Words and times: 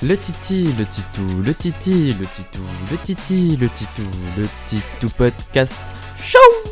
Le 0.00 0.16
titi, 0.16 0.68
le 0.78 0.86
titou, 0.86 1.42
le 1.42 1.52
titi, 1.52 2.14
le 2.14 2.24
titou, 2.24 2.62
le 2.90 2.96
titi, 2.98 3.56
le 3.56 3.68
titou, 3.68 4.08
le 4.36 4.46
titou 4.68 5.08
podcast. 5.16 5.74
Show 6.22 6.67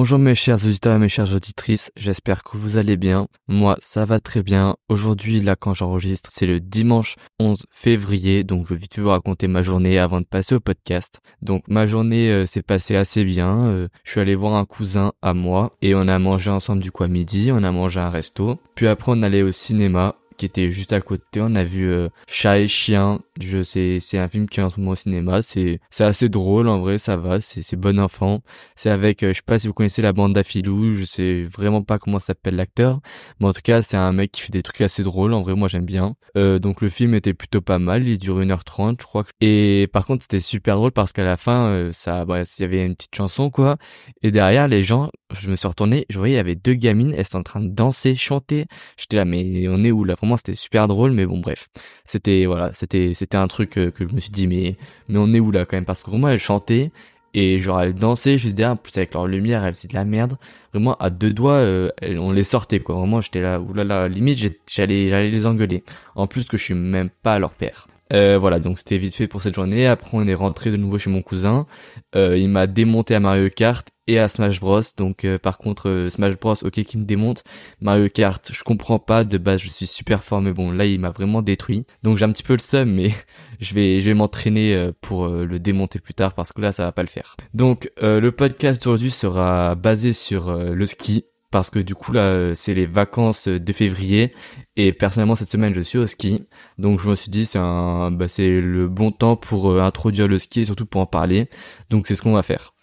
Bonjour 0.00 0.20
mes 0.20 0.36
chers 0.36 0.64
auditeurs 0.64 0.94
et 0.94 0.98
mes 1.00 1.08
chères 1.08 1.34
auditrices, 1.34 1.90
j'espère 1.96 2.44
que 2.44 2.56
vous 2.56 2.76
allez 2.76 2.96
bien. 2.96 3.26
Moi, 3.48 3.76
ça 3.80 4.04
va 4.04 4.20
très 4.20 4.44
bien. 4.44 4.76
Aujourd'hui, 4.88 5.40
là, 5.40 5.56
quand 5.56 5.74
j'enregistre, 5.74 6.30
c'est 6.32 6.46
le 6.46 6.60
dimanche 6.60 7.16
11 7.40 7.66
février, 7.72 8.44
donc 8.44 8.68
je 8.68 8.74
vais 8.74 8.80
vite 8.80 9.00
vous 9.00 9.08
raconter 9.08 9.48
ma 9.48 9.62
journée 9.62 9.98
avant 9.98 10.20
de 10.20 10.26
passer 10.26 10.54
au 10.54 10.60
podcast. 10.60 11.20
Donc 11.42 11.64
ma 11.66 11.84
journée 11.84 12.30
euh, 12.30 12.46
s'est 12.46 12.62
passée 12.62 12.94
assez 12.94 13.24
bien. 13.24 13.66
Euh, 13.66 13.88
je 14.04 14.12
suis 14.12 14.20
allé 14.20 14.36
voir 14.36 14.54
un 14.54 14.66
cousin 14.66 15.14
à 15.20 15.34
moi 15.34 15.72
et 15.82 15.96
on 15.96 16.06
a 16.06 16.20
mangé 16.20 16.52
ensemble 16.52 16.80
du 16.80 16.92
quoi 16.92 17.08
midi, 17.08 17.50
on 17.52 17.64
a 17.64 17.72
mangé 17.72 17.98
un 17.98 18.10
resto. 18.10 18.60
Puis 18.76 18.86
après, 18.86 19.10
on 19.12 19.22
allait 19.24 19.42
au 19.42 19.50
cinéma 19.50 20.14
qui 20.38 20.46
était 20.46 20.70
juste 20.70 20.92
à 20.94 21.00
côté. 21.00 21.40
On 21.42 21.54
a 21.54 21.64
vu 21.64 21.90
euh, 21.90 22.08
Chat 22.26 22.60
et 22.60 22.68
Chien. 22.68 23.20
Je 23.40 23.62
sais, 23.62 23.98
c'est 24.00 24.18
un 24.18 24.28
film 24.28 24.48
qui 24.48 24.60
est 24.60 24.62
en 24.62 24.70
ce 24.70 24.80
moment 24.80 24.92
au 24.92 24.96
cinéma. 24.96 25.42
C'est, 25.42 25.80
c'est 25.90 26.04
assez 26.04 26.28
drôle 26.28 26.68
en 26.68 26.78
vrai, 26.78 26.98
ça 26.98 27.16
va. 27.16 27.40
C'est, 27.40 27.62
c'est 27.62 27.76
bon 27.76 27.98
enfant. 28.00 28.40
C'est 28.76 28.90
avec, 28.90 29.22
euh, 29.22 29.32
je 29.32 29.38
sais 29.38 29.42
pas 29.44 29.58
si 29.58 29.66
vous 29.66 29.74
connaissez 29.74 30.00
la 30.00 30.12
bande 30.12 30.32
d'Afilou. 30.32 30.94
Je 30.94 31.04
sais 31.04 31.42
vraiment 31.42 31.82
pas 31.82 31.98
comment 31.98 32.18
s'appelle 32.18 32.56
l'acteur, 32.56 33.00
mais 33.40 33.48
en 33.48 33.52
tout 33.52 33.60
cas 33.62 33.82
c'est 33.82 33.96
un 33.96 34.12
mec 34.12 34.32
qui 34.32 34.40
fait 34.40 34.52
des 34.52 34.62
trucs 34.62 34.80
assez 34.80 35.02
drôles. 35.02 35.34
En 35.34 35.42
vrai, 35.42 35.54
moi 35.54 35.68
j'aime 35.68 35.84
bien. 35.84 36.14
Euh, 36.36 36.58
donc 36.58 36.80
le 36.80 36.88
film 36.88 37.14
était 37.14 37.34
plutôt 37.34 37.60
pas 37.60 37.78
mal. 37.78 38.06
Il 38.06 38.18
dure 38.18 38.40
1h30 38.40 38.96
je 39.00 39.06
crois. 39.06 39.24
Et 39.40 39.88
par 39.92 40.06
contre 40.06 40.22
c'était 40.22 40.38
super 40.38 40.76
drôle 40.76 40.92
parce 40.92 41.12
qu'à 41.12 41.24
la 41.24 41.36
fin, 41.36 41.66
euh, 41.66 41.90
ça, 41.92 42.24
bah, 42.24 42.42
il 42.42 42.62
y 42.62 42.64
avait 42.64 42.84
une 42.86 42.94
petite 42.94 43.14
chanson 43.14 43.50
quoi. 43.50 43.76
Et 44.22 44.30
derrière 44.30 44.68
les 44.68 44.82
gens, 44.82 45.10
je 45.32 45.50
me 45.50 45.56
suis 45.56 45.68
retourné, 45.68 46.06
je 46.08 46.18
voyais 46.18 46.34
il 46.34 46.36
y 46.36 46.40
avait 46.40 46.54
deux 46.54 46.74
gamines, 46.74 47.12
elles 47.12 47.20
étaient 47.20 47.36
en 47.36 47.42
train 47.42 47.60
de 47.60 47.68
danser, 47.68 48.14
chanter. 48.14 48.66
J'étais 48.96 49.16
là, 49.16 49.24
mais 49.24 49.68
on 49.68 49.84
est 49.84 49.90
où 49.90 50.04
là? 50.04 50.14
Moi 50.22 50.38
c'était 50.38 50.54
super 50.54 50.88
drôle 50.88 51.12
mais 51.12 51.26
bon 51.26 51.38
bref. 51.38 51.68
C'était 52.04 52.46
voilà 52.46 52.72
c'était 52.72 53.12
c'était 53.14 53.36
un 53.36 53.48
truc 53.48 53.78
euh, 53.78 53.90
que, 53.90 54.08
je 54.08 54.14
me 54.14 54.20
suis 54.20 54.30
dit 54.30 54.46
mais 54.46 54.76
mais 55.08 55.18
on 55.18 55.32
est 55.34 55.40
où 55.40 55.50
là 55.50 55.66
quand 55.66 55.76
même? 55.76 55.84
Parce 55.84 56.02
que 56.02 56.10
vraiment 56.10 56.28
elle 56.28 56.38
chantait 56.38 56.90
et 57.34 57.58
genre 57.58 57.80
elle 57.80 57.94
dansait 57.94 58.38
juste 58.38 58.54
derrière 58.56 58.78
plus 58.78 58.96
avec 58.96 59.14
leur 59.14 59.26
lumière 59.26 59.64
elle 59.64 59.74
faisait 59.74 59.88
de 59.88 59.94
la 59.94 60.04
merde. 60.04 60.38
Vraiment 60.72 60.96
à 60.96 61.10
deux 61.10 61.32
doigts 61.32 61.52
euh, 61.54 61.90
on 62.02 62.32
les 62.32 62.44
sortait 62.44 62.80
quoi. 62.80 62.96
Vraiment 62.96 63.20
j'étais 63.20 63.42
là 63.42 63.60
oulala 63.60 64.08
limite 64.08 64.38
j'allais 64.66 65.08
j'allais 65.08 65.30
les 65.30 65.46
engueuler. 65.46 65.84
En 66.14 66.26
plus 66.26 66.44
que 66.46 66.56
je 66.56 66.64
suis 66.64 66.74
même 66.74 67.10
pas 67.22 67.38
leur 67.38 67.50
père 67.52 67.88
euh, 68.12 68.38
voilà, 68.38 68.58
donc 68.58 68.78
c'était 68.78 68.98
vite 68.98 69.14
fait 69.14 69.26
pour 69.26 69.42
cette 69.42 69.54
journée. 69.54 69.86
Après, 69.86 70.10
on 70.12 70.26
est 70.26 70.34
rentré 70.34 70.70
de 70.70 70.76
nouveau 70.76 70.98
chez 70.98 71.10
mon 71.10 71.22
cousin. 71.22 71.66
Euh, 72.14 72.38
il 72.38 72.48
m'a 72.48 72.66
démonté 72.66 73.14
à 73.14 73.20
Mario 73.20 73.50
Kart 73.50 73.86
et 74.06 74.18
à 74.18 74.28
Smash 74.28 74.60
Bros. 74.60 74.80
Donc, 74.96 75.24
euh, 75.24 75.38
par 75.38 75.58
contre, 75.58 75.88
euh, 75.88 76.10
Smash 76.10 76.38
Bros, 76.38 76.54
ok, 76.62 76.82
qui 76.82 76.98
me 76.98 77.04
démonte. 77.04 77.44
Mario 77.80 78.08
Kart, 78.08 78.50
je 78.52 78.62
comprends 78.62 78.98
pas. 78.98 79.24
De 79.24 79.36
base, 79.38 79.60
je 79.60 79.68
suis 79.68 79.86
super 79.86 80.24
fort, 80.24 80.40
mais 80.40 80.52
bon, 80.52 80.70
là, 80.70 80.86
il 80.86 80.98
m'a 81.00 81.10
vraiment 81.10 81.42
détruit. 81.42 81.84
Donc, 82.02 82.16
j'ai 82.18 82.24
un 82.24 82.32
petit 82.32 82.42
peu 82.42 82.54
le 82.54 82.60
seum, 82.60 82.90
mais 82.90 83.10
je 83.60 83.74
vais, 83.74 84.00
je 84.00 84.06
vais 84.06 84.14
m'entraîner 84.14 84.90
pour 85.00 85.28
le 85.28 85.58
démonter 85.58 85.98
plus 85.98 86.14
tard 86.14 86.34
parce 86.34 86.52
que 86.52 86.60
là, 86.60 86.72
ça 86.72 86.84
va 86.84 86.92
pas 86.92 87.02
le 87.02 87.08
faire. 87.08 87.36
Donc, 87.54 87.90
le 88.00 88.30
podcast 88.30 88.82
d'aujourd'hui 88.82 89.10
sera 89.10 89.74
basé 89.74 90.12
sur 90.12 90.52
le 90.56 90.86
ski 90.86 91.24
parce 91.50 91.70
que 91.70 91.78
du 91.78 91.94
coup 91.94 92.12
là 92.12 92.54
c'est 92.54 92.74
les 92.74 92.86
vacances 92.86 93.48
de 93.48 93.72
février 93.72 94.34
et 94.76 94.92
personnellement 94.92 95.34
cette 95.34 95.50
semaine 95.50 95.72
je 95.74 95.80
suis 95.80 95.98
au 95.98 96.06
ski. 96.06 96.46
Donc 96.78 97.00
je 97.00 97.08
me 97.08 97.16
suis 97.16 97.30
dit 97.30 97.46
c'est 97.46 97.58
un 97.58 98.10
bah, 98.10 98.28
c'est 98.28 98.60
le 98.60 98.88
bon 98.88 99.10
temps 99.12 99.36
pour 99.36 99.70
euh, 99.70 99.80
introduire 99.80 100.28
le 100.28 100.38
ski 100.38 100.60
et 100.62 100.64
surtout 100.64 100.86
pour 100.86 101.00
en 101.00 101.06
parler. 101.06 101.48
Donc 101.90 102.06
c'est 102.06 102.14
ce 102.14 102.22
qu'on 102.22 102.32
va 102.32 102.42
faire. 102.42 102.74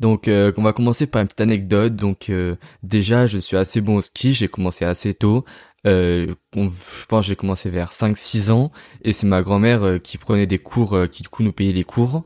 Donc 0.00 0.26
euh, 0.28 0.52
on 0.56 0.62
va 0.62 0.72
commencer 0.72 1.06
par 1.06 1.22
une 1.22 1.28
petite 1.28 1.40
anecdote. 1.42 1.96
Donc 1.96 2.30
euh, 2.30 2.56
déjà 2.82 3.26
je 3.26 3.38
suis 3.38 3.56
assez 3.56 3.80
bon 3.80 3.96
au 3.96 4.00
ski. 4.00 4.34
J'ai 4.34 4.48
commencé 4.48 4.84
assez 4.84 5.14
tôt 5.14 5.44
euh, 5.86 6.34
je 6.54 7.06
pense 7.06 7.26
j'ai 7.26 7.36
commencé 7.36 7.70
vers 7.70 7.92
5-6 7.92 8.50
ans 8.50 8.72
et 9.02 9.12
c'est 9.12 9.26
ma 9.26 9.42
grand-mère 9.42 9.84
euh, 9.84 9.98
qui 9.98 10.18
prenait 10.18 10.46
des 10.46 10.58
cours, 10.58 10.94
euh, 10.94 11.06
qui 11.06 11.22
du 11.22 11.28
coup 11.28 11.42
nous 11.42 11.52
payait 11.52 11.72
les 11.72 11.84
cours 11.84 12.24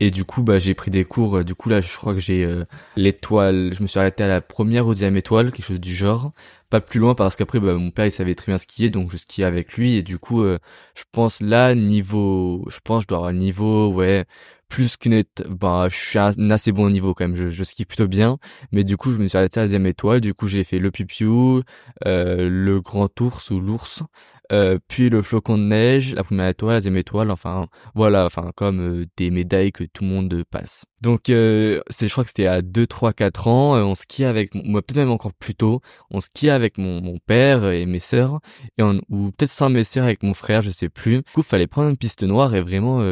et 0.00 0.10
du 0.10 0.24
coup 0.24 0.42
bah 0.42 0.58
j'ai 0.58 0.74
pris 0.74 0.90
des 0.90 1.04
cours. 1.04 1.44
du 1.44 1.54
coup 1.54 1.68
là 1.68 1.80
je 1.80 1.96
crois 1.96 2.14
que 2.14 2.20
j'ai 2.20 2.48
l'étoile, 2.96 3.72
je 3.74 3.82
me 3.82 3.86
suis 3.86 4.00
arrêté 4.00 4.24
à 4.24 4.28
la 4.28 4.40
première 4.40 4.86
ou 4.86 4.90
deuxième 4.94 5.16
étoile, 5.16 5.52
quelque 5.52 5.66
chose 5.66 5.80
du 5.80 5.94
genre. 5.94 6.32
Pas 6.70 6.80
plus 6.80 7.00
loin 7.00 7.14
parce 7.14 7.36
qu'après 7.36 7.60
bah, 7.60 7.74
mon 7.74 7.90
père 7.90 8.06
il 8.06 8.10
savait 8.10 8.34
très 8.34 8.50
bien 8.50 8.58
skier 8.58 8.90
donc 8.90 9.10
je 9.10 9.16
skiais 9.18 9.44
avec 9.44 9.74
lui 9.74 9.96
et 9.96 10.02
du 10.02 10.18
coup 10.18 10.42
je 10.42 11.04
pense 11.12 11.40
là 11.40 11.74
niveau, 11.74 12.64
je 12.70 12.78
pense 12.82 13.02
je 13.02 13.08
dois 13.08 13.18
avoir 13.18 13.32
niveau 13.32 13.88
ouais 13.92 14.24
plus 14.72 14.96
qu'une 14.96 15.22
bah 15.50 15.88
je 15.90 15.96
suis 15.96 16.18
à 16.18 16.32
un 16.38 16.48
assez 16.48 16.72
bon 16.72 16.88
niveau 16.88 17.12
quand 17.12 17.28
même 17.28 17.36
je, 17.36 17.50
je 17.50 17.62
skie 17.62 17.84
plutôt 17.84 18.08
bien 18.08 18.38
mais 18.72 18.84
du 18.84 18.96
coup 18.96 19.12
je 19.12 19.18
me 19.18 19.26
suis 19.26 19.36
arrêté 19.36 19.60
à 19.60 19.64
la 19.64 19.66
deuxième 19.66 19.84
étoile 19.84 20.22
du 20.22 20.32
coup 20.32 20.46
j'ai 20.46 20.64
fait 20.64 20.78
le 20.78 20.90
pipiou 20.90 21.62
euh, 22.06 22.48
le 22.48 22.80
grand 22.80 23.20
ours 23.20 23.50
ou 23.50 23.60
l'ours 23.60 24.02
euh, 24.50 24.78
puis 24.88 25.08
le 25.08 25.22
flocon 25.22 25.56
de 25.56 25.62
neige, 25.62 26.14
la 26.14 26.24
première 26.24 26.48
étoile, 26.48 26.74
la 26.74 26.78
deuxième 26.80 26.98
étoile, 26.98 27.30
enfin 27.30 27.68
voilà, 27.94 28.26
enfin 28.26 28.50
comme 28.54 28.80
euh, 28.80 29.06
des 29.16 29.30
médailles 29.30 29.72
que 29.72 29.84
tout 29.84 30.04
le 30.04 30.10
monde 30.10 30.44
passe. 30.50 30.84
Donc 31.02 31.30
euh, 31.30 31.80
c'est, 31.90 32.06
je 32.06 32.12
crois 32.12 32.24
que 32.24 32.30
c'était 32.30 32.46
à 32.46 32.62
2, 32.62 32.86
3, 32.86 33.12
4 33.12 33.48
ans, 33.48 33.74
on 33.76 33.94
skiait 33.94 34.26
avec, 34.26 34.54
moi 34.54 34.82
peut-être 34.82 34.98
même 34.98 35.10
encore 35.10 35.32
plus 35.32 35.54
tôt, 35.54 35.80
on 36.10 36.20
skiait 36.20 36.50
avec 36.50 36.78
mon, 36.78 37.00
mon 37.02 37.18
père 37.18 37.68
et 37.70 37.86
mes 37.86 37.98
sœurs, 37.98 38.40
et 38.78 38.82
on, 38.82 39.00
ou 39.08 39.32
peut-être 39.32 39.50
sans 39.50 39.68
mes 39.68 39.84
sœurs 39.84 40.04
avec 40.04 40.22
mon 40.22 40.34
frère, 40.34 40.62
je 40.62 40.70
sais 40.70 40.88
plus. 40.88 41.18
Du 41.18 41.32
coup, 41.34 41.42
fallait 41.42 41.66
prendre 41.66 41.88
une 41.88 41.96
piste 41.96 42.22
noire 42.22 42.54
et 42.54 42.62
vraiment, 42.62 43.02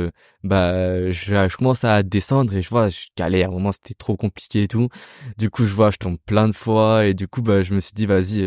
bah 0.45 1.11
je, 1.11 1.49
je, 1.49 1.57
commence 1.57 1.85
à 1.85 2.03
descendre 2.03 2.55
et 2.55 2.63
je 2.63 2.69
vois, 2.71 2.89
je 2.89 3.09
galère, 3.17 3.51
vraiment 3.51 3.73
c'était 3.73 3.95
trop 3.95 4.17
compliqué 4.17 4.63
et 4.65 4.69
tout. 4.69 4.89
Du 5.37 5.51
coup, 5.51 5.67
je 5.67 5.75
vois, 5.75 5.91
je 5.91 5.99
tombe 5.99 6.19
plein 6.25 6.49
de 6.49 6.55
fois 6.55 7.07
et 7.07 7.15
du 7.15 7.27
coup, 7.27 7.43
bah 7.43 7.63
je 7.63 7.75
me 7.75 7.81
suis 7.81 7.93
dit, 7.93 8.07
vas-y, 8.07 8.47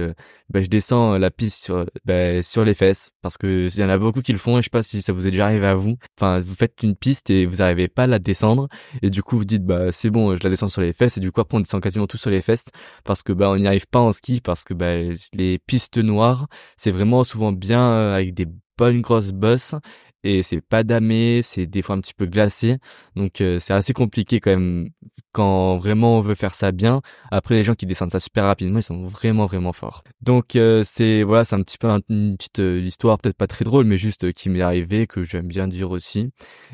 bah 0.49 0.61
je 0.61 0.67
descends 0.67 1.17
la 1.17 1.31
piste 1.31 1.65
sur, 1.65 1.85
bah, 2.05 2.41
sur 2.41 2.63
les 2.63 2.73
parce 3.21 3.37
que 3.37 3.67
il 3.67 3.79
y 3.79 3.83
en 3.83 3.89
a 3.89 3.97
beaucoup 3.97 4.21
qui 4.21 4.33
le 4.33 4.37
font 4.37 4.57
et 4.57 4.61
je 4.61 4.65
sais 4.65 4.69
pas 4.69 4.83
si 4.83 5.01
ça 5.01 5.13
vous 5.13 5.27
est 5.27 5.31
déjà 5.31 5.45
arrivé 5.45 5.65
à 5.67 5.75
vous. 5.75 5.97
Enfin, 6.17 6.39
vous 6.39 6.55
faites 6.55 6.83
une 6.83 6.95
piste 6.95 7.29
et 7.29 7.45
vous 7.45 7.61
arrivez 7.61 7.87
pas 7.87 8.03
à 8.03 8.07
la 8.07 8.19
descendre 8.19 8.67
et 9.01 9.09
du 9.09 9.23
coup 9.23 9.32
vous 9.37 9.45
dites 9.45 9.65
bah 9.65 9.91
c'est 9.91 10.09
bon, 10.09 10.35
je 10.35 10.43
la 10.43 10.49
descends 10.49 10.69
sur 10.69 10.81
les 10.81 10.93
fesses 10.93 11.17
et 11.17 11.19
du 11.19 11.31
coup 11.31 11.41
après 11.41 11.57
on 11.57 11.61
descend 11.61 11.81
quasiment 11.81 12.07
tout 12.07 12.17
sur 12.17 12.29
les 12.29 12.41
fesses 12.41 12.65
parce 13.03 13.23
que 13.23 13.33
bah 13.33 13.49
on 13.49 13.57
n'y 13.57 13.67
arrive 13.67 13.87
pas 13.87 13.99
en 13.99 14.11
ski 14.11 14.41
parce 14.41 14.63
que 14.63 14.73
bah 14.73 14.93
les 15.33 15.59
pistes 15.59 15.97
noires, 15.97 16.47
c'est 16.77 16.91
vraiment 16.91 17.23
souvent 17.23 17.51
bien 17.51 17.81
euh, 17.81 18.15
avec 18.15 18.33
des 18.33 18.47
bonnes 18.77 19.01
grosses 19.01 19.31
bosses 19.31 19.75
et 20.23 20.41
c'est 20.41 20.61
pas 20.61 20.83
damé, 20.83 21.41
c'est 21.41 21.65
des 21.65 21.81
fois 21.81 21.95
un 21.95 22.01
petit 22.01 22.13
peu 22.13 22.25
glacé, 22.25 22.77
donc 23.15 23.41
euh, 23.41 23.59
c'est 23.59 23.73
assez 23.73 23.93
compliqué 23.93 24.39
quand 24.39 24.51
même 24.51 24.89
quand 25.33 25.77
vraiment 25.77 26.17
on 26.17 26.21
veut 26.21 26.35
faire 26.35 26.55
ça 26.55 26.71
bien. 26.71 27.01
Après 27.31 27.55
les 27.55 27.63
gens 27.63 27.75
qui 27.75 27.85
descendent 27.85 28.11
ça 28.11 28.19
super 28.19 28.45
rapidement, 28.45 28.79
ils 28.79 28.83
sont 28.83 29.05
vraiment 29.05 29.45
vraiment 29.45 29.73
forts. 29.73 30.03
Donc 30.21 30.55
euh, 30.55 30.83
c'est 30.85 31.23
voilà, 31.23 31.43
c'est 31.43 31.55
un 31.55 31.63
petit 31.63 31.77
peu 31.77 31.89
une 32.09 32.37
petite 32.37 32.59
euh, 32.59 32.79
histoire 32.79 33.17
peut-être 33.19 33.37
pas 33.37 33.47
très 33.47 33.65
drôle, 33.65 33.85
mais 33.85 33.97
juste 33.97 34.31
qui 34.31 34.49
m'est 34.49 34.61
arrivé 34.61 35.07
que 35.07 35.23
j'aime 35.23 35.47
bien 35.47 35.67
dire 35.67 35.91
aussi. 35.91 36.29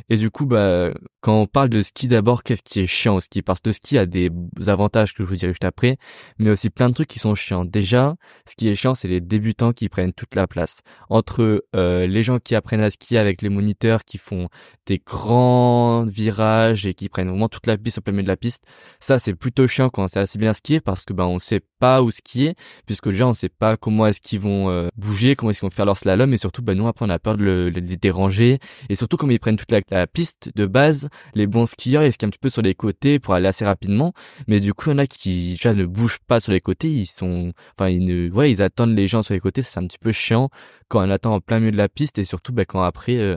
Et 0.09 0.17
du 0.17 0.29
coup 0.29 0.45
bah 0.45 0.91
quand 1.21 1.41
on 1.41 1.47
parle 1.47 1.69
de 1.69 1.81
ski 1.81 2.07
d'abord, 2.07 2.43
qu'est-ce 2.43 2.61
qui 2.61 2.81
est 2.81 2.87
chiant 2.87 3.15
au 3.15 3.19
ski? 3.19 3.41
Parce 3.41 3.61
que 3.61 3.69
le 3.69 3.73
ski 3.73 3.97
a 3.97 4.05
des 4.05 4.29
avantages 4.67 5.13
que 5.13 5.23
je 5.23 5.27
vous 5.27 5.35
dirai 5.35 5.51
juste 5.51 5.65
après, 5.65 5.97
mais 6.37 6.51
aussi 6.51 6.69
plein 6.69 6.89
de 6.89 6.93
trucs 6.93 7.09
qui 7.09 7.19
sont 7.19 7.35
chiants. 7.35 7.65
Déjà, 7.65 8.15
ce 8.47 8.55
qui 8.55 8.69
est 8.69 8.75
chiant, 8.75 8.93
c'est 8.93 9.07
les 9.07 9.21
débutants 9.21 9.73
qui 9.73 9.89
prennent 9.89 10.13
toute 10.13 10.35
la 10.35 10.47
place 10.47 10.81
entre 11.09 11.63
les 11.73 12.23
gens 12.23 12.39
qui 12.39 12.55
apprennent 12.55 12.81
à 12.81 12.89
skier 12.89 13.17
avec 13.17 13.38
les 13.41 13.49
moniteurs 13.49 14.03
qui 14.03 14.17
font 14.17 14.49
des 14.85 14.99
grands 14.99 16.05
virages 16.05 16.85
et 16.85 16.93
qui 16.93 17.09
prennent 17.09 17.29
vraiment 17.29 17.49
toute 17.49 17.67
la 17.67 17.77
piste 17.77 17.99
au 17.99 18.01
plein 18.01 18.13
milieu 18.13 18.23
de 18.23 18.27
la 18.27 18.37
piste. 18.37 18.63
Ça, 18.99 19.19
c'est 19.19 19.33
plutôt 19.35 19.67
chiant 19.67 19.89
quand 19.89 20.07
c'est 20.07 20.19
assez 20.19 20.39
bien 20.39 20.53
skié 20.53 20.81
parce 20.81 21.05
que 21.05 21.13
ben 21.13 21.25
on 21.25 21.39
sait 21.39 21.61
pas 21.79 22.01
où 22.01 22.11
skier 22.11 22.55
puisque 22.85 23.09
déjà 23.09 23.27
on 23.27 23.33
sait 23.33 23.49
pas 23.49 23.77
comment 23.77 24.05
est-ce 24.07 24.21
qu'ils 24.21 24.39
vont 24.39 24.69
euh, 24.69 24.89
bouger, 24.97 25.35
comment 25.35 25.51
est-ce 25.51 25.59
qu'ils 25.59 25.69
vont 25.69 25.75
faire 25.75 25.85
leur 25.85 25.97
slalom 25.97 26.33
et 26.33 26.37
surtout 26.37 26.61
ben 26.61 26.77
nous 26.77 26.87
après 26.87 27.05
on 27.05 27.09
a 27.09 27.19
peur 27.19 27.37
de, 27.37 27.71
les 27.73 27.81
déranger. 27.97 28.59
Et 28.89 28.95
surtout 28.95 29.17
comme 29.17 29.31
ils 29.31 29.39
prennent 29.39 29.57
toute 29.57 29.71
la, 29.71 30.07
piste 30.07 30.51
de 30.55 30.65
base, 30.65 31.09
les 31.33 31.47
bons 31.47 31.65
skieurs 31.65 32.03
ils 32.03 32.13
skient 32.13 32.25
un 32.25 32.29
petit 32.29 32.39
peu 32.39 32.49
sur 32.49 32.61
les 32.61 32.75
côtés 32.75 33.19
pour 33.19 33.33
aller 33.33 33.47
assez 33.47 33.65
rapidement, 33.65 34.13
mais 34.47 34.59
du 34.59 34.73
coup 34.73 34.89
il 34.89 34.93
y 34.93 34.95
en 34.95 34.99
a 34.99 35.07
qui 35.07 35.51
déjà 35.51 35.73
ne 35.73 35.85
bougent 35.85 36.19
pas 36.27 36.39
sur 36.39 36.51
les 36.51 36.61
côtés, 36.61 36.89
ils 36.89 37.05
sont 37.05 37.53
enfin 37.77 37.89
ils 37.89 38.31
ouais, 38.31 38.51
ils 38.51 38.61
attendent 38.61 38.95
les 38.95 39.07
gens 39.07 39.23
sur 39.23 39.33
les 39.33 39.39
côtés, 39.39 39.61
c'est 39.61 39.79
un 39.79 39.87
petit 39.87 39.99
peu 39.99 40.11
chiant 40.11 40.49
quand 40.89 41.05
on 41.05 41.09
attend 41.09 41.35
en 41.35 41.39
plein 41.39 41.59
milieu 41.59 41.71
de 41.71 41.77
la 41.77 41.87
piste 41.87 42.17
et 42.17 42.23
surtout 42.23 42.51
ben, 42.51 42.65
quand 42.65 42.81
après 42.81 43.15
euh, 43.17 43.28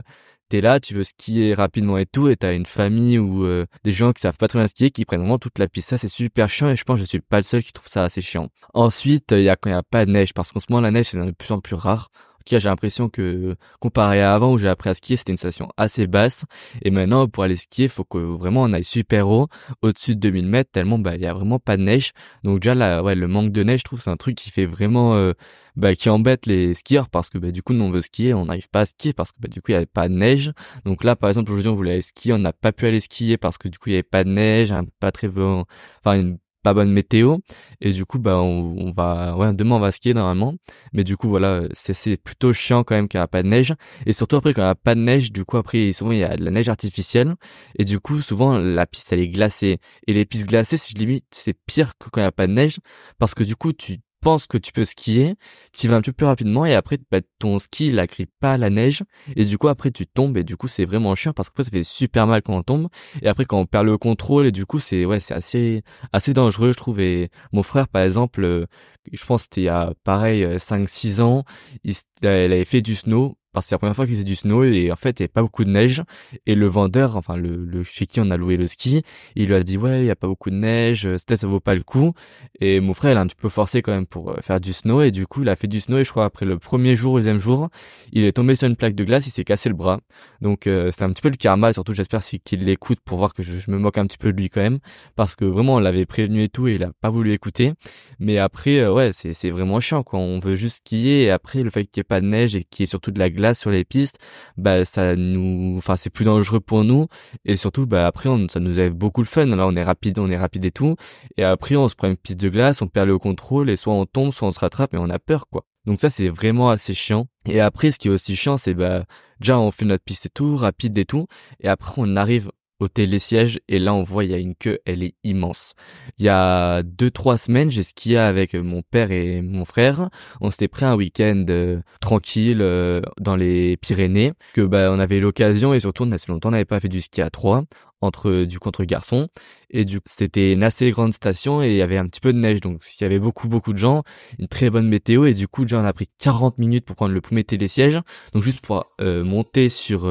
t'es 0.49 0.61
là, 0.61 0.79
tu 0.79 0.93
veux 0.93 1.03
skier 1.03 1.53
rapidement 1.53 1.97
et 1.97 2.05
tout, 2.05 2.27
et 2.27 2.35
t'as 2.35 2.53
une 2.53 2.65
famille 2.65 3.17
ou 3.17 3.45
euh, 3.45 3.65
des 3.83 3.91
gens 3.91 4.11
qui 4.13 4.21
savent 4.21 4.37
pas 4.37 4.47
très 4.47 4.59
bien 4.59 4.67
skier, 4.67 4.91
qui 4.91 5.03
prennent 5.05 5.21
vraiment 5.21 5.39
toute 5.39 5.57
la 5.59 5.67
piste. 5.67 5.89
Ça, 5.89 5.97
c'est 5.97 6.07
super 6.07 6.49
chiant 6.49 6.69
et 6.69 6.75
je 6.75 6.83
pense 6.83 6.99
que 6.99 7.05
je 7.05 7.09
suis 7.09 7.21
pas 7.21 7.37
le 7.37 7.43
seul 7.43 7.63
qui 7.63 7.73
trouve 7.73 7.87
ça 7.87 8.03
assez 8.03 8.21
chiant. 8.21 8.49
Ensuite, 8.73 9.31
il 9.31 9.41
y 9.41 9.49
a 9.49 9.55
quand 9.55 9.69
il 9.69 9.73
y 9.73 9.75
a 9.75 9.83
pas 9.83 10.05
de 10.05 10.11
neige, 10.11 10.33
parce 10.33 10.51
qu'en 10.51 10.59
ce 10.59 10.65
moment, 10.69 10.81
la 10.81 10.91
neige, 10.91 11.07
c'est 11.07 11.17
de 11.17 11.31
plus 11.31 11.51
en 11.51 11.59
plus 11.59 11.75
rare 11.75 12.09
cas, 12.43 12.59
j'ai 12.59 12.69
l'impression 12.69 13.09
que 13.09 13.55
comparé 13.79 14.21
à 14.21 14.33
avant 14.33 14.53
où 14.53 14.57
j'ai 14.57 14.69
appris 14.69 14.89
à 14.89 14.93
skier, 14.93 15.15
c'était 15.17 15.31
une 15.31 15.37
station 15.37 15.69
assez 15.77 16.07
basse. 16.07 16.45
Et 16.81 16.91
maintenant, 16.91 17.27
pour 17.27 17.43
aller 17.43 17.55
skier, 17.55 17.87
faut 17.87 18.03
que 18.03 18.17
vraiment 18.17 18.63
on 18.63 18.73
aille 18.73 18.83
super 18.83 19.27
haut, 19.29 19.47
au-dessus 19.81 20.15
de 20.15 20.19
2000 20.21 20.47
mètres, 20.47 20.71
tellement 20.71 20.99
bah 20.99 21.15
il 21.15 21.21
y 21.21 21.25
a 21.25 21.33
vraiment 21.33 21.59
pas 21.59 21.77
de 21.77 21.83
neige. 21.83 22.11
Donc 22.43 22.59
déjà 22.61 22.75
là, 22.75 23.03
ouais, 23.03 23.15
le 23.15 23.27
manque 23.27 23.51
de 23.51 23.63
neige, 23.63 23.79
je 23.79 23.85
trouve 23.85 24.01
c'est 24.01 24.09
un 24.09 24.17
truc 24.17 24.35
qui 24.35 24.51
fait 24.51 24.65
vraiment 24.65 25.15
euh, 25.15 25.33
bah, 25.75 25.95
qui 25.95 26.09
embête 26.09 26.45
les 26.45 26.73
skieurs 26.75 27.09
parce 27.09 27.29
que 27.29 27.37
bah, 27.37 27.51
du 27.51 27.63
coup 27.63 27.73
nous 27.73 27.85
on 27.85 27.89
veut 27.91 28.01
skier, 28.01 28.33
on 28.33 28.45
n'arrive 28.45 28.69
pas 28.69 28.81
à 28.81 28.85
skier 28.85 29.13
parce 29.13 29.31
que 29.31 29.37
bah, 29.39 29.47
du 29.47 29.61
coup 29.61 29.71
il 29.71 29.73
y 29.73 29.77
avait 29.77 29.85
pas 29.85 30.07
de 30.07 30.13
neige. 30.13 30.51
Donc 30.85 31.03
là 31.03 31.15
par 31.15 31.29
exemple 31.29 31.51
aujourd'hui 31.51 31.69
on 31.71 31.75
voulait 31.75 31.93
aller 31.93 32.01
skier, 32.01 32.33
on 32.33 32.39
n'a 32.39 32.53
pas 32.53 32.71
pu 32.71 32.85
aller 32.85 32.99
skier 32.99 33.37
parce 33.37 33.57
que 33.57 33.67
du 33.67 33.77
coup 33.79 33.89
il 33.89 33.93
y 33.93 33.95
avait 33.95 34.03
pas 34.03 34.23
de 34.23 34.29
neige, 34.29 34.73
pas 34.99 35.11
très 35.11 35.27
bon, 35.27 35.65
enfin 35.99 36.19
une 36.19 36.37
pas 36.63 36.73
bonne 36.73 36.91
météo. 36.91 37.37
Et 37.81 37.91
du 37.91 38.05
coup 38.05 38.19
bah 38.19 38.37
on, 38.37 38.91
va 38.91 39.35
ouais 39.37 39.53
demain 39.53 39.75
on 39.75 39.79
va 39.79 39.91
skier 39.91 40.13
normalement. 40.13 40.55
Mais 40.93 41.03
du 41.03 41.17
coup 41.17 41.29
voilà 41.29 41.63
c'est 41.73 41.93
c'est 41.93 42.17
plutôt 42.17 42.53
chiant 42.53 42.83
quand 42.83 42.95
même 42.95 43.07
qu'il 43.07 43.19
n'y 43.19 43.23
a 43.23 43.27
pas 43.27 43.43
de 43.43 43.47
neige. 43.47 43.73
Et 44.05 44.13
surtout 44.13 44.37
après 44.37 44.53
quand 44.53 44.61
il 44.61 44.65
n'y 44.65 44.71
a 44.71 44.75
pas 44.75 44.95
de 44.95 45.01
neige 45.01 45.31
du 45.31 45.45
coup 45.45 45.57
après 45.57 45.91
souvent 45.91 46.11
il 46.11 46.19
y 46.19 46.23
a 46.23 46.35
de 46.35 46.43
la 46.43 46.51
neige 46.51 46.69
artificielle. 46.69 47.35
Et 47.77 47.85
du 47.85 47.99
coup 47.99 48.21
souvent 48.21 48.57
la 48.57 48.85
piste 48.85 49.13
elle 49.13 49.19
est 49.19 49.27
glacée. 49.27 49.79
Et 50.07 50.13
les 50.13 50.25
pistes 50.25 50.47
glacées 50.47 50.77
c'est 50.77 50.97
limite 50.97 51.25
c'est 51.31 51.55
pire 51.65 51.97
que 51.97 52.09
quand 52.09 52.21
il 52.21 52.23
n'y 52.23 52.27
a 52.27 52.31
pas 52.31 52.47
de 52.47 52.53
neige. 52.53 52.79
Parce 53.19 53.35
que 53.35 53.43
du 53.43 53.55
coup 53.55 53.73
tu 53.73 53.97
penses 54.23 54.47
que 54.47 54.57
tu 54.57 54.71
peux 54.71 54.85
skier, 54.85 55.35
tu 55.73 55.89
vas 55.89 55.97
un 55.97 56.01
peu 56.01 56.13
plus 56.13 56.25
rapidement 56.25 56.65
et 56.65 56.73
après 56.73 56.97
bah, 57.11 57.19
ton 57.39 57.59
ski 57.59 57.87
il 57.87 57.99
agrippe 57.99 58.31
pas 58.39 58.57
la 58.57 58.69
neige 58.69 59.03
et 59.35 59.43
du 59.43 59.57
coup 59.57 59.67
après 59.67 59.91
tu 59.91 60.07
tombes 60.07 60.37
et 60.37 60.45
du 60.45 60.55
coup 60.55 60.69
c'est 60.69 60.85
vraiment 60.85 61.13
chiant 61.13 61.33
parce 61.33 61.49
que 61.49 61.61
ça 61.61 61.69
fait 61.69 61.83
super 61.83 62.25
mal 62.25 62.41
quand 62.41 62.55
on 62.55 62.63
tombe 62.63 62.87
et 63.21 63.27
après 63.27 63.43
quand 63.43 63.59
on 63.59 63.65
perd 63.65 63.85
le 63.85 63.97
contrôle 63.97 64.47
et 64.47 64.51
du 64.53 64.65
coup 64.65 64.79
c'est 64.79 65.03
ouais 65.03 65.19
c'est 65.19 65.33
assez 65.33 65.83
assez 66.13 66.33
dangereux 66.33 66.71
je 66.71 66.77
trouve. 66.77 67.01
Et 67.01 67.29
mon 67.51 67.63
frère 67.63 67.89
par 67.89 68.03
exemple 68.03 68.45
euh, 68.45 68.65
je 69.11 69.25
pense 69.25 69.43
c'était 69.43 69.61
il 69.61 69.65
y 69.65 69.69
a 69.69 69.93
pareil 70.05 70.47
5 70.57 70.83
euh, 70.83 70.85
6 70.87 71.21
ans, 71.21 71.43
il, 71.83 71.93
il 72.21 72.27
avait 72.27 72.65
fait 72.65 72.81
du 72.81 72.95
snow 72.95 73.37
parce 73.53 73.65
que 73.65 73.69
c'est 73.69 73.75
la 73.75 73.79
première 73.79 73.95
fois 73.95 74.05
qu'il 74.05 74.15
faisait 74.15 74.23
du 74.23 74.35
snow 74.35 74.63
et 74.63 74.91
en 74.91 74.95
fait 74.95 75.19
il 75.19 75.23
n'y 75.23 75.25
avait 75.25 75.33
pas 75.33 75.41
beaucoup 75.41 75.63
de 75.63 75.69
neige. 75.69 76.03
Et 76.45 76.55
le 76.55 76.67
vendeur 76.67 77.17
enfin 77.17 77.37
le, 77.37 77.63
le 77.65 77.83
chez 77.83 78.05
qui 78.05 78.19
on 78.19 78.29
a 78.31 78.37
loué 78.37 78.57
le 78.57 78.67
ski 78.67 79.03
il 79.35 79.47
lui 79.47 79.55
a 79.55 79.63
dit 79.63 79.77
ouais 79.77 80.01
il 80.01 80.05
y 80.05 80.11
a 80.11 80.15
pas 80.15 80.27
beaucoup 80.27 80.49
de 80.49 80.55
neige 80.55 81.03
peut-être 81.03 81.39
ça 81.39 81.47
vaut 81.47 81.59
pas 81.59 81.75
le 81.75 81.83
coup. 81.83 82.13
Et 82.59 82.79
mon 82.79 82.93
frère 82.93 83.11
il 83.11 83.17
a 83.17 83.21
un 83.21 83.27
petit 83.27 83.35
peu 83.35 83.49
forcé 83.49 83.81
quand 83.81 83.91
même 83.91 84.05
pour 84.05 84.31
euh, 84.31 84.37
faire 84.41 84.59
du 84.59 84.73
snow. 84.73 85.01
Et 85.01 85.11
du 85.11 85.27
coup 85.27 85.43
il 85.43 85.49
a 85.49 85.55
fait 85.55 85.67
du 85.67 85.79
snow 85.79 85.99
et 85.99 86.03
je 86.03 86.09
crois 86.09 86.25
après 86.25 86.45
le 86.45 86.57
premier 86.59 86.95
jour 86.95 87.13
ou 87.13 87.15
le 87.17 87.21
deuxième 87.21 87.39
jour 87.39 87.69
il 88.11 88.23
est 88.23 88.33
tombé 88.33 88.55
sur 88.55 88.67
une 88.67 88.75
plaque 88.75 88.95
de 88.95 89.03
glace 89.03 89.27
il 89.27 89.31
s'est 89.31 89.43
cassé 89.43 89.69
le 89.69 89.75
bras. 89.75 89.99
Donc 90.41 90.67
euh, 90.67 90.89
c'est 90.91 91.03
un 91.03 91.11
petit 91.11 91.21
peu 91.21 91.29
le 91.29 91.35
karma. 91.35 91.69
Et 91.69 91.73
surtout 91.73 91.93
j'espère 91.93 92.21
qu'il 92.43 92.63
l'écoute 92.63 92.99
pour 93.03 93.17
voir 93.17 93.33
que 93.33 93.43
je, 93.43 93.57
je, 93.57 93.71
me 93.71 93.77
moque 93.77 93.97
un 93.97 94.05
petit 94.05 94.17
peu 94.17 94.31
de 94.31 94.37
lui 94.37 94.49
quand 94.49 94.61
même. 94.61 94.79
Parce 95.15 95.35
que 95.35 95.45
vraiment 95.45 95.75
on 95.75 95.79
l'avait 95.79 96.05
prévenu 96.05 96.43
et 96.43 96.49
tout 96.49 96.67
et 96.67 96.75
il 96.75 96.83
a 96.83 96.91
pas 97.01 97.09
voulu 97.09 97.31
écouter. 97.33 97.73
Mais 98.19 98.37
après 98.37 98.79
euh, 98.79 98.93
ouais 98.93 99.11
c'est 99.11 99.33
c'est 99.33 99.49
vraiment 99.49 99.79
chiant 99.79 100.03
quoi. 100.03 100.19
On 100.19 100.39
veut 100.39 100.55
juste 100.55 100.77
skier 100.77 101.23
et 101.23 101.31
après 101.31 101.63
le 101.63 101.69
fait 101.69 101.85
qu'il 101.85 101.99
n'y 101.99 102.01
ait 102.01 102.03
pas 102.03 102.21
de 102.21 102.25
neige 102.25 102.55
et 102.55 102.63
qu'il 102.63 102.83
y 102.83 102.85
ait 102.85 102.87
surtout 102.87 103.11
de 103.11 103.19
la 103.19 103.29
glace 103.29 103.42
sur 103.53 103.69
les 103.69 103.83
pistes, 103.83 104.19
bah 104.55 104.85
ça 104.85 105.17
nous, 105.17 105.75
enfin 105.77 105.97
c'est 105.97 106.09
plus 106.09 106.23
dangereux 106.23 106.61
pour 106.61 106.85
nous 106.85 107.07
et 107.43 107.57
surtout 107.57 107.85
bah 107.85 108.07
après 108.07 108.29
on, 108.29 108.47
ça 108.47 108.61
nous 108.61 108.79
avait 108.79 108.89
beaucoup 108.89 109.21
le 109.21 109.27
fun. 109.27 109.45
Là 109.47 109.67
on 109.67 109.75
est 109.75 109.83
rapide, 109.83 110.19
on 110.19 110.29
est 110.29 110.37
rapide 110.37 110.63
et 110.63 110.71
tout, 110.71 110.95
et 111.35 111.43
après 111.43 111.75
on 111.75 111.89
se 111.89 111.95
prend 111.95 112.07
une 112.07 112.15
piste 112.15 112.39
de 112.39 112.47
glace, 112.47 112.81
on 112.81 112.87
perd 112.87 113.07
le 113.07 113.17
contrôle 113.17 113.69
et 113.69 113.75
soit 113.75 113.93
on 113.93 114.05
tombe, 114.05 114.31
soit 114.31 114.47
on 114.47 114.51
se 114.51 114.59
rattrape, 114.59 114.93
mais 114.93 114.99
on 114.99 115.09
a 115.09 115.19
peur 115.19 115.47
quoi. 115.49 115.65
Donc 115.85 115.99
ça 115.99 116.09
c'est 116.09 116.29
vraiment 116.29 116.69
assez 116.69 116.93
chiant. 116.93 117.27
Et 117.45 117.59
après 117.59 117.91
ce 117.91 117.99
qui 117.99 118.07
est 118.07 118.11
aussi 118.11 118.37
chiant 118.37 118.55
c'est 118.55 118.73
bah 118.73 119.03
déjà 119.41 119.59
on 119.59 119.71
fait 119.71 119.85
notre 119.85 120.03
piste 120.05 120.27
et 120.27 120.29
tout, 120.29 120.55
rapide 120.55 120.97
et 120.97 121.05
tout, 121.05 121.27
et 121.59 121.67
après 121.67 121.93
on 121.97 122.15
arrive 122.15 122.49
au 122.79 122.87
télésiège 122.87 123.59
et 123.67 123.79
là 123.79 123.93
on 123.93 124.03
voit 124.03 124.23
il 124.23 124.31
y 124.31 124.33
a 124.33 124.37
une 124.37 124.55
queue, 124.55 124.79
elle 124.85 125.03
est 125.03 125.15
immense. 125.23 125.73
Il 126.17 126.25
y 126.25 126.29
a 126.29 126.83
deux 126.83 127.11
trois 127.11 127.37
semaines, 127.37 127.71
j'ai 127.71 127.83
skié 127.83 128.17
avec 128.17 128.53
mon 128.55 128.81
père 128.81 129.11
et 129.11 129.41
mon 129.41 129.65
frère. 129.65 130.09
On 130.41 130.51
s'était 130.51 130.67
pris 130.67 130.85
un 130.85 130.95
week-end 130.95 131.45
euh, 131.49 131.81
tranquille 132.01 132.59
euh, 132.61 133.01
dans 133.19 133.35
les 133.35 133.77
Pyrénées 133.77 134.33
que 134.53 134.61
bah 134.61 134.91
on 134.91 134.99
avait 134.99 135.19
l'occasion 135.19 135.73
et 135.73 135.79
surtout 135.79 136.03
on 136.03 136.11
assez 136.11 136.31
longtemps 136.31 136.49
on 136.49 136.51
n'avait 136.51 136.65
pas 136.65 136.79
fait 136.79 136.89
du 136.89 137.01
ski 137.01 137.21
à 137.21 137.29
trois 137.29 137.63
entre 138.01 138.43
du 138.43 138.59
contre 138.59 138.83
garçons 138.83 139.29
et 139.69 139.85
du 139.85 139.99
c'était 140.05 140.53
une 140.53 140.63
assez 140.63 140.91
grande 140.91 141.13
station 141.13 141.63
et 141.63 141.71
il 141.71 141.77
y 141.77 141.81
avait 141.81 141.97
un 141.97 142.07
petit 142.07 142.19
peu 142.19 142.33
de 142.33 142.37
neige 142.37 142.59
donc 142.59 142.83
il 142.99 143.03
y 143.03 143.05
avait 143.05 143.19
beaucoup 143.19 143.47
beaucoup 143.47 143.71
de 143.71 143.77
gens 143.77 144.03
une 144.39 144.47
très 144.47 144.69
bonne 144.69 144.87
météo 144.87 145.25
et 145.25 145.33
du 145.33 145.47
coup 145.47 145.63
déjà 145.63 145.79
on 145.79 145.85
a 145.85 145.93
pris 145.93 146.09
40 146.19 146.57
minutes 146.57 146.85
pour 146.85 146.95
prendre 146.95 147.13
le 147.13 147.21
premier 147.21 147.43
télésiège 147.43 147.99
donc 148.33 148.43
juste 148.43 148.61
pour 148.61 148.85
euh, 149.01 149.23
monter 149.23 149.69
sur 149.69 150.05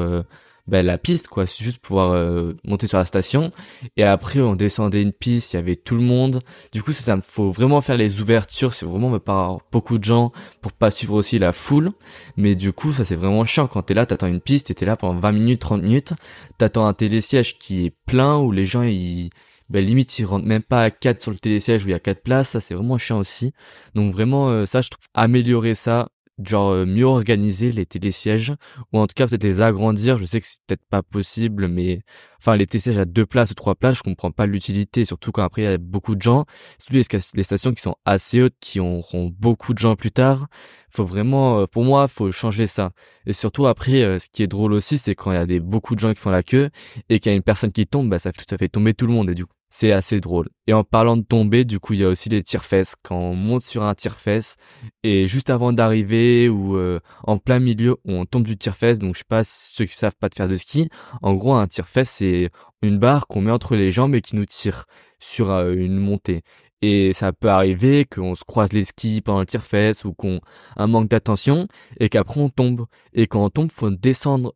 ben, 0.67 0.85
la 0.85 0.97
piste 0.97 1.27
quoi. 1.27 1.45
Juste 1.45 1.79
pouvoir 1.79 2.11
euh, 2.13 2.53
monter 2.63 2.87
sur 2.87 2.97
la 2.97 3.05
station. 3.05 3.51
Et 3.97 4.03
après 4.03 4.39
on 4.39 4.55
descendait 4.55 5.01
une 5.01 5.11
piste 5.11 5.53
il 5.53 5.57
y 5.57 5.59
avait 5.59 5.75
tout 5.75 5.95
le 5.95 6.01
monde. 6.03 6.41
Du 6.71 6.81
coup 6.83 6.93
ça, 6.93 7.03
ça 7.03 7.21
faut 7.21 7.51
vraiment 7.51 7.81
faire 7.81 7.97
les 7.97 8.21
ouvertures. 8.21 8.73
C'est 8.73 8.85
vraiment 8.85 9.19
par 9.19 9.59
beaucoup 9.71 9.97
de 9.97 10.03
gens 10.03 10.31
pour 10.61 10.71
pas 10.71 10.91
suivre 10.91 11.15
aussi 11.15 11.39
la 11.39 11.51
foule. 11.51 11.91
Mais 12.37 12.55
du 12.55 12.71
coup 12.71 12.93
ça 12.93 13.03
c'est 13.03 13.15
vraiment 13.15 13.43
chiant. 13.45 13.67
Quand 13.67 13.81
t'es 13.81 13.93
là 13.93 14.05
t'attends 14.05 14.27
une 14.27 14.41
piste 14.41 14.71
et 14.71 14.75
t'es 14.75 14.85
là 14.85 14.95
pendant 14.95 15.19
20 15.19 15.31
minutes 15.33 15.61
30 15.61 15.83
minutes. 15.83 16.13
T'attends 16.57 16.85
un 16.87 16.93
télésiège 16.93 17.57
qui 17.57 17.85
est 17.85 17.93
plein 18.05 18.37
où 18.37 18.51
les 18.51 18.65
gens 18.65 18.83
ils 18.83 19.31
ben 19.69 19.83
limite 19.83 20.17
ils 20.19 20.25
rentrent 20.25 20.45
même 20.45 20.61
pas 20.61 20.83
à 20.83 20.91
4 20.91 21.21
sur 21.21 21.31
le 21.31 21.39
télésiège 21.39 21.83
où 21.83 21.87
il 21.87 21.91
y 21.91 21.95
a 21.95 21.99
4 21.99 22.21
places. 22.23 22.49
Ça 22.49 22.59
c'est 22.61 22.73
vraiment 22.73 22.97
chiant 22.97 23.19
aussi. 23.19 23.53
Donc 23.95 24.13
vraiment 24.13 24.49
euh, 24.49 24.65
ça 24.65 24.81
je 24.81 24.89
trouve 24.89 25.05
améliorer 25.13 25.75
ça 25.75 26.09
genre 26.43 26.71
euh, 26.71 26.85
mieux 26.85 27.05
organiser 27.05 27.71
les 27.71 27.85
télésièges 27.85 28.53
ou 28.91 28.99
en 28.99 29.07
tout 29.07 29.13
cas 29.15 29.27
peut-être 29.27 29.43
les 29.43 29.61
agrandir. 29.61 30.17
Je 30.17 30.25
sais 30.25 30.41
que 30.41 30.47
c'est 30.47 30.59
peut-être 30.65 30.85
pas 30.89 31.03
possible 31.03 31.67
mais 31.67 32.01
enfin 32.39 32.55
les 32.55 32.67
télésièges 32.67 32.97
à 32.97 33.05
deux 33.05 33.25
places 33.25 33.51
ou 33.51 33.53
trois 33.53 33.75
places 33.75 33.97
je 33.97 34.03
comprends 34.03 34.31
pas 34.31 34.45
l'utilité 34.45 35.05
surtout 35.05 35.31
quand 35.31 35.43
après 35.43 35.61
il 35.61 35.65
y 35.65 35.67
a 35.67 35.77
beaucoup 35.77 36.15
de 36.15 36.21
gens. 36.21 36.45
Surtout 36.79 37.17
les, 37.35 37.43
stations 37.43 37.73
qui 37.73 37.81
sont 37.81 37.95
assez 38.05 38.41
hautes 38.41 38.55
qui 38.59 38.79
auront 38.79 39.31
beaucoup 39.39 39.73
de 39.73 39.79
gens 39.79 39.95
plus 39.95 40.11
tard. 40.11 40.47
Faut 40.89 41.05
vraiment 41.05 41.59
euh, 41.59 41.67
pour 41.67 41.83
moi 41.83 42.07
faut 42.07 42.31
changer 42.31 42.67
ça. 42.67 42.91
Et 43.25 43.33
surtout 43.33 43.67
après 43.67 44.01
euh, 44.03 44.19
ce 44.19 44.27
qui 44.31 44.43
est 44.43 44.47
drôle 44.47 44.73
aussi 44.73 44.97
c'est 44.97 45.15
quand 45.15 45.31
il 45.31 45.35
y 45.35 45.37
a 45.37 45.45
des 45.45 45.59
beaucoup 45.59 45.95
de 45.95 45.99
gens 45.99 46.13
qui 46.13 46.19
font 46.19 46.31
la 46.31 46.43
queue 46.43 46.69
et 47.09 47.19
qu'il 47.19 47.31
y 47.31 47.33
a 47.33 47.35
une 47.35 47.43
personne 47.43 47.71
qui 47.71 47.85
tombe 47.85 48.09
bah 48.09 48.19
ça, 48.19 48.31
ça 48.49 48.57
fait 48.57 48.69
tomber 48.69 48.93
tout 48.93 49.07
le 49.07 49.13
monde 49.13 49.29
et 49.29 49.35
du 49.35 49.45
coup 49.45 49.53
c'est 49.75 49.91
assez 49.91 50.19
drôle. 50.19 50.49
Et 50.67 50.73
en 50.73 50.83
parlant 50.83 51.17
de 51.17 51.23
tomber, 51.23 51.65
du 51.65 51.79
coup, 51.79 51.93
il 51.93 52.01
y 52.01 52.03
a 52.03 52.07
aussi 52.07 52.29
les 52.29 52.43
tire-fesses. 52.43 52.93
Quand 53.01 53.17
on 53.17 53.33
monte 53.33 53.63
sur 53.63 53.81
un 53.81 53.95
tire-fesse 53.95 54.55
et 55.01 55.27
juste 55.27 55.49
avant 55.49 55.73
d'arriver 55.73 56.47
ou 56.47 56.77
euh, 56.77 56.99
en 57.23 57.39
plein 57.39 57.57
milieu, 57.57 57.95
on 58.05 58.27
tombe 58.27 58.43
du 58.43 58.55
tire-fesse. 58.55 58.99
Donc, 58.99 59.15
je 59.15 59.19
sais 59.19 59.25
pas 59.27 59.43
ceux 59.43 59.85
qui 59.85 59.95
savent 59.95 60.15
pas 60.15 60.29
de 60.29 60.35
faire 60.35 60.47
de 60.47 60.53
ski. 60.53 60.89
En 61.23 61.33
gros, 61.33 61.55
un 61.55 61.65
tire-fesse, 61.65 62.11
c'est 62.11 62.51
une 62.83 62.99
barre 62.99 63.25
qu'on 63.25 63.41
met 63.41 63.49
entre 63.49 63.75
les 63.75 63.91
jambes 63.91 64.13
et 64.13 64.21
qui 64.21 64.35
nous 64.35 64.45
tire 64.45 64.85
sur 65.17 65.49
euh, 65.49 65.73
une 65.73 65.97
montée. 65.97 66.43
Et 66.83 67.11
ça 67.13 67.33
peut 67.33 67.49
arriver 67.49 68.05
qu'on 68.05 68.35
se 68.35 68.43
croise 68.43 68.73
les 68.73 68.85
skis 68.85 69.21
pendant 69.21 69.39
le 69.39 69.47
tire-fesse 69.47 70.05
ou 70.05 70.13
qu'on 70.13 70.39
un 70.77 70.85
manque 70.85 71.09
d'attention 71.09 71.67
et 71.99 72.09
qu'après 72.09 72.39
on 72.39 72.49
tombe. 72.49 72.85
Et 73.13 73.25
quand 73.25 73.43
on 73.43 73.49
tombe, 73.49 73.71
faut 73.71 73.89
descendre 73.89 74.53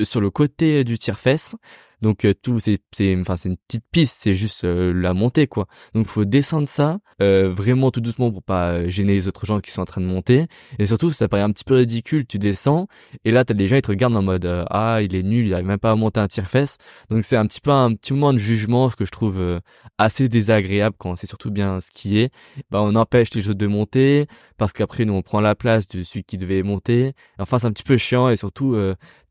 sur 0.00 0.20
le 0.20 0.30
côté 0.30 0.84
du 0.84 0.96
tire-fesse 0.96 1.56
donc 2.02 2.24
euh, 2.24 2.34
tout 2.34 2.58
c'est 2.60 2.78
c'est 2.92 3.16
enfin 3.20 3.36
c'est 3.36 3.48
une 3.48 3.56
petite 3.56 3.84
piste, 3.90 4.16
c'est 4.20 4.34
juste 4.34 4.64
euh, 4.64 4.92
la 4.92 5.12
montée 5.12 5.46
quoi. 5.46 5.66
Donc 5.94 6.06
faut 6.06 6.24
descendre 6.24 6.66
ça 6.66 6.98
euh, 7.20 7.52
vraiment 7.52 7.90
tout 7.90 8.00
doucement 8.00 8.30
pour 8.30 8.42
pas 8.42 8.88
gêner 8.88 9.14
les 9.14 9.28
autres 9.28 9.44
gens 9.46 9.60
qui 9.60 9.70
sont 9.70 9.82
en 9.82 9.86
train 9.86 10.00
de 10.00 10.06
monter 10.06 10.46
et 10.78 10.86
surtout 10.86 11.10
ça 11.10 11.28
paraît 11.28 11.42
un 11.42 11.50
petit 11.50 11.64
peu 11.64 11.74
ridicule, 11.74 12.26
tu 12.26 12.38
descends 12.38 12.88
et 13.24 13.30
là 13.30 13.44
t'as 13.44 13.54
des 13.54 13.66
gens 13.66 13.76
ils 13.76 13.82
te 13.82 13.90
regardent 13.90 14.16
en 14.16 14.22
mode 14.22 14.46
ah, 14.70 15.00
il 15.02 15.14
est 15.14 15.22
nul, 15.22 15.46
il 15.46 15.54
arrive 15.54 15.66
même 15.66 15.78
pas 15.78 15.90
à 15.90 15.96
monter 15.96 16.20
un 16.20 16.28
tire-fesse. 16.28 16.78
Donc 17.10 17.24
c'est 17.24 17.36
un 17.36 17.46
petit 17.46 17.60
peu 17.60 17.70
un 17.70 17.94
petit 17.94 18.12
moment 18.12 18.32
de 18.32 18.38
jugement 18.38 18.88
que 18.90 19.04
je 19.04 19.10
trouve 19.10 19.60
assez 19.98 20.28
désagréable 20.28 20.96
quand 20.98 21.16
c'est 21.16 21.26
surtout 21.26 21.50
bien 21.50 21.80
skié. 21.80 22.30
Bah 22.70 22.80
on 22.82 22.94
empêche 22.96 23.34
les 23.34 23.48
autres 23.48 23.58
de 23.58 23.66
monter 23.66 24.26
parce 24.56 24.72
qu'après 24.72 25.04
nous 25.04 25.14
on 25.14 25.22
prend 25.22 25.40
la 25.40 25.54
place 25.54 25.86
de 25.88 26.02
celui 26.02 26.24
qui 26.24 26.38
devait 26.38 26.62
monter. 26.62 27.12
Enfin 27.38 27.58
c'est 27.58 27.66
un 27.66 27.72
petit 27.72 27.82
peu 27.82 27.96
chiant 27.96 28.30
et 28.30 28.36
surtout 28.36 28.76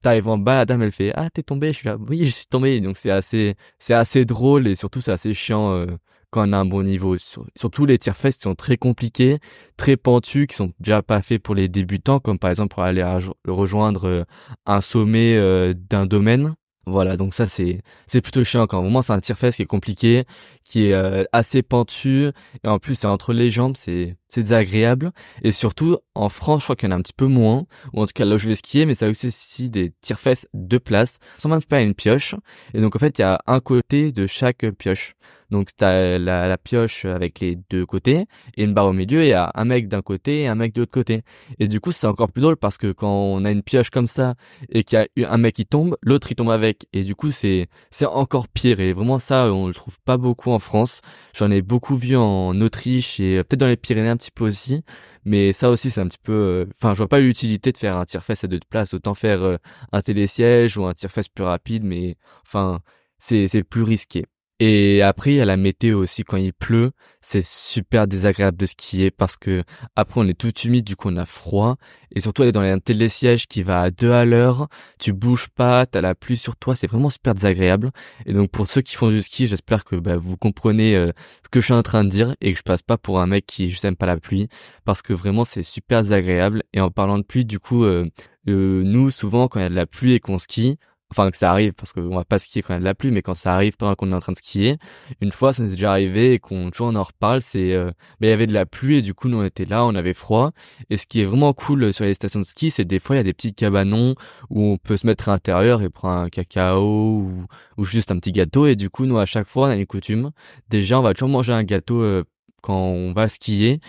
t'arrives 0.01 0.27
en 0.27 0.37
bas, 0.37 0.55
la 0.55 0.65
dame 0.65 0.81
elle 0.81 0.91
fait 0.91 1.11
ah 1.15 1.29
t'es 1.29 1.43
tombé, 1.43 1.73
je 1.73 1.77
suis 1.79 1.87
là 1.87 1.97
oui 2.07 2.25
je 2.25 2.31
suis 2.31 2.45
tombé 2.45 2.79
donc 2.81 2.97
c'est 2.97 3.11
assez 3.11 3.55
c'est 3.79 3.93
assez 3.93 4.25
drôle 4.25 4.67
et 4.67 4.75
surtout 4.75 5.01
c'est 5.01 5.11
assez 5.11 5.33
chiant 5.33 5.73
euh, 5.73 5.87
quand 6.31 6.47
on 6.47 6.53
a 6.53 6.57
un 6.57 6.65
bon 6.65 6.83
niveau. 6.83 7.17
surtout 7.55 7.85
les 7.85 7.97
tirs 7.97 8.15
fesses 8.15 8.39
sont 8.39 8.55
très 8.55 8.77
compliqués, 8.77 9.39
très 9.77 9.97
pentus, 9.97 10.47
qui 10.47 10.55
sont 10.55 10.71
déjà 10.79 11.01
pas 11.01 11.21
faits 11.21 11.41
pour 11.41 11.55
les 11.55 11.67
débutants 11.67 12.19
comme 12.19 12.39
par 12.39 12.49
exemple 12.49 12.73
pour 12.73 12.83
aller 12.83 13.03
rejoindre 13.47 14.07
euh, 14.07 14.23
un 14.65 14.81
sommet 14.81 15.35
euh, 15.35 15.73
d'un 15.73 16.05
domaine. 16.05 16.55
Voilà, 16.85 17.17
donc 17.17 17.35
ça 17.35 17.45
c'est 17.45 17.81
c'est 18.07 18.21
plutôt 18.21 18.43
chiant 18.43 18.65
quand 18.65 18.81
vraiment 18.81 19.01
c'est 19.01 19.13
un 19.13 19.19
tire-fesse 19.19 19.57
qui 19.57 19.61
est 19.63 19.65
compliqué, 19.65 20.25
qui 20.69 20.85
est 20.87 21.27
assez 21.33 21.61
pentu. 21.63 22.27
Et 22.63 22.67
en 22.67 22.79
plus 22.79 22.95
c'est 22.95 23.07
entre 23.07 23.33
les 23.33 23.51
jambes, 23.51 23.75
c'est 23.75 24.15
c'est 24.29 24.41
désagréable. 24.41 25.11
Et 25.43 25.51
surtout 25.51 25.97
en 26.15 26.29
France 26.29 26.61
je 26.61 26.65
crois 26.67 26.75
qu'il 26.75 26.87
y 26.87 26.93
en 26.93 26.95
a 26.95 26.99
un 26.99 27.01
petit 27.01 27.13
peu 27.13 27.25
moins. 27.25 27.65
Ou 27.93 28.01
en 28.01 28.05
tout 28.05 28.13
cas 28.13 28.25
là 28.25 28.35
où 28.35 28.37
je 28.37 28.47
vais 28.47 28.55
skier 28.55 28.85
mais 28.85 28.95
ça 28.95 29.07
a 29.07 29.09
aussi 29.09 29.69
des 29.69 29.91
tire-fesses 30.01 30.47
de 30.53 30.77
place. 30.77 31.17
Sans 31.37 31.49
même 31.49 31.63
pas 31.63 31.81
une 31.81 31.95
pioche. 31.95 32.35
Et 32.73 32.81
donc 32.81 32.95
en 32.95 32.99
fait 32.99 33.17
il 33.17 33.21
y 33.21 33.25
a 33.25 33.39
un 33.47 33.59
côté 33.59 34.11
de 34.11 34.27
chaque 34.27 34.69
pioche. 34.77 35.15
Donc 35.49 35.69
t'as 35.75 36.19
la, 36.19 36.47
la 36.47 36.57
pioche 36.59 37.05
avec 37.05 37.39
les 37.39 37.57
deux 37.71 37.83
côtés 37.85 38.25
et 38.55 38.63
une 38.63 38.75
barre 38.75 38.85
au 38.85 38.93
milieu. 38.93 39.23
Il 39.23 39.29
y 39.29 39.33
a 39.33 39.51
un 39.55 39.65
mec 39.65 39.87
d'un 39.87 40.03
côté 40.03 40.41
et 40.41 40.47
un 40.47 40.53
mec 40.53 40.73
de 40.73 40.81
l'autre 40.81 40.91
côté. 40.91 41.23
Et 41.57 41.67
du 41.67 41.79
coup 41.79 41.91
c'est 41.91 42.05
encore 42.05 42.31
plus 42.31 42.41
drôle 42.41 42.57
parce 42.57 42.77
que 42.77 42.91
quand 42.91 43.11
on 43.11 43.43
a 43.45 43.51
une 43.51 43.63
pioche 43.63 43.89
comme 43.89 44.07
ça 44.07 44.35
et 44.69 44.83
qu'il 44.83 45.03
y 45.17 45.23
a 45.23 45.31
un 45.31 45.37
mec 45.37 45.55
qui 45.55 45.65
tombe 45.65 45.97
l'autre 46.03 46.31
il 46.31 46.35
tombe 46.35 46.51
avec. 46.51 46.85
Et 46.93 47.03
du 47.03 47.15
coup 47.15 47.31
c'est 47.31 47.67
c'est 47.89 48.05
encore 48.05 48.47
pire. 48.47 48.79
Et 48.79 48.93
vraiment 48.93 49.17
ça 49.17 49.51
on 49.51 49.67
le 49.67 49.73
trouve 49.73 49.97
pas 50.05 50.17
beaucoup 50.17 50.51
en 50.51 50.58
France. 50.59 51.01
J'en 51.33 51.51
ai 51.51 51.61
beaucoup 51.61 51.95
vu 51.95 52.15
en 52.15 52.59
Autriche 52.61 53.19
et 53.19 53.43
peut-être 53.43 53.59
dans 53.59 53.67
les 53.67 53.77
Pyrénées 53.77 54.15
petit 54.17 54.31
peu 54.31 54.45
aussi, 54.45 54.83
mais 55.25 55.53
ça 55.53 55.69
aussi 55.69 55.89
c'est 55.89 56.01
un 56.01 56.07
petit 56.07 56.19
peu, 56.21 56.33
euh, 56.33 56.65
enfin 56.75 56.93
je 56.93 56.97
vois 56.97 57.07
pas 57.07 57.19
l'utilité 57.19 57.71
de 57.71 57.77
faire 57.77 57.97
un 57.97 58.05
tire-fesse 58.05 58.43
à 58.43 58.47
deux 58.47 58.59
places, 58.69 58.93
autant 58.93 59.13
faire 59.13 59.43
euh, 59.43 59.57
un 59.91 60.01
télésiège 60.01 60.77
ou 60.77 60.85
un 60.85 60.93
tire-fesse 60.93 61.29
plus 61.29 61.43
rapide, 61.43 61.83
mais 61.83 62.15
enfin 62.45 62.79
c'est 63.17 63.63
plus 63.63 63.83
risqué. 63.83 64.25
Et 64.61 65.01
après, 65.01 65.31
il 65.31 65.35
y 65.37 65.41
a 65.41 65.45
la 65.45 65.55
météo 65.55 65.99
aussi. 65.99 66.23
Quand 66.25 66.35
il 66.35 66.51
pleut, 66.51 66.91
c'est 67.21 67.43
super 67.45 68.07
désagréable 68.07 68.57
de 68.57 68.65
skier 68.65 69.09
parce 69.09 69.37
que 69.37 69.63
après, 69.95 70.19
on 70.19 70.27
est 70.27 70.33
tout 70.37 70.53
humide, 70.65 70.83
du 70.83 70.97
coup, 70.97 71.09
on 71.09 71.15
a 71.15 71.25
froid. 71.25 71.77
Et 72.13 72.19
surtout, 72.19 72.41
aller 72.41 72.51
dans 72.51 72.59
un 72.61 72.79
télésiège 72.79 73.47
qui 73.47 73.63
va 73.63 73.81
à 73.81 73.89
deux 73.91 74.11
à 74.11 74.25
l'heure. 74.25 74.67
Tu 74.99 75.13
bouges 75.13 75.47
pas, 75.47 75.85
t'as 75.85 76.01
la 76.01 76.13
pluie 76.13 76.35
sur 76.35 76.57
toi. 76.57 76.75
C'est 76.75 76.87
vraiment 76.87 77.09
super 77.09 77.33
désagréable. 77.35 77.91
Et 78.25 78.33
donc, 78.33 78.51
pour 78.51 78.67
ceux 78.67 78.81
qui 78.81 78.97
font 78.97 79.09
du 79.09 79.21
ski, 79.21 79.47
j'espère 79.47 79.85
que 79.85 79.95
bah, 79.95 80.17
vous 80.17 80.35
comprenez 80.35 80.93
euh, 80.95 81.11
ce 81.43 81.49
que 81.49 81.61
je 81.61 81.65
suis 81.65 81.73
en 81.73 81.83
train 81.83 82.03
de 82.03 82.09
dire 82.09 82.35
et 82.41 82.51
que 82.51 82.57
je 82.57 82.63
passe 82.63 82.81
pas 82.81 82.97
pour 82.97 83.21
un 83.21 83.27
mec 83.27 83.45
qui 83.45 83.69
juste 83.69 83.85
aime 83.85 83.95
pas 83.95 84.07
la 84.07 84.17
pluie 84.17 84.49
parce 84.83 85.01
que 85.01 85.13
vraiment, 85.13 85.45
c'est 85.45 85.63
super 85.63 86.01
désagréable. 86.01 86.63
Et 86.73 86.81
en 86.81 86.91
parlant 86.91 87.17
de 87.17 87.23
pluie, 87.23 87.45
du 87.45 87.59
coup, 87.59 87.85
euh, 87.85 88.05
euh, 88.49 88.83
nous, 88.83 89.09
souvent, 89.09 89.47
quand 89.47 89.59
il 89.59 89.63
y 89.63 89.65
a 89.65 89.69
de 89.69 89.75
la 89.75 89.85
pluie 89.85 90.13
et 90.13 90.19
qu'on 90.19 90.37
skie, 90.37 90.77
enfin 91.11 91.31
que 91.31 91.37
ça 91.37 91.51
arrive 91.51 91.73
parce 91.73 91.93
qu'on 91.93 92.15
va 92.15 92.25
pas 92.25 92.39
skier 92.39 92.61
quand 92.61 92.73
il 92.73 92.75
y 92.75 92.77
a 92.77 92.79
de 92.79 92.85
la 92.85 92.93
pluie 92.93 93.11
mais 93.11 93.21
quand 93.21 93.33
ça 93.33 93.53
arrive 93.53 93.75
pendant 93.77 93.95
qu'on 93.95 94.11
est 94.11 94.15
en 94.15 94.19
train 94.19 94.33
de 94.33 94.37
skier 94.37 94.77
une 95.21 95.31
fois 95.31 95.53
ça 95.53 95.63
nous 95.63 95.69
est 95.69 95.71
déjà 95.71 95.91
arrivé 95.91 96.33
et 96.33 96.39
qu'on 96.39 96.69
toujours 96.69 96.87
on 96.87 96.95
en 96.95 97.03
reparle 97.03 97.41
c'est 97.41 97.73
euh, 97.73 97.91
ben, 98.19 98.27
il 98.27 98.29
y 98.29 98.33
avait 98.33 98.47
de 98.47 98.53
la 98.53 98.65
pluie 98.65 98.97
et 98.97 99.01
du 99.01 99.13
coup 99.13 99.27
nous 99.27 99.39
on 99.39 99.43
était 99.43 99.65
là 99.65 99.85
on 99.85 99.95
avait 99.95 100.13
froid. 100.13 100.51
Et 100.89 100.97
ce 100.97 101.07
qui 101.07 101.21
est 101.21 101.25
vraiment 101.25 101.53
cool 101.53 101.93
sur 101.93 102.05
les 102.05 102.13
stations 102.13 102.39
de 102.39 102.45
ski 102.45 102.71
c'est 102.71 102.85
des 102.85 102.99
fois 102.99 103.15
il 103.15 103.19
y 103.19 103.21
a 103.21 103.23
des 103.23 103.33
petits 103.33 103.53
cabanons 103.53 104.15
où 104.49 104.63
on 104.63 104.77
peut 104.77 104.97
se 104.97 105.07
mettre 105.07 105.29
à 105.29 105.33
l'intérieur 105.33 105.81
et 105.81 105.89
prendre 105.89 106.21
un 106.21 106.29
cacao 106.29 106.83
ou, 106.83 107.45
ou 107.77 107.85
juste 107.85 108.11
un 108.11 108.19
petit 108.19 108.31
gâteau. 108.31 108.65
Et 108.67 108.75
du 108.75 108.89
coup 108.89 109.05
nous 109.05 109.17
à 109.17 109.25
chaque 109.25 109.47
fois 109.47 109.67
on 109.67 109.71
a 109.71 109.75
une 109.75 109.85
coutume. 109.85 110.31
Déjà 110.69 110.99
on 110.99 111.03
va 111.03 111.13
toujours 111.13 111.29
manger 111.29 111.53
un 111.53 111.63
gâteau 111.63 112.01
euh, 112.01 112.23
quand 112.61 112.77
on 112.77 113.13
va 113.13 113.29
skier. 113.29 113.79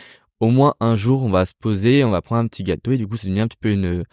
Au 0.41 0.49
moins 0.49 0.75
un 0.81 0.97
jour 0.97 1.23
on 1.23 1.31
va 1.31 1.45
se 1.47 1.55
poser 1.59 2.03
on 2.05 2.11
va 2.11 2.23
prendre 2.23 2.43
un 2.43 2.47
petit 2.47 2.63
gâteau 2.63 2.93
et 2.93 2.99
du 2.99 3.07
coup 3.07 3.17
c'est 3.17 3.27
devenu 3.27 3.43
un 3.43 3.49
petit 3.49 3.59
peu 3.61 3.71
une 3.71 4.05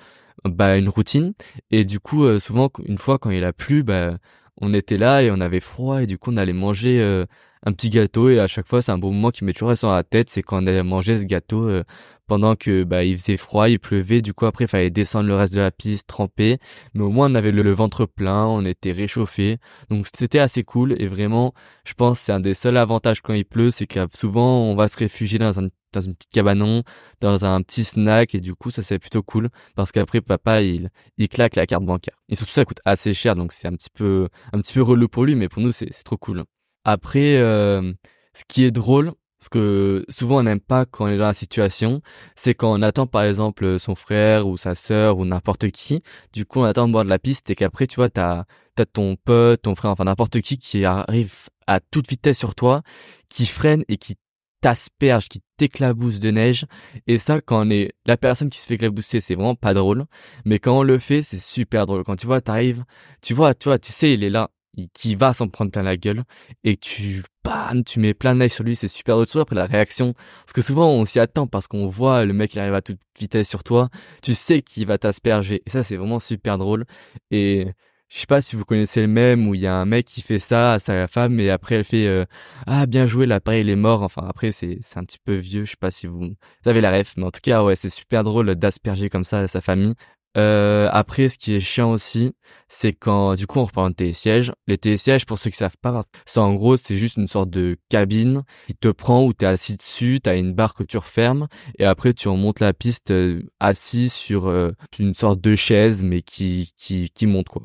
bah 0.45 0.77
une 0.77 0.89
routine. 0.89 1.33
Et 1.71 1.85
du 1.85 1.99
coup 1.99 2.25
euh, 2.25 2.39
souvent 2.39 2.69
une 2.85 2.97
fois 2.97 3.17
quand 3.17 3.29
il 3.29 3.43
a 3.43 3.53
plu 3.53 3.83
bah 3.83 4.17
on 4.59 4.73
était 4.73 4.97
là 4.97 5.21
et 5.21 5.31
on 5.31 5.39
avait 5.39 5.59
froid 5.59 6.01
et 6.01 6.07
du 6.07 6.17
coup 6.17 6.31
on 6.31 6.37
allait 6.37 6.53
manger 6.53 6.99
euh, 7.01 7.25
un 7.65 7.73
petit 7.73 7.89
gâteau. 7.89 8.29
Et 8.29 8.39
à 8.39 8.47
chaque 8.47 8.67
fois 8.67 8.81
c'est 8.81 8.91
un 8.91 8.97
bon 8.97 9.11
moment 9.11 9.31
qui 9.31 9.43
m'est 9.43 9.53
toujours 9.53 9.69
resté 9.69 9.87
dans 9.87 9.95
la 9.95 10.03
tête 10.03 10.29
c'est 10.29 10.43
quand 10.43 10.63
on 10.63 10.67
allait 10.67 10.83
manger 10.83 11.17
ce 11.19 11.25
gâteau 11.25 11.67
euh, 11.67 11.83
pendant 12.27 12.55
que 12.55 12.83
bah 12.83 13.03
il 13.03 13.17
faisait 13.17 13.37
froid 13.37 13.69
il 13.69 13.79
pleuvait. 13.79 14.21
Du 14.21 14.33
coup 14.33 14.45
après 14.45 14.65
il 14.65 14.67
fallait 14.67 14.89
descendre 14.89 15.27
le 15.27 15.35
reste 15.35 15.53
de 15.53 15.61
la 15.61 15.71
piste 15.71 16.07
tremper. 16.07 16.57
Mais 16.93 17.03
au 17.03 17.09
moins 17.09 17.31
on 17.31 17.35
avait 17.35 17.51
le, 17.51 17.71
ventre 17.71 18.05
plein 18.05 18.45
on 18.45 18.65
était 18.65 18.91
réchauffé 18.91 19.57
donc 19.89 20.07
c'était 20.13 20.39
assez 20.39 20.63
cool. 20.63 20.95
Et 21.01 21.07
vraiment 21.07 21.53
je 21.85 21.93
pense 21.93 22.19
c'est 22.19 22.31
un 22.31 22.39
des 22.39 22.53
seuls 22.53 22.77
avantages 22.77 23.21
quand 23.21 23.33
il 23.33 23.45
pleut 23.45 23.71
c'est 23.71 23.87
que 23.87 23.99
souvent 24.13 24.61
on 24.63 24.75
va 24.75 24.87
se 24.87 24.97
réfugier 24.97 25.39
dans 25.39 25.59
un 25.59 25.69
dans 25.93 26.01
une 26.01 26.15
petite 26.15 26.31
cabanon, 26.31 26.83
dans 27.21 27.45
un 27.45 27.61
petit 27.61 27.83
snack. 27.83 28.35
Et 28.35 28.41
du 28.41 28.55
coup 28.55 28.71
ça 28.71 28.81
c'est 28.81 28.99
plutôt 28.99 29.23
cool. 29.23 29.49
Parce 29.75 29.91
qu'après 29.91 30.21
papa 30.21 30.61
il 30.61 30.89
il 31.17 31.29
claque 31.29 31.55
la 31.55 31.65
carte 31.65 31.85
bancaire. 31.85 32.17
Et 32.29 32.35
surtout 32.35 32.53
ça 32.53 32.65
coûte 32.65 32.81
assez 32.85 33.13
cher. 33.13 33.35
Donc 33.35 33.51
c'est 33.51 33.67
un 33.67 33.73
petit 33.73 33.89
peu 33.93 34.29
un 34.53 34.59
petit 34.59 34.73
peu 34.73 34.81
relou 34.81 35.07
pour 35.07 35.25
lui 35.25 35.35
mais 35.35 35.49
pour 35.49 35.61
nous 35.61 35.71
c'est 35.71 35.87
c'est 35.91 36.03
trop 36.03 36.17
cool. 36.17 36.43
Après 36.83 37.37
euh, 37.37 37.93
ce 38.33 38.43
qui 38.47 38.63
est 38.63 38.71
drôle 38.71 39.13
ce 39.39 39.49
que 39.49 40.05
souvent 40.09 40.39
on 40.39 40.43
n'aime 40.43 40.59
pas 40.59 40.85
quand 40.85 41.05
on 41.05 41.07
est 41.09 41.17
dans 41.17 41.27
la 41.27 41.33
situation, 41.33 42.01
c'est 42.35 42.55
quand 42.55 42.71
on 42.71 42.81
attend 42.81 43.07
par 43.07 43.23
exemple 43.23 43.79
son 43.79 43.95
frère 43.95 44.47
ou 44.47 44.57
sa 44.57 44.75
sœur 44.75 45.17
ou 45.17 45.25
n'importe 45.25 45.69
qui, 45.71 46.01
du 46.33 46.45
coup 46.45 46.59
on 46.59 46.63
attend 46.63 46.87
de 46.87 46.93
boire 46.93 47.05
de 47.05 47.09
la 47.09 47.19
piste 47.19 47.49
et 47.49 47.55
qu'après 47.55 47.87
tu 47.87 47.97
vois 47.97 48.09
t'as 48.09 48.45
t'as 48.75 48.85
ton 48.85 49.15
pote, 49.15 49.61
ton 49.63 49.75
frère, 49.75 49.91
enfin 49.91 50.05
n'importe 50.05 50.41
qui 50.41 50.57
qui 50.57 50.85
arrive 50.85 51.33
à 51.67 51.79
toute 51.79 52.09
vitesse 52.09 52.37
sur 52.37 52.55
toi, 52.55 52.81
qui 53.29 53.45
freine 53.45 53.83
et 53.87 53.97
qui 53.97 54.15
t'asperge, 54.61 55.29
qui 55.29 55.41
t'éclabousse 55.57 56.19
de 56.19 56.31
neige. 56.31 56.65
Et 57.05 57.17
ça, 57.17 57.41
quand 57.41 57.67
on 57.67 57.69
est 57.69 57.93
la 58.05 58.17
personne 58.17 58.49
qui 58.49 58.59
se 58.59 58.65
fait 58.65 58.75
éclabousser, 58.75 59.21
c'est 59.21 59.35
vraiment 59.35 59.55
pas 59.55 59.73
drôle. 59.73 60.05
Mais 60.45 60.59
quand 60.59 60.79
on 60.79 60.83
le 60.83 60.99
fait, 60.99 61.21
c'est 61.21 61.39
super 61.39 61.85
drôle. 61.85 62.03
Quand 62.03 62.15
tu 62.15 62.25
vois, 62.25 62.41
t'arrives, 62.41 62.83
tu 63.21 63.33
vois, 63.33 63.53
tu 63.53 63.69
vois, 63.69 63.79
tu 63.79 63.91
sais, 63.91 64.13
il 64.13 64.23
est 64.23 64.29
là, 64.29 64.49
qui 64.93 65.15
va 65.15 65.33
s'en 65.33 65.47
prendre 65.47 65.71
plein 65.71 65.83
la 65.83 65.97
gueule, 65.97 66.23
et 66.63 66.77
tu, 66.77 67.23
bam, 67.43 67.83
tu 67.83 67.99
mets 67.99 68.13
plein 68.13 68.33
de 68.33 68.39
neige 68.39 68.51
sur 68.51 68.63
lui, 68.63 68.75
c'est 68.75 68.87
super 68.87 69.15
drôle. 69.15 69.41
Après 69.41 69.55
la 69.55 69.65
réaction, 69.65 70.13
parce 70.13 70.53
que 70.53 70.61
souvent 70.61 70.89
on 70.89 71.05
s'y 71.05 71.19
attend 71.19 71.47
parce 71.47 71.67
qu'on 71.67 71.87
voit 71.87 72.25
le 72.25 72.33
mec 72.33 72.53
il 72.53 72.59
arrive 72.59 72.73
à 72.73 72.81
toute 72.81 72.99
vitesse 73.19 73.49
sur 73.49 73.63
toi, 73.63 73.89
tu 74.21 74.35
sais 74.35 74.61
qu'il 74.61 74.85
va 74.87 74.97
t'asperger. 74.97 75.61
Et 75.65 75.69
ça, 75.69 75.83
c'est 75.83 75.95
vraiment 75.97 76.19
super 76.19 76.57
drôle. 76.57 76.85
Et 77.31 77.67
je 78.09 78.19
sais 78.19 78.25
pas 78.25 78.41
si 78.41 78.55
vous 78.55 78.63
connaissez 78.63 79.01
le 79.01 79.07
même 79.07 79.47
où 79.47 79.55
il 79.55 79.61
y 79.61 79.67
a 79.67 79.75
un 79.75 79.85
mec 79.85 80.05
qui 80.05 80.21
fait 80.21 80.39
ça 80.39 80.73
à 80.73 80.79
sa 80.79 81.07
femme 81.07 81.39
et 81.39 81.49
après 81.49 81.75
elle 81.75 81.83
fait 81.83 82.07
euh, 82.07 82.25
ah 82.65 82.85
bien 82.85 83.05
joué 83.05 83.25
l'appareil 83.25 83.61
il 83.61 83.69
est 83.69 83.75
mort 83.75 84.01
enfin 84.01 84.25
après 84.29 84.51
c'est 84.51 84.77
c'est 84.81 84.97
un 84.97 85.03
petit 85.03 85.19
peu 85.19 85.33
vieux 85.35 85.65
je 85.65 85.71
sais 85.71 85.77
pas 85.77 85.91
si 85.91 86.07
vous, 86.07 86.19
vous 86.19 86.69
avez 86.69 86.79
la 86.79 86.91
ref 86.97 87.15
mais 87.17 87.25
en 87.25 87.31
tout 87.31 87.41
cas 87.43 87.63
ouais 87.63 87.75
c'est 87.75 87.89
super 87.89 88.23
drôle 88.23 88.55
d'asperger 88.55 89.09
comme 89.09 89.25
ça 89.25 89.39
à 89.39 89.47
sa 89.49 89.59
famille 89.59 89.93
euh, 90.35 90.89
après, 90.91 91.29
ce 91.29 91.37
qui 91.37 91.55
est 91.55 91.59
chiant 91.59 91.91
aussi, 91.91 92.31
c'est 92.67 92.93
quand, 92.93 93.35
du 93.35 93.47
coup, 93.47 93.59
on 93.59 93.65
reprend 93.65 93.85
un 93.85 93.91
télésiège. 93.91 94.51
Les 94.67 94.77
télésièges, 94.77 95.25
pour 95.25 95.39
ceux 95.39 95.49
qui 95.49 95.57
savent 95.57 95.77
pas, 95.81 96.03
c'est 96.25 96.39
en 96.39 96.53
gros, 96.53 96.77
c'est 96.77 96.97
juste 96.97 97.17
une 97.17 97.27
sorte 97.27 97.49
de 97.49 97.77
cabine 97.89 98.43
qui 98.67 98.75
te 98.75 98.89
prend 98.89 99.23
où 99.25 99.33
t'es 99.33 99.45
assis 99.45 99.77
dessus, 99.77 100.19
t'as 100.21 100.37
une 100.37 100.53
barre 100.53 100.73
que 100.73 100.83
tu 100.83 100.97
refermes, 100.97 101.47
et 101.79 101.85
après 101.85 102.13
tu 102.13 102.27
remontes 102.27 102.59
la 102.59 102.73
piste 102.73 103.11
euh, 103.11 103.43
assis 103.59 104.09
sur 104.09 104.47
euh, 104.47 104.71
une 104.99 105.15
sorte 105.15 105.41
de 105.41 105.55
chaise, 105.55 106.03
mais 106.03 106.21
qui, 106.21 106.71
qui, 106.75 107.09
qui 107.09 107.25
monte, 107.25 107.49
quoi. 107.49 107.63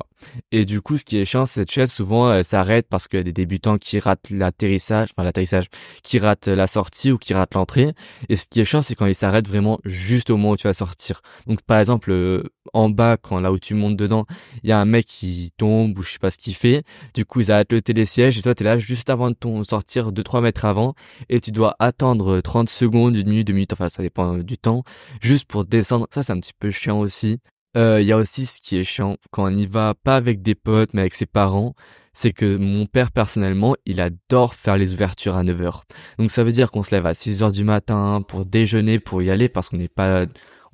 Et 0.51 0.65
du 0.65 0.81
coup, 0.81 0.97
ce 0.97 1.05
qui 1.05 1.17
est 1.17 1.25
chiant, 1.25 1.45
cette 1.45 1.71
chaise, 1.71 1.91
souvent, 1.91 2.31
elle 2.31 2.43
s'arrête 2.43 2.87
parce 2.89 3.07
qu'il 3.07 3.17
y 3.17 3.21
a 3.21 3.23
des 3.23 3.33
débutants 3.33 3.77
qui 3.77 3.99
ratent 3.99 4.29
l'atterrissage, 4.29 5.09
enfin 5.11 5.23
l'atterrissage, 5.23 5.67
qui 6.03 6.19
ratent 6.19 6.47
la 6.47 6.67
sortie 6.67 7.11
ou 7.11 7.17
qui 7.17 7.33
ratent 7.33 7.55
l'entrée. 7.55 7.93
Et 8.29 8.35
ce 8.35 8.45
qui 8.49 8.59
est 8.59 8.65
chiant, 8.65 8.81
c'est 8.81 8.95
quand 8.95 9.05
il 9.05 9.15
s'arrête 9.15 9.47
vraiment 9.47 9.79
juste 9.85 10.29
au 10.29 10.37
moment 10.37 10.51
où 10.51 10.57
tu 10.57 10.67
vas 10.67 10.73
sortir. 10.73 11.21
Donc, 11.47 11.61
par 11.61 11.79
exemple, 11.79 12.11
euh, 12.11 12.43
en 12.73 12.89
bas, 12.89 13.17
quand 13.17 13.39
là 13.39 13.51
où 13.51 13.59
tu 13.59 13.73
montes 13.73 13.97
dedans, 13.97 14.25
il 14.63 14.69
y 14.69 14.71
a 14.71 14.79
un 14.79 14.85
mec 14.85 15.05
qui 15.05 15.51
tombe 15.57 15.97
ou 15.97 16.03
je 16.03 16.13
sais 16.13 16.19
pas 16.19 16.31
ce 16.31 16.37
qu'il 16.37 16.55
fait. 16.55 16.83
Du 17.13 17.25
coup, 17.25 17.41
ils 17.41 17.51
arrêtent 17.51 17.73
le 17.73 17.81
télésiège 17.81 18.37
et 18.37 18.41
toi, 18.41 18.55
t'es 18.55 18.63
là 18.63 18.77
juste 18.77 19.09
avant 19.09 19.29
de 19.29 19.35
ton 19.35 19.63
sortir 19.63 20.11
2-3 20.11 20.41
mètres 20.41 20.65
avant 20.65 20.95
et 21.29 21.39
tu 21.39 21.51
dois 21.51 21.75
attendre 21.79 22.41
30 22.41 22.69
secondes, 22.69 23.15
une 23.15 23.29
minute, 23.29 23.47
deux 23.47 23.53
minutes, 23.53 23.73
enfin, 23.73 23.89
ça 23.89 24.01
dépend 24.03 24.37
du 24.37 24.57
temps, 24.57 24.83
juste 25.21 25.45
pour 25.45 25.65
descendre. 25.65 26.07
Ça, 26.13 26.23
c'est 26.23 26.33
un 26.33 26.39
petit 26.39 26.53
peu 26.57 26.69
chiant 26.69 26.99
aussi. 26.99 27.39
Euh, 27.75 28.01
il 28.01 28.07
y 28.07 28.11
a 28.11 28.17
aussi 28.17 28.45
ce 28.45 28.61
qui 28.61 28.77
est 28.77 28.83
chiant 28.83 29.17
quand 29.31 29.45
on 29.45 29.55
y 29.55 29.65
va 29.65 29.95
pas 29.95 30.15
avec 30.15 30.41
des 30.43 30.53
potes 30.53 30.91
mais 30.93 31.01
avec 31.01 31.15
ses 31.15 31.25
parents, 31.25 31.73
c'est 32.13 32.31
que 32.31 32.57
mon 32.57 32.85
père 32.85 33.11
personnellement, 33.11 33.75
il 33.85 33.99
adore 33.99 34.53
faire 34.53 34.77
les 34.77 34.93
ouvertures 34.93 35.35
à 35.35 35.43
9h. 35.43 35.81
Donc 36.19 36.29
ça 36.29 36.43
veut 36.43 36.51
dire 36.51 36.69
qu'on 36.69 36.83
se 36.83 36.93
lève 36.93 37.07
à 37.07 37.13
6h 37.13 37.51
du 37.51 37.63
matin 37.63 38.23
pour 38.27 38.45
déjeuner, 38.45 38.99
pour 38.99 39.21
y 39.23 39.31
aller 39.31 39.49
parce 39.49 39.69
qu'on 39.69 39.77
n'est 39.77 39.87
pas 39.87 40.25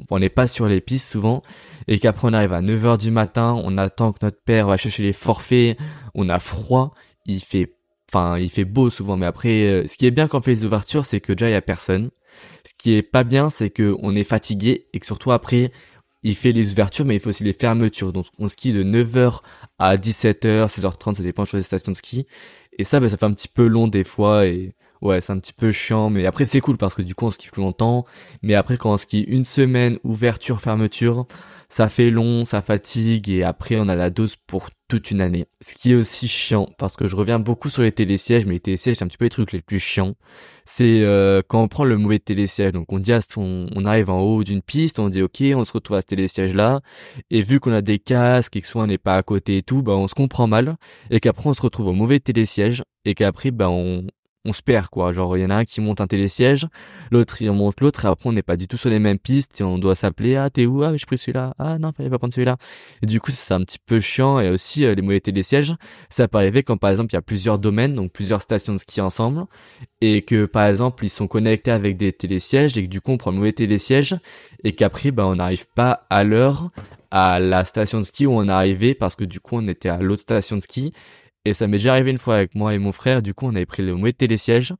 on 0.10 0.20
n'est 0.20 0.30
pas 0.30 0.48
sur 0.48 0.68
les 0.68 0.80
pistes 0.80 1.10
souvent 1.10 1.42
et 1.88 2.00
qu'après 2.00 2.28
on 2.28 2.34
arrive 2.34 2.54
à 2.54 2.62
9h 2.62 2.98
du 2.98 3.12
matin, 3.12 3.60
on 3.64 3.78
attend 3.78 4.12
que 4.12 4.20
notre 4.22 4.42
père 4.42 4.68
va 4.68 4.78
chercher 4.78 5.04
les 5.04 5.14
forfaits, 5.14 5.78
on 6.16 6.30
a 6.30 6.40
froid, 6.40 6.94
il 7.26 7.40
fait 7.40 7.76
enfin 8.12 8.38
il 8.38 8.50
fait 8.50 8.66
beau 8.66 8.90
souvent 8.90 9.18
mais 9.18 9.26
après 9.26 9.64
euh, 9.64 9.88
ce 9.88 9.98
qui 9.98 10.06
est 10.06 10.12
bien 10.12 10.28
quand 10.28 10.40
on 10.40 10.42
fait 10.42 10.52
les 10.52 10.66
ouvertures, 10.66 11.06
c'est 11.06 11.22
que 11.22 11.32
déjà 11.32 11.50
il 11.50 11.54
y 11.54 11.56
a 11.56 11.62
personne. 11.62 12.12
Ce 12.66 12.74
qui 12.78 12.94
est 12.94 13.04
pas 13.04 13.24
bien, 13.26 13.50
c'est 13.50 13.70
que 13.70 13.96
on 14.02 14.16
est 14.16 14.24
fatigué 14.24 14.88
et 14.94 15.00
que 15.00 15.06
surtout 15.06 15.32
après 15.32 15.72
il 16.24 16.36
fait 16.36 16.52
les 16.52 16.72
ouvertures, 16.72 17.06
mais 17.06 17.16
il 17.16 17.20
fait 17.20 17.30
aussi 17.30 17.44
les 17.44 17.54
fermetures. 17.54 18.14
Donc, 18.14 18.26
on 18.38 18.48
skie 18.48 18.74
de 18.74 18.84
9h 18.84 19.40
à 19.78 19.98
17h, 19.98 20.68
16h30, 20.68 21.16
ça 21.16 21.24
dépend 21.24 21.46
sur 21.46 21.58
les 21.58 21.64
stations 21.64 21.92
de 21.92 21.98
ski. 21.98 22.28
Et 22.78 22.84
ça, 22.84 23.00
ben, 23.00 23.10
ça 23.10 23.18
fait 23.18 23.26
un 23.26 23.34
petit 23.34 23.48
peu 23.48 23.68
long 23.68 23.88
des 23.88 24.04
fois 24.04 24.46
et 24.46 24.74
ouais, 25.02 25.22
c'est 25.22 25.34
un 25.34 25.40
petit 25.40 25.54
peu 25.54 25.72
chiant. 25.72 26.10
Mais 26.10 26.26
après, 26.26 26.46
c'est 26.46 26.62
cool 26.62 26.78
parce 26.78 26.96
que 26.96 27.02
du 27.02 27.16
coup, 27.16 27.26
on 27.26 27.32
skie 27.32 27.50
plus 27.50 27.62
longtemps. 27.62 28.06
Mais 28.42 28.56
après, 28.56 28.78
quand 28.78 28.94
on 28.94 28.98
skie 28.98 29.22
une 29.22 29.46
semaine, 29.46 29.98
ouverture, 30.04 30.62
fermeture, 30.62 31.26
ça 31.70 31.90
fait 31.90 32.10
long, 32.10 32.46
ça 32.46 32.62
fatigue 32.62 33.30
et 33.30 33.44
après, 33.44 33.78
on 33.78 33.88
a 33.88 33.96
la 33.96 34.10
dose 34.10 34.36
pour 34.48 34.70
toute 34.90 35.12
une 35.12 35.22
année. 35.22 35.46
Ce 35.62 35.76
qui 35.76 35.92
est 35.92 35.96
aussi 35.96 36.28
chiant, 36.28 36.68
parce 36.78 36.98
que 36.98 37.08
je 37.08 37.16
reviens 37.16 37.40
beaucoup 37.40 37.70
sur 37.70 37.84
les 37.84 37.92
télésièges, 37.92 38.46
mais 38.46 38.54
les 38.54 38.60
télésièges, 38.60 38.98
c'est 38.98 39.06
un 39.06 39.08
petit 39.08 39.18
peu 39.18 39.26
les 39.26 39.30
trucs 39.30 39.54
les 39.54 39.62
plus 39.62 39.80
chiants. 39.80 40.16
C'est 40.66 41.02
euh, 41.04 41.42
quand 41.48 41.62
on 41.62 41.68
prend 41.68 41.86
le 41.86 41.98
mauvais 41.98 42.20
télésiège. 42.20 42.74
Donc 42.74 42.92
on 42.92 43.00
dit 43.00 43.14
à 43.14 43.22
son, 43.22 43.68
on 43.76 43.86
arrive 43.86 44.10
en 44.10 44.20
haut 44.20 44.44
d'une 44.44 44.62
piste, 44.62 45.00
on 45.00 45.10
dit 45.10 45.22
ok, 45.22 45.44
on 45.56 45.64
se 45.64 45.72
retrouve 45.72 45.98
à 45.98 46.02
ce 46.02 46.08
télésiège-là, 46.08 46.82
et 47.30 47.44
vu 47.44 47.60
qu'on 47.60 47.72
a 47.72 47.82
des 47.82 48.00
casques 48.00 48.56
et 48.56 48.62
que 48.62 48.68
soit 48.68 48.88
n'est 48.88 48.98
pas 48.98 49.16
à 49.16 49.24
côté 49.24 49.58
et 49.58 49.64
tout, 49.64 49.84
bah 49.84 49.94
on 49.94 50.08
se 50.08 50.16
comprend 50.16 50.48
mal, 50.48 50.76
et 51.12 51.20
qu'après 51.20 51.50
on 51.50 51.54
se 51.54 51.62
retrouve 51.62 51.88
au 51.88 51.94
mauvais 51.94 52.20
télésiège, 52.20 52.84
et 53.06 53.14
qu'après 53.14 53.52
bah 53.52 53.70
on, 53.70 54.08
on 54.50 54.54
se 54.54 54.62
perd 54.62 54.88
quoi. 54.88 55.12
Genre 55.12 55.38
il 55.38 55.42
y 55.42 55.46
en 55.46 55.50
a 55.50 55.56
un 55.56 55.66
qui 55.66 55.82
monte 55.82 56.02
un 56.02 56.08
télésiège 56.08 56.68
l'autre 57.12 57.42
il 57.42 57.52
monte 57.52 57.82
l'autre 57.82 58.06
et 58.06 58.08
après 58.08 58.30
on 58.30 58.34
n'est 58.34 58.42
pas 58.44 58.58
du 58.58 58.68
tout 58.68 58.78
sur 58.78 58.90
les 58.90 59.00
mêmes 59.00 59.20
pistes 59.20 59.62
et 59.62 59.64
on 59.64 59.78
doit 59.78 59.96
s'appeler 59.96 60.36
ah 60.36 60.50
t'es 60.50 60.66
où? 60.66 60.84
Ah 60.84 60.92
mais 60.92 60.98
je 60.98 61.06
pris 61.06 61.18
celui-là. 61.18 61.54
Ah 61.60 61.78
non 61.80 61.92
fallait 61.92 62.10
pas 62.10 62.18
prendre 62.18 62.34
celui-là 62.34 62.58
et 63.02 63.06
du 63.06 63.22
coup 63.22 63.32
c'est 63.32 63.54
un 63.54 63.62
petit 63.62 63.80
peu 63.80 64.00
chiant 64.00 64.40
et 64.40 64.50
aussi 64.50 64.86
euh, 64.86 64.96
les 64.96 65.02
mauvais 65.02 65.20
télésièges 65.20 65.76
ça 66.10 66.28
peut 66.28 66.38
arriver 66.38 66.64
quand 66.64 66.78
par 66.78 66.90
exemple 66.90 67.12
il 67.12 67.16
y 67.16 67.18
a 67.18 67.22
plusieurs 67.22 67.60
domaines 67.60 67.96
donc 67.96 68.12
plusieurs 68.12 68.42
stations 68.42 68.74
de 68.74 68.80
ski 68.80 69.02
ensemble 69.02 69.46
et 70.02 70.24
que 70.24 70.46
par 70.46 70.66
exemple 70.66 71.06
ils 71.06 71.10
sont 71.10 71.28
connectés 71.28 71.72
avec 71.72 71.98
des 71.98 72.12
télésièges 72.12 72.78
et 72.78 72.84
que 72.84 72.90
du 72.90 73.02
coup 73.02 73.12
on 73.12 73.18
prend 73.18 73.32
le 73.32 73.38
mauvais 73.38 73.54
télésiège 73.54 74.16
et 74.64 74.74
qu'après 74.74 75.12
bah 75.12 75.26
on 75.26 75.36
n'arrive 75.36 75.68
pas 75.76 76.06
à 76.10 76.24
l'heure 76.24 76.72
à 77.12 77.40
la 77.40 77.66
station 77.66 78.00
de 78.00 78.06
ski 78.06 78.26
où 78.26 78.34
on 78.34 78.48
est 78.48 78.52
arrivé 78.52 78.94
parce 78.94 79.16
que 79.16 79.24
du 79.24 79.40
coup 79.40 79.56
on 79.58 79.68
était 79.68 79.90
à 79.90 79.98
l'autre 79.98 80.22
station 80.22 80.58
de 80.58 80.62
ski 80.62 80.94
Et 81.46 81.54
ça 81.54 81.68
m'est 81.68 81.78
déjà 81.78 81.94
arrivé 81.94 82.12
une 82.12 82.18
fois 82.18 82.36
avec 82.36 82.54
moi 82.54 82.74
et 82.74 82.78
mon 82.80 82.92
frère. 82.92 83.22
Du 83.22 83.34
coup, 83.34 83.48
on 83.48 83.56
avait 83.56 83.66
pris 83.66 83.82
le 83.82 83.96
mauvais 83.96 84.14
télésiège. 84.14 84.74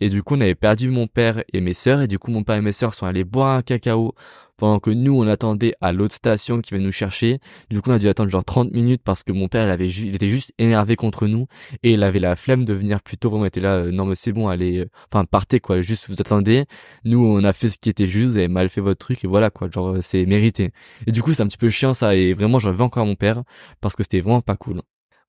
Et 0.00 0.08
du 0.08 0.22
coup, 0.22 0.36
on 0.36 0.40
avait 0.40 0.54
perdu 0.54 0.88
mon 0.88 1.06
père 1.06 1.42
et 1.52 1.60
mes 1.60 1.74
sœurs. 1.74 2.02
Et 2.02 2.06
du 2.06 2.18
coup, 2.18 2.30
mon 2.30 2.44
père 2.44 2.56
et 2.56 2.60
mes 2.60 2.72
sœurs 2.72 2.94
sont 2.94 3.06
allés 3.06 3.24
boire 3.24 3.56
un 3.56 3.62
cacao 3.62 4.14
pendant 4.56 4.78
que 4.78 4.90
nous, 4.90 5.12
on 5.20 5.26
attendait 5.26 5.74
à 5.80 5.92
l'autre 5.92 6.14
station 6.14 6.60
qui 6.60 6.74
venait 6.74 6.84
nous 6.84 6.92
chercher. 6.92 7.38
Du 7.70 7.82
coup, 7.82 7.90
on 7.90 7.94
a 7.94 7.98
dû 7.98 8.08
attendre 8.08 8.30
genre 8.30 8.44
30 8.44 8.72
minutes 8.72 9.02
parce 9.04 9.22
que 9.22 9.32
mon 9.32 9.48
père, 9.48 9.66
il 9.66 9.70
avait 9.70 9.88
il 9.88 10.14
était 10.14 10.28
juste 10.28 10.52
énervé 10.58 10.96
contre 10.96 11.26
nous 11.26 11.46
et 11.82 11.94
il 11.94 12.02
avait 12.02 12.20
la 12.20 12.36
flemme 12.36 12.64
de 12.64 12.72
venir 12.72 13.02
plus 13.02 13.18
tôt. 13.18 13.30
Vraiment, 13.30 13.46
était 13.46 13.60
là, 13.60 13.76
euh, 13.78 13.90
non 13.90 14.04
mais 14.06 14.14
c'est 14.14 14.32
bon, 14.32 14.48
allez, 14.48 14.78
euh, 14.80 14.90
enfin 15.12 15.24
partez 15.24 15.60
quoi, 15.60 15.82
juste 15.82 16.08
vous 16.08 16.20
attendez. 16.20 16.66
Nous, 17.04 17.18
on 17.18 17.42
a 17.44 17.52
fait 17.52 17.68
ce 17.68 17.78
qui 17.78 17.90
était 17.90 18.06
juste, 18.06 18.32
vous 18.32 18.38
avez 18.38 18.48
mal 18.48 18.68
fait 18.68 18.80
votre 18.80 18.98
truc 18.98 19.24
et 19.24 19.26
voilà 19.26 19.50
quoi, 19.50 19.68
genre 19.70 19.96
euh, 19.96 19.98
c'est 20.02 20.24
mérité. 20.26 20.70
Et 21.06 21.12
du 21.12 21.22
coup, 21.22 21.34
c'est 21.34 21.42
un 21.42 21.48
petit 21.48 21.58
peu 21.58 21.70
chiant 21.70 21.94
ça 21.94 22.14
et 22.14 22.34
vraiment, 22.34 22.58
j'en 22.58 22.72
veux 22.72 22.82
encore 22.82 23.02
à 23.02 23.06
mon 23.06 23.16
père 23.16 23.42
parce 23.80 23.96
que 23.96 24.02
c'était 24.04 24.20
vraiment 24.20 24.40
pas 24.40 24.56
cool. 24.56 24.82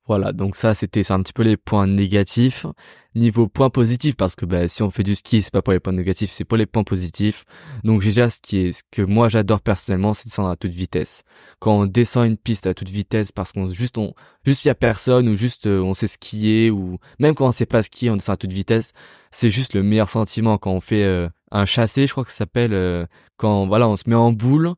Voilà, 0.07 0.33
donc 0.33 0.55
ça 0.55 0.75
c'était 0.75 1.12
un 1.12 1.21
petit 1.24 1.33
peu 1.33 1.41
les 1.41 1.57
points 1.57 1.88
négatifs. 1.88 2.67
Niveau 3.15 3.47
points 3.47 3.71
positifs, 3.71 4.15
parce 4.15 4.35
que 4.35 4.45
bah, 4.45 4.67
si 4.67 4.83
on 4.83 4.91
fait 4.91 5.01
du 5.01 5.15
ski, 5.15 5.41
c'est 5.41 5.51
pas 5.51 5.63
pour 5.63 5.74
les 5.74 5.79
points 5.79 5.93
négatifs, 5.93 6.29
c'est 6.31 6.43
pour 6.43 6.57
les 6.57 6.67
points 6.67 6.83
positifs. 6.83 7.45
Donc 7.83 8.03
déjà 8.03 8.29
ce 8.29 8.39
qui 8.39 8.59
est 8.59 8.71
ce 8.71 8.83
que 8.91 9.01
moi 9.01 9.29
j'adore 9.29 9.62
personnellement, 9.62 10.13
c'est 10.13 10.25
descendre 10.25 10.50
à 10.50 10.55
toute 10.57 10.74
vitesse. 10.74 11.24
Quand 11.59 11.79
on 11.79 11.85
descend 11.88 12.27
une 12.27 12.38
piste 12.38 12.67
à 12.67 12.75
toute 12.75 12.89
vitesse, 12.89 13.31
parce 13.31 13.51
qu'on 13.51 13.67
juste 13.69 13.97
on 13.97 14.13
juste 14.45 14.65
y 14.65 14.69
a 14.69 14.75
personne 14.75 15.27
ou 15.27 15.35
juste 15.35 15.65
euh, 15.65 15.81
on 15.81 15.95
sait 15.95 16.07
skier 16.07 16.69
ou 16.69 16.97
même 17.19 17.33
quand 17.33 17.47
on 17.47 17.51
sait 17.51 17.65
pas 17.65 17.81
skier, 17.81 18.12
on 18.12 18.15
descend 18.15 18.33
à 18.35 18.38
toute 18.38 18.53
vitesse, 18.53 18.91
c'est 19.31 19.50
juste 19.50 19.74
le 19.74 19.81
meilleur 19.81 20.09
sentiment 20.09 20.59
quand 20.59 20.71
on 20.71 20.81
fait 20.81 21.03
euh, 21.03 21.27
un 21.51 21.65
chassé, 21.65 22.05
je 22.05 22.12
crois 22.12 22.25
que 22.25 22.31
ça 22.31 22.39
s'appelle 22.39 22.74
euh, 22.74 23.07
quand 23.38 23.65
voilà 23.65 23.89
on 23.89 23.95
se 23.95 24.03
met 24.07 24.15
en 24.15 24.31
boule 24.31 24.75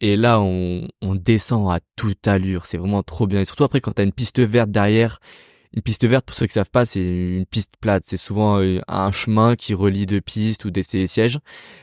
et 0.00 0.16
là, 0.16 0.40
on, 0.40 0.86
on 1.00 1.14
descend 1.14 1.70
à 1.72 1.80
toute 1.96 2.26
allure. 2.28 2.66
C'est 2.66 2.78
vraiment 2.78 3.02
trop 3.02 3.26
bien. 3.26 3.40
Et 3.40 3.44
surtout 3.44 3.64
après, 3.64 3.80
quand 3.80 3.92
t'as 3.92 4.04
une 4.04 4.12
piste 4.12 4.40
verte 4.40 4.70
derrière, 4.70 5.18
une 5.72 5.82
piste 5.82 6.06
verte, 6.06 6.24
pour 6.24 6.34
ceux 6.36 6.46
qui 6.46 6.52
savent 6.52 6.70
pas, 6.70 6.84
c'est 6.84 7.00
une 7.00 7.46
piste 7.46 7.74
plate. 7.80 8.04
C'est 8.06 8.16
souvent 8.16 8.60
euh, 8.60 8.80
un 8.88 9.10
chemin 9.10 9.56
qui 9.56 9.74
relie 9.74 10.06
deux 10.06 10.20
pistes 10.20 10.64
ou 10.64 10.70
des 10.70 10.82
sièges. 10.82 11.38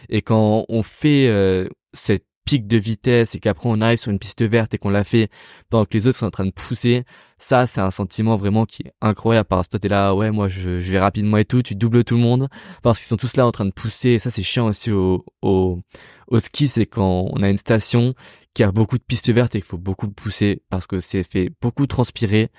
Et 0.10 0.22
quand 0.22 0.66
on 0.70 0.84
fait 0.84 1.28
euh, 1.28 1.68
cette 1.94 2.26
pic 2.46 2.68
de 2.68 2.78
vitesse 2.78 3.36
et 3.36 3.40
qu'après 3.40 3.70
on 3.70 3.82
arrive 3.82 3.98
sur 3.98 4.12
une 4.12 4.20
piste 4.20 4.44
verte 4.44 4.74
et 4.74 4.78
qu'on 4.78 4.90
l'a 4.90 5.04
fait 5.04 5.30
pendant 5.70 5.86
que 5.86 5.94
les 5.94 6.08
autres 6.08 6.18
sont 6.18 6.26
en 6.26 6.32
train 6.32 6.46
de 6.46 6.52
pousser, 6.52 7.04
ça 7.38 7.68
c'est 7.68 7.82
un 7.82 7.92
sentiment 7.92 8.36
vraiment 8.36 8.66
qui 8.66 8.84
est 8.84 8.94
incroyable 9.02 9.48
parce 9.48 9.68
que 9.68 9.72
toi 9.72 9.80
t'es 9.80 9.88
là 9.88 10.14
ouais 10.14 10.32
moi 10.32 10.48
je, 10.48 10.70
vais 10.70 11.00
rapidement 11.00 11.38
et 11.38 11.46
tout, 11.46 11.62
tu 11.62 11.76
doubles 11.76 12.04
tout 12.04 12.16
le 12.16 12.22
monde 12.22 12.48
parce 12.82 13.00
qu'ils 13.00 13.08
sont 13.08 13.18
tous 13.18 13.38
là 13.38 13.48
en 13.48 13.52
train 13.52 13.66
de 13.66 13.72
pousser 13.72 14.10
et 14.10 14.20
ça 14.20 14.30
c'est 14.30 14.44
chiant 14.44 14.68
aussi 14.68 14.92
au, 14.92 15.26
au, 15.42 15.80
au 16.28 16.40
ski 16.40 16.68
c'est 16.68 16.86
quand 16.86 17.30
on 17.32 17.42
a 17.44 17.50
une 17.50 17.58
station 17.58 18.14
qui 18.54 18.64
a 18.64 18.72
beaucoup 18.72 18.98
de 18.98 19.04
pistes 19.04 19.32
vertes 19.32 19.56
et 19.56 19.60
qu'il 19.60 19.68
faut 19.68 19.78
beaucoup 19.78 20.10
pousser 20.10 20.62
parce 20.70 20.86
que 20.86 21.00
c'est 21.00 21.24
fait 21.24 21.50
beaucoup 21.62 21.88
transpirer, 21.88 22.50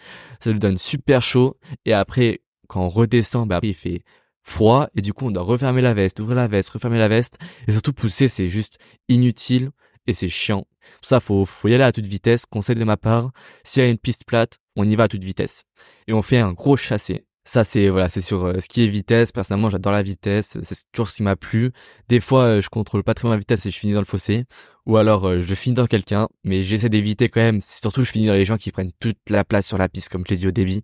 ça 0.41 0.53
nous 0.53 0.59
donne 0.59 0.79
super 0.79 1.23
chaud 1.23 1.57
et 1.85 1.93
après 1.93 2.41
quand 2.69 2.83
on 2.83 2.89
redescend 2.89 3.49
bah 3.49 3.61
il 3.63 3.75
fait 3.75 4.03
froid 4.45 4.89
et 4.95 5.01
du 5.01 5.13
coup 5.13 5.27
on 5.27 5.31
doit 5.31 5.43
refermer 5.43 5.81
la 5.83 5.95
veste, 5.95 6.21
ouvrir 6.21 6.37
la 6.37 6.47
veste, 6.47 6.71
refermer 6.71 6.99
la 6.99 7.09
veste 7.09 7.39
et 7.67 7.73
surtout 7.73 7.93
pousser 7.93 8.29
c'est 8.29 8.47
juste 8.47 8.79
inutile 9.09 9.71
et 10.07 10.13
c'est 10.13 10.29
chiant. 10.29 10.67
Ça 11.03 11.19
faut 11.19 11.45
faut 11.45 11.69
y 11.69 11.75
aller 11.75 11.85
à 11.85 11.93
toute 11.93 12.07
vitesse, 12.07 12.47
conseil 12.47 12.77
de 12.77 12.85
ma 12.85 12.97
part, 12.97 13.31
s'il 13.65 13.83
y 13.83 13.87
a 13.87 13.89
une 13.89 13.99
piste 13.99 14.25
plate, 14.27 14.59
on 14.77 14.89
y 14.89 14.95
va 14.95 15.05
à 15.05 15.09
toute 15.09 15.25
vitesse 15.25 15.65
et 16.07 16.13
on 16.13 16.23
fait 16.23 16.39
un 16.39 16.53
gros 16.53 16.77
chassé. 16.77 17.25
Ça 17.45 17.65
c'est 17.65 17.89
voilà, 17.89 18.09
c'est 18.09 18.21
sur 18.21 18.45
euh, 18.45 18.59
ski 18.61 18.83
et 18.83 18.89
vitesse. 18.89 19.33
Personnellement, 19.33 19.71
j'adore 19.71 19.93
la 19.93 20.03
vitesse, 20.03 20.59
c'est 20.63 20.77
toujours 20.93 21.09
ce 21.09 21.17
qui 21.17 21.23
m'a 21.23 21.37
plu. 21.37 21.73
Des 22.09 22.21
fois, 22.21 22.45
euh, 22.45 22.61
je 22.61 22.69
contrôle 22.69 23.03
pas 23.05 23.15
très 23.15 23.29
la 23.29 23.37
vitesse 23.37 23.67
et 23.67 23.71
je 23.71 23.79
finis 23.79 23.93
dans 23.93 24.01
le 24.01 24.07
fossé 24.07 24.45
ou 24.87 24.97
alors 24.97 25.27
euh, 25.27 25.41
je 25.41 25.55
finis 25.55 25.75
dans 25.75 25.87
quelqu'un, 25.87 26.29
mais 26.45 26.63
j'essaie 26.63 26.89
d'éviter 26.89 27.29
quand 27.29 27.41
même. 27.41 27.61
Surtout, 27.61 28.05
je 28.05 28.11
finis 28.11 28.27
dans 28.27 28.35
les 28.35 28.45
gens 28.45 28.57
qui 28.57 28.71
prennent 28.71 28.93
toute 29.01 29.19
la 29.31 29.45
place 29.45 29.67
sur 29.67 29.79
la 29.79 29.89
piste, 29.89 30.11
comme 30.11 30.25
je 30.27 30.35
l'ai 30.35 30.41
dit 30.41 30.47
au 30.49 30.51
début. 30.51 30.83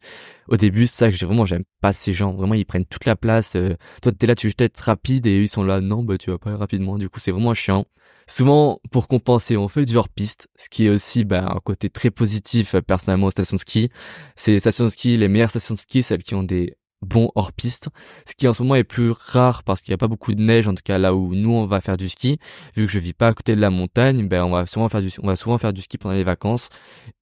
Au 0.49 0.57
début, 0.57 0.87
c'est 0.87 0.93
pour 0.93 0.99
ça 0.99 1.11
que 1.11 1.17
j'ai 1.17 1.27
vraiment 1.27 1.45
j'aime 1.45 1.65
pas 1.81 1.93
ces 1.93 2.13
gens. 2.13 2.35
Vraiment, 2.35 2.55
ils 2.55 2.65
prennent 2.65 2.87
toute 2.87 3.05
la 3.05 3.17
place. 3.17 3.57
Euh, 3.57 3.77
toi, 4.03 4.13
t'es 4.13 4.27
là, 4.27 4.35
tu 4.35 4.49
veux 4.49 4.55
être 4.59 4.81
rapide 4.81 5.27
et 5.27 5.37
ils 5.43 5.49
sont 5.49 5.63
là, 5.65 5.81
non, 5.81 6.03
bah 6.03 6.19
tu 6.19 6.31
vas 6.31 6.39
pas 6.39 6.51
aller 6.51 6.59
rapidement. 6.59 6.99
Du 6.99 7.09
coup, 7.09 7.21
c'est 7.21 7.31
vraiment 7.31 7.55
chiant. 7.55 7.85
Souvent, 8.31 8.81
pour 8.93 9.09
compenser, 9.09 9.57
on 9.57 9.67
fait 9.67 9.85
du 9.85 9.97
hors-piste, 9.97 10.47
ce 10.57 10.69
qui 10.69 10.87
est 10.87 10.89
aussi 10.89 11.25
bah, 11.25 11.53
un 11.53 11.59
côté 11.59 11.91
très 11.91 12.11
positif 12.11 12.77
euh, 12.77 12.81
personnellement 12.81 13.27
aux 13.27 13.33
stations 13.33 13.57
de 13.57 13.61
ski. 13.61 13.91
C'est 14.37 14.53
les 14.53 14.61
stations 14.61 14.85
de 14.85 14.91
ski, 14.91 15.17
les 15.17 15.27
meilleures 15.27 15.51
stations 15.51 15.75
de 15.75 15.81
ski, 15.81 16.05
celles 16.05 16.23
qui 16.23 16.37
ont 16.37 16.45
des 16.45 16.77
bon 17.03 17.33
hors 17.35 17.53
piste, 17.53 17.89
ce 18.29 18.35
qui 18.37 18.47
en 18.47 18.55
ce 18.55 18.63
moment 18.63 18.77
est 18.77 18.85
plus 18.85 19.11
rare 19.11 19.65
parce 19.65 19.81
qu'il 19.81 19.91
n'y 19.91 19.95
a 19.95 19.99
pas 19.99 20.07
beaucoup 20.07 20.33
de 20.35 20.43
neige 20.43 20.69
en 20.69 20.75
tout 20.75 20.83
cas 20.85 20.99
là 20.99 21.15
où 21.15 21.35
nous 21.35 21.51
on 21.51 21.67
va 21.67 21.81
faire 21.81 21.97
du 21.97 22.09
ski. 22.09 22.39
Vu 22.77 22.87
que 22.87 22.93
je 22.93 23.01
vis 23.01 23.15
pas 23.15 23.29
à 23.29 23.35
côté 23.35 23.57
de 23.57 23.61
la 23.61 23.71
montagne, 23.71 24.29
ben 24.29 24.45
on 24.45 24.51
va 24.51 24.67
souvent 24.67 24.89
faire 24.89 25.01
du 25.01 25.11
on 25.23 25.27
va 25.27 25.35
souvent 25.35 25.59
faire 25.59 25.73
du 25.73 25.83
ski 25.83 25.99
pendant 25.99 26.15
les 26.15 26.25
vacances 26.25 26.69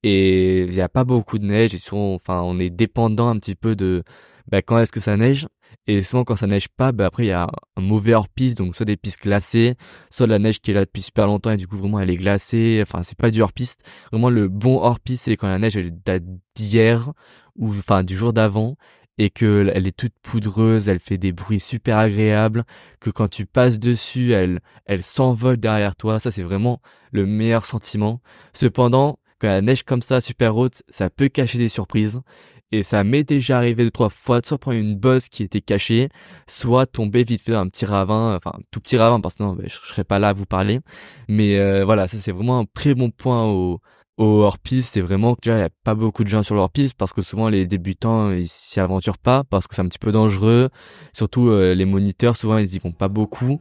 et 0.02 0.62
il 0.64 0.70
n'y 0.70 0.80
a 0.80 0.88
pas 0.88 1.04
beaucoup 1.04 1.38
de 1.38 1.46
neige 1.46 1.74
et 1.74 1.78
souvent 1.78 2.14
enfin 2.14 2.42
on 2.42 2.58
est 2.58 2.70
dépendant 2.70 3.28
un 3.28 3.38
petit 3.38 3.54
peu 3.54 3.76
de 3.76 4.02
ben, 4.50 4.62
quand 4.64 4.78
est-ce 4.78 4.92
que 4.92 5.00
ça 5.00 5.16
neige? 5.16 5.46
Et 5.86 6.02
souvent 6.02 6.24
quand 6.24 6.36
ça 6.36 6.46
neige 6.46 6.68
pas, 6.68 6.92
ben 6.92 7.06
après 7.06 7.24
il 7.24 7.28
y 7.28 7.32
a 7.32 7.46
un 7.76 7.80
mauvais 7.80 8.14
hors 8.14 8.28
piste 8.28 8.58
donc 8.58 8.76
soit 8.76 8.86
des 8.86 8.96
pistes 8.96 9.22
glacées, 9.22 9.74
soit 10.10 10.26
la 10.26 10.38
neige 10.38 10.60
qui 10.60 10.70
est 10.70 10.74
là 10.74 10.84
depuis 10.84 11.02
super 11.02 11.26
longtemps 11.26 11.50
et 11.50 11.56
du 11.56 11.66
coup 11.66 11.76
vraiment 11.76 12.00
elle 12.00 12.10
est 12.10 12.16
glacée, 12.16 12.80
enfin 12.82 13.02
c'est 13.02 13.16
pas 13.16 13.30
du 13.30 13.42
hors 13.42 13.52
piste. 13.52 13.80
Vraiment 14.12 14.30
le 14.30 14.48
bon 14.48 14.78
hors 14.80 15.00
piste 15.00 15.24
c'est 15.24 15.36
quand 15.36 15.48
la 15.48 15.58
neige 15.58 15.76
elle 15.76 15.92
date 16.02 16.24
d'hier 16.54 17.12
ou 17.56 17.70
enfin 17.70 18.02
du 18.04 18.16
jour 18.16 18.32
d'avant 18.32 18.76
et 19.18 19.30
que 19.30 19.70
elle 19.74 19.86
est 19.86 19.96
toute 19.96 20.14
poudreuse, 20.22 20.88
elle 20.88 21.00
fait 21.00 21.18
des 21.18 21.32
bruits 21.32 21.60
super 21.60 21.98
agréables, 21.98 22.64
que 23.00 23.10
quand 23.10 23.28
tu 23.28 23.46
passes 23.46 23.78
dessus, 23.78 24.32
elle, 24.32 24.60
elle 24.86 25.02
s'envole 25.02 25.56
derrière 25.56 25.96
toi. 25.96 26.20
Ça, 26.20 26.30
c'est 26.30 26.44
vraiment 26.44 26.80
le 27.10 27.26
meilleur 27.26 27.66
sentiment. 27.66 28.20
Cependant, 28.54 29.18
quand 29.40 29.48
la 29.48 29.60
neige 29.60 29.82
comme 29.82 30.02
ça, 30.02 30.20
super 30.20 30.56
haute, 30.56 30.82
ça 30.88 31.10
peut 31.10 31.28
cacher 31.28 31.58
des 31.58 31.68
surprises. 31.68 32.22
Et 32.70 32.82
ça 32.82 33.02
m'est 33.04 33.24
déjà 33.24 33.58
arrivé 33.58 33.84
deux, 33.84 33.90
trois 33.90 34.10
fois 34.10 34.40
de 34.40 34.46
soit 34.46 34.58
prendre 34.58 34.78
une 34.78 34.94
bosse 34.94 35.28
qui 35.28 35.42
était 35.42 35.62
cachée, 35.62 36.08
soit 36.46 36.86
tomber 36.86 37.24
vite 37.24 37.42
fait 37.42 37.52
dans 37.52 37.60
un 37.60 37.68
petit 37.68 37.86
ravin, 37.86 38.36
enfin, 38.36 38.58
tout 38.70 38.80
petit 38.80 38.98
ravin, 38.98 39.20
parce 39.20 39.36
que 39.36 39.42
non, 39.42 39.56
je, 39.62 39.68
serais 39.68 40.04
pas 40.04 40.18
là 40.18 40.28
à 40.30 40.32
vous 40.34 40.46
parler. 40.46 40.80
Mais 41.28 41.58
euh, 41.58 41.84
voilà, 41.84 42.08
ça 42.08 42.18
c'est 42.18 42.32
vraiment 42.32 42.58
un 42.58 42.64
très 42.66 42.94
bon 42.94 43.10
point 43.10 43.44
au, 43.46 43.80
au 44.18 44.42
hors-piste, 44.42 44.94
c'est 44.94 45.00
vraiment 45.00 45.34
que 45.34 45.48
il 45.48 45.50
y 45.50 45.62
a 45.62 45.70
pas 45.84 45.94
beaucoup 45.94 46.24
de 46.24 46.28
gens 46.28 46.42
sur 46.42 46.54
le 46.56 46.60
hors-piste 46.60 46.94
parce 46.94 47.12
que 47.12 47.22
souvent 47.22 47.48
les 47.48 47.66
débutants 47.66 48.32
ils 48.32 48.48
s'y 48.48 48.80
aventurent 48.80 49.16
pas 49.18 49.44
parce 49.44 49.66
que 49.68 49.74
c'est 49.74 49.82
un 49.82 49.88
petit 49.88 49.98
peu 49.98 50.12
dangereux. 50.12 50.70
Surtout 51.12 51.48
euh, 51.48 51.74
les 51.74 51.84
moniteurs, 51.84 52.36
souvent 52.36 52.58
ils 52.58 52.74
y 52.74 52.78
vont 52.80 52.92
pas 52.92 53.08
beaucoup, 53.08 53.60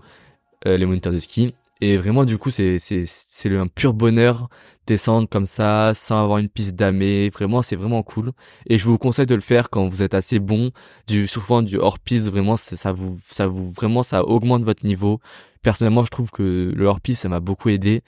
euh, 0.65 0.78
les 0.78 0.86
moniteurs 0.86 1.13
de 1.13 1.20
ski. 1.20 1.54
Et 1.82 1.98
vraiment 1.98 2.26
du 2.26 2.38
coup 2.38 2.50
c'est 2.52 2.80
c'est 2.80 3.04
c'est 3.06 3.56
un 3.56 3.68
pur 3.68 3.94
bonheur 3.94 4.50
descendre 4.88 5.28
comme 5.30 5.46
ça 5.46 5.92
sans 5.94 6.24
avoir 6.24 6.40
une 6.40 6.50
piste 6.50 6.76
damée. 6.76 7.30
Vraiment 7.30 7.62
c'est 7.62 7.76
vraiment 7.76 8.04
cool. 8.04 8.32
Et 8.68 8.78
je 8.78 8.86
vous 8.86 8.98
conseille 8.98 9.26
de 9.26 9.36
le 9.36 9.42
faire 9.42 9.70
quand 9.70 9.88
vous 9.88 10.02
êtes 10.04 10.13
assez 10.13 10.40
bon. 10.40 10.72
Du 11.08 11.28
souvent 11.28 11.62
du 11.62 11.78
hors-piste 11.78 12.28
vraiment 12.28 12.58
ça 12.58 12.92
vous 12.92 13.20
ça 13.30 13.48
vous 13.48 13.70
vraiment 13.72 14.04
ça 14.04 14.24
augmente 14.26 14.63
votre 14.63 14.86
niveau 14.86 15.20
personnellement 15.68 16.06
je 16.06 16.12
trouve 16.12 16.32
que 16.32 16.72
le 16.74 16.86
hors-piste 16.86 17.24
ça 17.24 17.28
m'a 17.28 17.42
beaucoup 17.42 17.68
aidé 17.68 18.02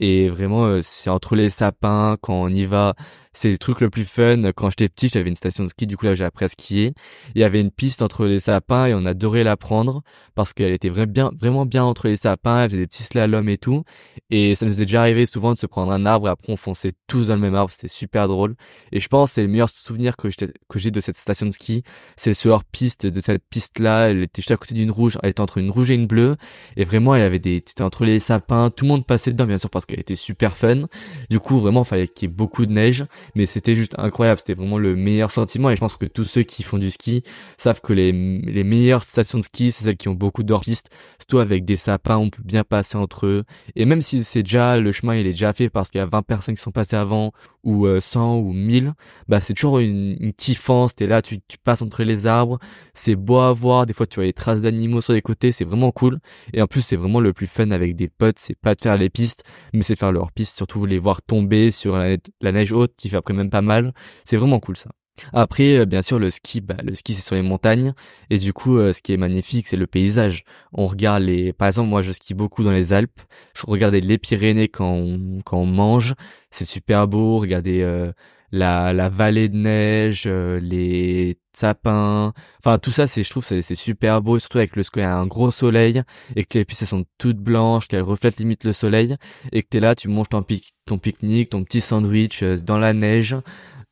et 0.00 0.28
vraiment 0.28 0.64
euh, 0.64 0.80
c'est 0.82 1.10
entre 1.10 1.36
les 1.36 1.48
sapins 1.48 2.16
quand 2.20 2.34
on 2.34 2.48
y 2.48 2.64
va 2.64 2.94
c'est 3.34 3.50
le 3.50 3.58
truc 3.58 3.80
le 3.80 3.90
plus 3.90 4.04
fun. 4.04 4.52
Quand 4.52 4.70
j'étais 4.70 4.88
petit, 4.88 5.08
j'avais 5.08 5.28
une 5.28 5.36
station 5.36 5.64
de 5.64 5.68
ski, 5.68 5.86
du 5.86 5.96
coup 5.96 6.06
là 6.06 6.14
j'ai 6.14 6.24
appris 6.24 6.44
à 6.44 6.48
skier. 6.48 6.94
Il 7.34 7.40
y 7.40 7.44
avait 7.44 7.60
une 7.60 7.72
piste 7.72 8.00
entre 8.00 8.26
les 8.26 8.40
sapins 8.40 8.86
et 8.86 8.94
on 8.94 9.04
adorait 9.04 9.44
la 9.44 9.56
prendre 9.56 10.02
parce 10.34 10.52
qu'elle 10.52 10.72
était 10.72 10.88
vraiment 10.88 11.66
bien, 11.66 11.84
entre 11.84 12.08
les 12.08 12.16
sapins, 12.16 12.62
elle 12.62 12.70
faisait 12.70 12.82
des 12.82 12.86
petits 12.86 13.02
slaloms 13.02 13.48
et 13.48 13.58
tout. 13.58 13.82
Et 14.30 14.54
ça 14.54 14.64
nous 14.64 14.80
est 14.80 14.84
déjà 14.84 15.00
arrivé 15.00 15.26
souvent 15.26 15.52
de 15.52 15.58
se 15.58 15.66
prendre 15.66 15.92
un 15.92 16.06
arbre 16.06 16.28
et 16.28 16.30
après 16.30 16.52
on 16.52 16.56
fonçait 16.56 16.92
tous 17.08 17.26
dans 17.26 17.34
le 17.34 17.40
même 17.40 17.54
arbre, 17.54 17.70
c'était 17.70 17.88
super 17.88 18.28
drôle. 18.28 18.54
Et 18.92 19.00
je 19.00 19.08
pense 19.08 19.30
que 19.30 19.34
c'est 19.34 19.42
le 19.42 19.48
meilleur 19.48 19.68
souvenir 19.68 20.16
que 20.16 20.28
j'ai 20.76 20.90
de 20.90 21.00
cette 21.00 21.16
station 21.16 21.46
de 21.46 21.50
ski, 21.50 21.82
c'est 22.16 22.34
ce 22.34 22.48
hors-piste 22.48 23.06
de 23.06 23.20
cette 23.20 23.42
piste-là. 23.50 24.10
Elle 24.10 24.22
était 24.22 24.42
juste 24.42 24.52
à 24.52 24.56
côté 24.56 24.74
d'une 24.74 24.92
rouge, 24.92 25.18
elle 25.22 25.30
était 25.30 25.40
entre 25.40 25.58
une 25.58 25.70
rouge 25.70 25.90
et 25.90 25.94
une 25.94 26.06
bleue. 26.06 26.36
Et 26.76 26.84
vraiment, 26.84 27.03
il 27.12 27.20
y 27.20 27.22
avait 27.22 27.38
des, 27.38 27.62
c'était 27.66 27.82
entre 27.82 28.04
les 28.04 28.18
sapins, 28.20 28.70
tout 28.70 28.84
le 28.84 28.88
monde 28.88 29.06
passait 29.06 29.32
dedans 29.32 29.46
bien 29.46 29.58
sûr 29.58 29.68
parce 29.68 29.84
qu'elle 29.84 30.00
était 30.00 30.14
super 30.14 30.56
fun. 30.56 30.86
Du 31.28 31.40
coup, 31.40 31.58
vraiment, 31.58 31.84
fallait 31.84 32.08
qu'il 32.08 32.28
y 32.28 32.32
ait 32.32 32.34
beaucoup 32.34 32.64
de 32.64 32.72
neige 32.72 33.04
mais 33.34 33.46
c'était 33.46 33.74
juste 33.74 33.94
incroyable, 33.98 34.38
c'était 34.38 34.54
vraiment 34.54 34.78
le 34.78 34.96
meilleur 34.96 35.30
sentiment 35.30 35.70
et 35.70 35.76
je 35.76 35.80
pense 35.80 35.96
que 35.96 36.06
tous 36.06 36.24
ceux 36.24 36.42
qui 36.42 36.62
font 36.62 36.78
du 36.78 36.90
ski 36.90 37.22
savent 37.56 37.80
que 37.80 37.92
les, 37.92 38.12
les 38.12 38.64
meilleures 38.64 39.02
stations 39.02 39.38
de 39.38 39.44
ski, 39.44 39.70
c'est 39.72 39.84
celles 39.84 39.96
qui 39.96 40.08
ont 40.08 40.14
beaucoup 40.14 40.42
d'hors-pistes, 40.42 40.90
surtout 41.18 41.38
avec 41.38 41.64
des 41.64 41.76
sapins, 41.76 42.16
on 42.16 42.30
peut 42.30 42.42
bien 42.44 42.64
passer 42.64 42.96
entre 42.96 43.26
eux 43.26 43.44
et 43.76 43.84
même 43.84 44.02
si 44.02 44.24
c'est 44.24 44.42
déjà 44.42 44.78
le 44.78 44.92
chemin 44.92 45.16
il 45.16 45.26
est 45.26 45.32
déjà 45.32 45.52
fait 45.52 45.68
parce 45.68 45.90
qu'il 45.90 45.98
y 45.98 46.02
a 46.02 46.06
20 46.06 46.22
personnes 46.22 46.54
qui 46.54 46.62
sont 46.62 46.70
passées 46.70 46.96
avant 46.96 47.32
ou 47.64 47.86
100 48.00 48.36
euh, 48.36 48.40
ou 48.40 48.52
1000, 48.52 48.92
bah 49.28 49.40
c'est 49.40 49.54
toujours 49.54 49.78
une, 49.78 50.16
une 50.20 50.32
kiffance, 50.32 50.94
t'es 50.94 51.06
là, 51.06 51.22
tu, 51.22 51.40
tu 51.48 51.58
passes 51.58 51.82
entre 51.82 52.02
les 52.04 52.26
arbres, 52.26 52.58
c'est 52.94 53.16
beau 53.16 53.38
à 53.38 53.52
voir, 53.52 53.86
des 53.86 53.92
fois 53.92 54.06
tu 54.06 54.16
vois 54.16 54.24
les 54.24 54.32
traces 54.32 54.62
d'animaux 54.62 55.00
sur 55.00 55.12
les 55.12 55.22
côtés, 55.22 55.52
c'est 55.52 55.64
vraiment 55.64 55.90
cool. 55.92 56.18
Et 56.52 56.62
en 56.62 56.66
plus 56.66 56.82
c'est 56.82 56.96
vraiment 56.96 57.20
le 57.20 57.32
plus 57.32 57.46
fun 57.46 57.70
avec 57.70 57.96
des 57.96 58.08
potes, 58.08 58.38
c'est 58.38 58.58
pas 58.58 58.74
de 58.74 58.80
faire 58.80 58.96
les 58.96 59.10
pistes, 59.10 59.44
mais 59.72 59.82
c'est 59.82 59.98
faire 59.98 60.12
leurs 60.12 60.32
pistes, 60.32 60.56
surtout 60.56 60.86
les 60.86 60.98
voir 60.98 61.22
tomber 61.22 61.70
sur 61.70 61.96
la, 61.96 62.16
la 62.40 62.52
neige 62.52 62.72
haute 62.72 62.94
qui 62.96 63.08
fait 63.08 63.16
après 63.16 63.34
même 63.34 63.50
pas 63.50 63.62
mal. 63.62 63.92
C'est 64.24 64.36
vraiment 64.36 64.60
cool 64.60 64.76
ça. 64.76 64.90
Après, 65.32 65.78
euh, 65.78 65.86
bien 65.86 66.02
sûr, 66.02 66.18
le 66.18 66.30
ski, 66.30 66.60
bah, 66.60 66.76
le 66.82 66.94
ski 66.94 67.14
c'est 67.14 67.22
sur 67.22 67.34
les 67.34 67.42
montagnes 67.42 67.94
et 68.30 68.38
du 68.38 68.52
coup, 68.52 68.78
euh, 68.78 68.92
ce 68.92 69.02
qui 69.02 69.12
est 69.12 69.16
magnifique, 69.16 69.68
c'est 69.68 69.76
le 69.76 69.86
paysage. 69.86 70.44
On 70.72 70.86
regarde 70.86 71.22
les, 71.22 71.52
par 71.52 71.68
exemple, 71.68 71.88
moi 71.88 72.02
je 72.02 72.12
skie 72.12 72.34
beaucoup 72.34 72.64
dans 72.64 72.72
les 72.72 72.92
Alpes. 72.92 73.20
Je 73.56 73.62
regardais 73.66 74.00
les 74.00 74.18
Pyrénées 74.18 74.68
quand 74.68 74.92
on, 74.92 75.40
quand 75.44 75.58
on 75.58 75.66
mange, 75.66 76.14
c'est 76.50 76.64
super 76.64 77.06
beau. 77.08 77.38
Regardez 77.38 77.82
euh, 77.82 78.12
la, 78.54 78.92
la 78.92 79.08
vallée 79.08 79.48
de 79.48 79.56
neige, 79.56 80.24
euh, 80.26 80.60
les 80.60 81.36
sapins, 81.52 82.32
enfin 82.60 82.78
tout 82.78 82.92
ça 82.92 83.06
c'est 83.06 83.22
je 83.24 83.30
trouve 83.30 83.44
c'est 83.44 83.62
super 83.74 84.22
beau 84.22 84.38
surtout 84.38 84.58
avec 84.58 84.76
le 84.76 84.82
il 84.94 85.00
y 85.00 85.02
a 85.02 85.16
un 85.16 85.26
gros 85.26 85.50
soleil 85.50 86.02
et 86.36 86.44
que 86.44 86.58
les 86.58 86.64
pistes 86.64 86.84
sont 86.84 87.04
toutes 87.18 87.38
blanches, 87.38 87.88
qu'elles 87.88 88.02
reflètent 88.02 88.38
limite 88.38 88.64
le 88.64 88.72
soleil 88.72 89.16
et 89.52 89.62
que 89.62 89.68
t'es 89.68 89.80
là, 89.80 89.94
tu 89.96 90.08
manges 90.08 90.28
ton 90.28 90.42
pique 90.42 90.72
ton 90.86 90.98
pique-nique, 90.98 91.50
ton 91.50 91.64
petit 91.64 91.80
sandwich 91.80 92.42
euh, 92.42 92.56
dans 92.56 92.78
la 92.78 92.92
neige 92.92 93.36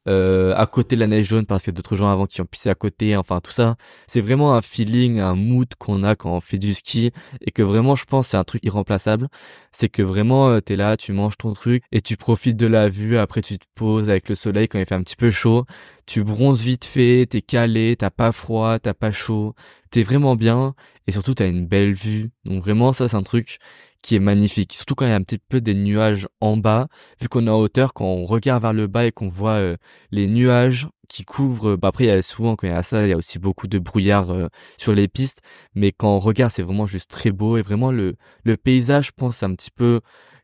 euh, 0.08 0.54
à 0.56 0.66
côté 0.66 0.96
de 0.96 1.00
la 1.00 1.06
neige 1.06 1.26
jaune 1.26 1.46
parce 1.46 1.64
qu'il 1.64 1.72
y 1.72 1.74
a 1.74 1.76
d'autres 1.76 1.96
gens 1.96 2.10
avant 2.10 2.26
qui 2.26 2.40
ont 2.40 2.44
pissé 2.44 2.68
à 2.68 2.74
côté, 2.74 3.16
enfin 3.16 3.40
tout 3.40 3.52
ça. 3.52 3.76
C'est 4.06 4.20
vraiment 4.20 4.54
un 4.54 4.62
feeling, 4.62 5.20
un 5.20 5.34
mood 5.34 5.68
qu'on 5.78 6.02
a 6.02 6.16
quand 6.16 6.34
on 6.34 6.40
fait 6.40 6.58
du 6.58 6.74
ski 6.74 7.12
et 7.40 7.50
que 7.52 7.62
vraiment 7.62 7.94
je 7.94 8.04
pense 8.04 8.28
c'est 8.28 8.36
un 8.36 8.44
truc 8.44 8.64
irremplaçable. 8.64 9.28
C'est 9.70 9.88
que 9.88 10.02
vraiment 10.02 10.50
euh, 10.50 10.60
t'es 10.60 10.76
là, 10.76 10.96
tu 10.96 11.12
manges 11.12 11.36
ton 11.36 11.52
truc 11.52 11.84
et 11.92 12.00
tu 12.00 12.16
profites 12.16 12.56
de 12.56 12.66
la 12.66 12.88
vue, 12.88 13.16
après 13.18 13.42
tu 13.42 13.58
te 13.58 13.66
poses 13.74 14.10
avec 14.10 14.28
le 14.28 14.34
soleil 14.34 14.68
quand 14.68 14.78
il 14.78 14.86
fait 14.86 14.94
un 14.94 15.02
petit 15.02 15.16
peu 15.16 15.30
chaud, 15.30 15.64
tu 16.06 16.24
bronzes 16.24 16.60
vite 16.60 16.84
fait, 16.84 17.26
t'es 17.28 17.42
calé, 17.42 17.96
t'as 17.96 18.10
pas 18.10 18.32
froid, 18.32 18.78
t'as 18.78 18.94
pas 18.94 19.12
chaud, 19.12 19.54
t'es 19.90 20.02
vraiment 20.02 20.36
bien 20.36 20.74
et 21.06 21.12
surtout 21.12 21.34
t'as 21.34 21.48
une 21.48 21.66
belle 21.66 21.92
vue. 21.92 22.30
Donc 22.44 22.62
vraiment 22.64 22.92
ça 22.92 23.08
c'est 23.08 23.16
un 23.16 23.22
truc 23.22 23.58
qui 24.02 24.16
est 24.16 24.20
magnifique. 24.20 24.72
Surtout 24.72 24.94
quand 24.94 25.06
il 25.06 25.10
y 25.10 25.12
a 25.12 25.16
un 25.16 25.22
petit 25.22 25.38
peu 25.38 25.60
des 25.60 25.74
nuages 25.74 26.28
en 26.40 26.56
bas, 26.56 26.88
vu 27.20 27.28
qu'on 27.28 27.46
est 27.46 27.50
en 27.50 27.58
hauteur, 27.58 27.94
quand 27.94 28.04
on 28.04 28.26
regarde 28.26 28.62
vers 28.62 28.72
le 28.72 28.86
bas 28.86 29.06
et 29.06 29.12
qu'on 29.12 29.28
voit 29.28 29.52
euh, 29.52 29.76
les 30.10 30.28
nuages 30.28 30.88
qui 31.08 31.24
couvrent. 31.24 31.76
Bah 31.76 31.88
après, 31.88 32.04
il 32.04 32.08
y 32.08 32.10
a 32.10 32.22
souvent 32.22 32.56
quand 32.56 32.66
il 32.66 32.70
y 32.70 32.72
a 32.72 32.82
ça, 32.82 33.04
il 33.04 33.10
y 33.10 33.12
a 33.12 33.16
aussi 33.16 33.38
beaucoup 33.38 33.68
de 33.68 33.78
brouillard 33.78 34.30
euh, 34.30 34.48
sur 34.78 34.92
les 34.92 35.08
pistes, 35.08 35.40
mais 35.74 35.92
quand 35.92 36.16
on 36.16 36.18
regarde, 36.18 36.52
c'est 36.52 36.62
vraiment 36.62 36.86
juste 36.86 37.10
très 37.10 37.30
beau 37.30 37.56
et 37.56 37.62
vraiment 37.62 37.92
le 37.92 38.16
le 38.44 38.56
paysage, 38.56 39.06
je 39.06 39.12
pense, 39.16 39.42
un 39.42 39.54
petit 39.54 39.70
peu 39.70 40.00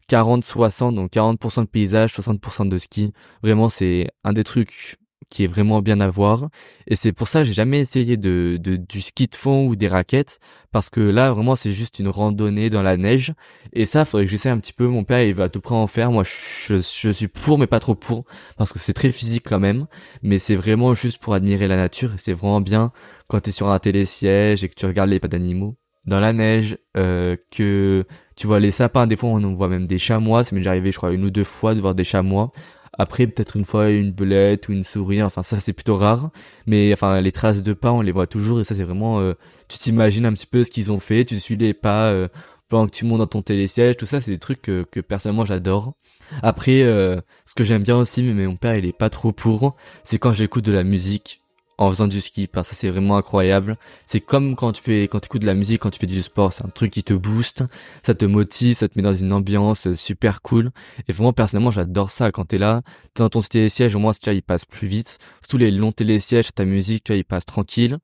40-60, 0.09 0.95
donc 0.95 1.13
40% 1.13 1.63
de 1.63 1.67
paysage, 1.67 2.13
60% 2.15 2.69
de 2.69 2.79
ski. 2.79 3.13
Vraiment, 3.43 3.69
c'est 3.69 4.09
un 4.25 4.33
des 4.33 4.45
trucs 4.45 4.97
qui 5.31 5.45
est 5.45 5.47
vraiment 5.47 5.83
bien 5.83 6.01
à 6.01 6.09
voir. 6.09 6.49
Et 6.87 6.97
c'est 6.97 7.13
pour 7.13 7.29
ça 7.29 7.41
que 7.41 7.45
j'ai 7.45 7.53
jamais 7.53 7.79
essayé 7.79 8.17
de, 8.17 8.59
de, 8.61 8.77
du 8.77 9.01
ski 9.01 9.27
de 9.27 9.35
fond 9.35 9.67
ou 9.67 9.77
des 9.77 9.89
raquettes, 9.89 10.41
parce 10.73 10.91
que 10.91 11.01
là, 11.01 11.33
vraiment, 11.33 11.57
c'est 11.57 11.73
juste 11.73 11.99
une 11.99 12.09
randonnée 12.09 12.71
dans 12.71 12.83
la 12.83 12.97
neige. 12.97 13.35
Et 13.73 13.85
ça, 13.87 14.05
faudrait 14.05 14.25
que 14.25 14.31
j'essaie 14.31 14.49
un 14.49 14.59
petit 14.59 14.73
peu. 14.73 14.87
Mon 14.87 15.05
père, 15.05 15.23
il 15.23 15.35
va 15.35 15.49
tout 15.49 15.61
près 15.61 15.75
en 15.75 15.87
faire. 15.87 16.11
Moi, 16.11 16.25
je, 16.25 16.77
je 16.77 17.11
suis 17.11 17.29
pour, 17.29 17.59
mais 17.59 17.67
pas 17.67 17.81
trop 17.81 17.95
pour, 17.95 18.25
parce 18.57 18.73
que 18.73 18.79
c'est 18.79 18.95
très 18.95 19.13
physique 19.13 19.45
quand 19.47 19.61
même. 19.61 19.87
Mais 20.23 20.39
c'est 20.39 20.57
vraiment 20.57 20.95
juste 20.95 21.19
pour 21.19 21.35
admirer 21.35 21.69
la 21.69 21.77
nature. 21.77 22.13
C'est 22.17 22.33
vraiment 22.33 22.61
bien 22.61 22.93
quand 23.29 23.41
t'es 23.41 23.53
sur 23.53 23.71
un 23.71 23.79
télésiège 23.79 24.65
et 24.65 24.69
que 24.69 24.75
tu 24.75 24.87
regardes 24.87 25.11
les 25.11 25.21
pas 25.21 25.29
d'animaux 25.29 25.77
dans 26.09 26.21
la 26.21 26.33
neige, 26.33 26.79
euh, 26.97 27.37
que 27.51 28.05
tu 28.35 28.47
vois 28.47 28.61
les 28.61 28.71
sapins, 28.71 29.07
des 29.07 29.17
fois 29.17 29.29
on 29.31 29.45
en 29.45 29.53
voit 29.53 29.69
même 29.69 29.87
des 29.87 29.99
chamois, 29.99 30.43
ça 30.43 30.55
m'est 30.55 30.61
déjà 30.61 30.71
arrivé 30.71 30.91
je 30.91 30.97
crois 30.97 31.13
une 31.13 31.25
ou 31.25 31.31
deux 31.31 31.45
fois 31.45 31.75
de 31.75 31.81
voir 31.81 31.95
des 31.95 32.05
chamois, 32.05 32.51
après, 32.99 33.27
peut-être 33.29 33.57
une 33.57 33.65
fois 33.65 33.91
une 33.91 34.11
belette 34.11 34.69
ou 34.69 34.73
une 34.73 34.85
souris, 34.85 35.23
enfin 35.23 35.43
ça 35.43 35.61
c'est 35.61 35.73
plutôt 35.73 35.97
rare. 35.97 36.31
Mais 36.67 36.93
enfin 36.93 37.21
les 37.21 37.33
traces 37.33 37.63
de 37.63 37.73
pas, 37.73 37.93
on 37.93 38.01
les 38.01 38.13
voit 38.13 38.27
toujours 38.27 38.61
et 38.61 38.65
ça 38.65 38.75
c'est 38.75 38.85
vraiment, 38.85 39.21
euh, 39.21 39.35
tu 39.69 39.79
t'imagines 39.79 40.27
un 40.27 40.33
petit 40.33 40.47
peu 40.47 40.65
ce 40.65 40.71
qu'ils 40.71 40.91
ont 40.93 40.99
fait, 40.99 41.25
tu 41.25 41.39
suis 41.39 41.57
les 41.57 41.75
pas 41.75 42.07
euh, 42.07 42.29
pendant 42.69 42.87
que 42.87 42.95
tu 42.95 43.05
montes 43.05 43.21
dans 43.21 43.27
ton 43.27 43.43
télésiège, 43.43 43.97
tout 43.97 44.07
ça 44.07 44.21
c'est 44.21 44.33
des 44.33 44.39
trucs 44.39 44.61
que, 44.63 44.85
que 44.91 45.01
personnellement 45.01 45.45
j'adore. 45.45 45.95
Après, 46.43 46.83
euh, 46.83 47.21
ce 47.47 47.55
que 47.55 47.65
j'aime 47.65 47.83
bien 47.85 47.97
aussi, 47.97 48.23
mais 48.23 48.47
mon 48.47 48.57
père 48.57 48.77
il 48.77 48.85
est 48.85 48.97
pas 48.97 49.11
trop 49.11 49.33
pour, 49.33 49.77
c'est 50.03 50.19
quand 50.19 50.33
j'écoute 50.33 50.65
de 50.65 50.73
la 50.73 50.85
musique 50.85 51.41
en 51.79 51.91
faisant 51.91 52.09
du 52.09 52.21
ski 52.21 52.47
parce 52.49 52.71
que 52.71 52.75
c'est 52.75 52.91
vraiment 52.91 53.17
incroyable. 53.17 53.77
C'est 54.07 54.21
comme 54.21 54.57
quand 54.57 54.73
tu 54.73 54.83
fais 54.83 55.05
quand 55.05 55.21
tu 55.21 55.27
écoutes 55.27 55.43
de 55.43 55.47
la 55.47 55.55
musique, 55.55 55.81
quand 55.81 55.91
tu 55.91 55.99
fais 55.99 56.07
du 56.07 56.21
sport, 56.23 56.53
c'est 56.53 56.65
un 56.65 56.69
truc 56.69 56.91
qui 56.93 57.05
te 57.05 57.15
booste, 57.15 57.65
ça 58.03 58.15
te 58.15 58.25
motive, 58.25 58.75
ça 58.77 58.89
te 58.89 58.95
met 58.97 59.03
dans 59.03 59.13
une 59.13 59.33
ambiance 59.33 59.93
super 59.95 60.43
cool 60.43 60.71
et 61.09 61.13
vraiment 61.13 61.33
personnellement, 61.33 61.71
j'adore 61.71 62.11
ça 62.11 62.31
quand 62.33 62.45
t'es 62.47 62.59
là, 62.59 62.83
t'es 63.15 63.23
dans 63.23 63.29
ton 63.29 63.41
télésiège, 63.41 63.95
au 63.95 63.99
moins 63.99 64.13
tu 64.13 64.21
vois, 64.25 64.35
il 64.35 64.43
passe 64.43 64.65
plus 64.65 64.89
vite. 64.89 65.19
Surtout 65.41 65.59
les 65.59 65.71
longs 65.71 65.93
télésièges, 65.93 66.53
ta 66.53 66.65
musique, 66.65 67.05
tu 67.05 67.13
vois, 67.13 67.19
il 67.19 67.25
passe 67.25 67.47
tranquille. 67.47 67.99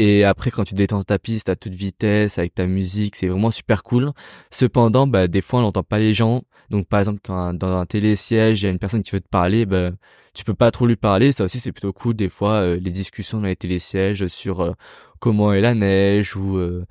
Et 0.00 0.24
après, 0.24 0.50
quand 0.50 0.64
tu 0.64 0.72
détends 0.74 1.02
ta 1.02 1.18
piste 1.18 1.50
à 1.50 1.56
toute 1.56 1.74
vitesse 1.74 2.38
avec 2.38 2.54
ta 2.54 2.66
musique, 2.66 3.16
c'est 3.16 3.26
vraiment 3.26 3.50
super 3.50 3.82
cool. 3.82 4.12
Cependant, 4.50 5.06
bah, 5.06 5.28
des 5.28 5.42
fois, 5.42 5.58
on 5.60 5.62
n'entend 5.62 5.82
pas 5.82 5.98
les 5.98 6.14
gens. 6.14 6.40
Donc, 6.70 6.88
par 6.88 7.00
exemple, 7.00 7.20
quand 7.22 7.52
dans 7.52 7.76
un 7.76 7.84
télésiège, 7.84 8.62
il 8.62 8.64
y 8.64 8.68
a 8.68 8.70
une 8.70 8.78
personne 8.78 9.02
qui 9.02 9.10
veut 9.10 9.20
te 9.20 9.28
parler, 9.28 9.66
bah, 9.66 9.90
tu 10.32 10.42
peux 10.44 10.54
pas 10.54 10.70
trop 10.70 10.86
lui 10.86 10.96
parler. 10.96 11.32
Ça 11.32 11.44
aussi, 11.44 11.60
c'est 11.60 11.70
plutôt 11.70 11.92
cool. 11.92 12.14
Des 12.14 12.30
fois, 12.30 12.52
euh, 12.52 12.78
les 12.80 12.92
discussions 12.92 13.40
dans 13.40 13.46
les 13.46 13.56
télésièges 13.56 14.26
sur 14.28 14.62
euh, 14.62 14.72
comment 15.18 15.52
est 15.52 15.60
la 15.60 15.74
neige 15.74 16.34
ou 16.34 16.56
euh, 16.56 16.86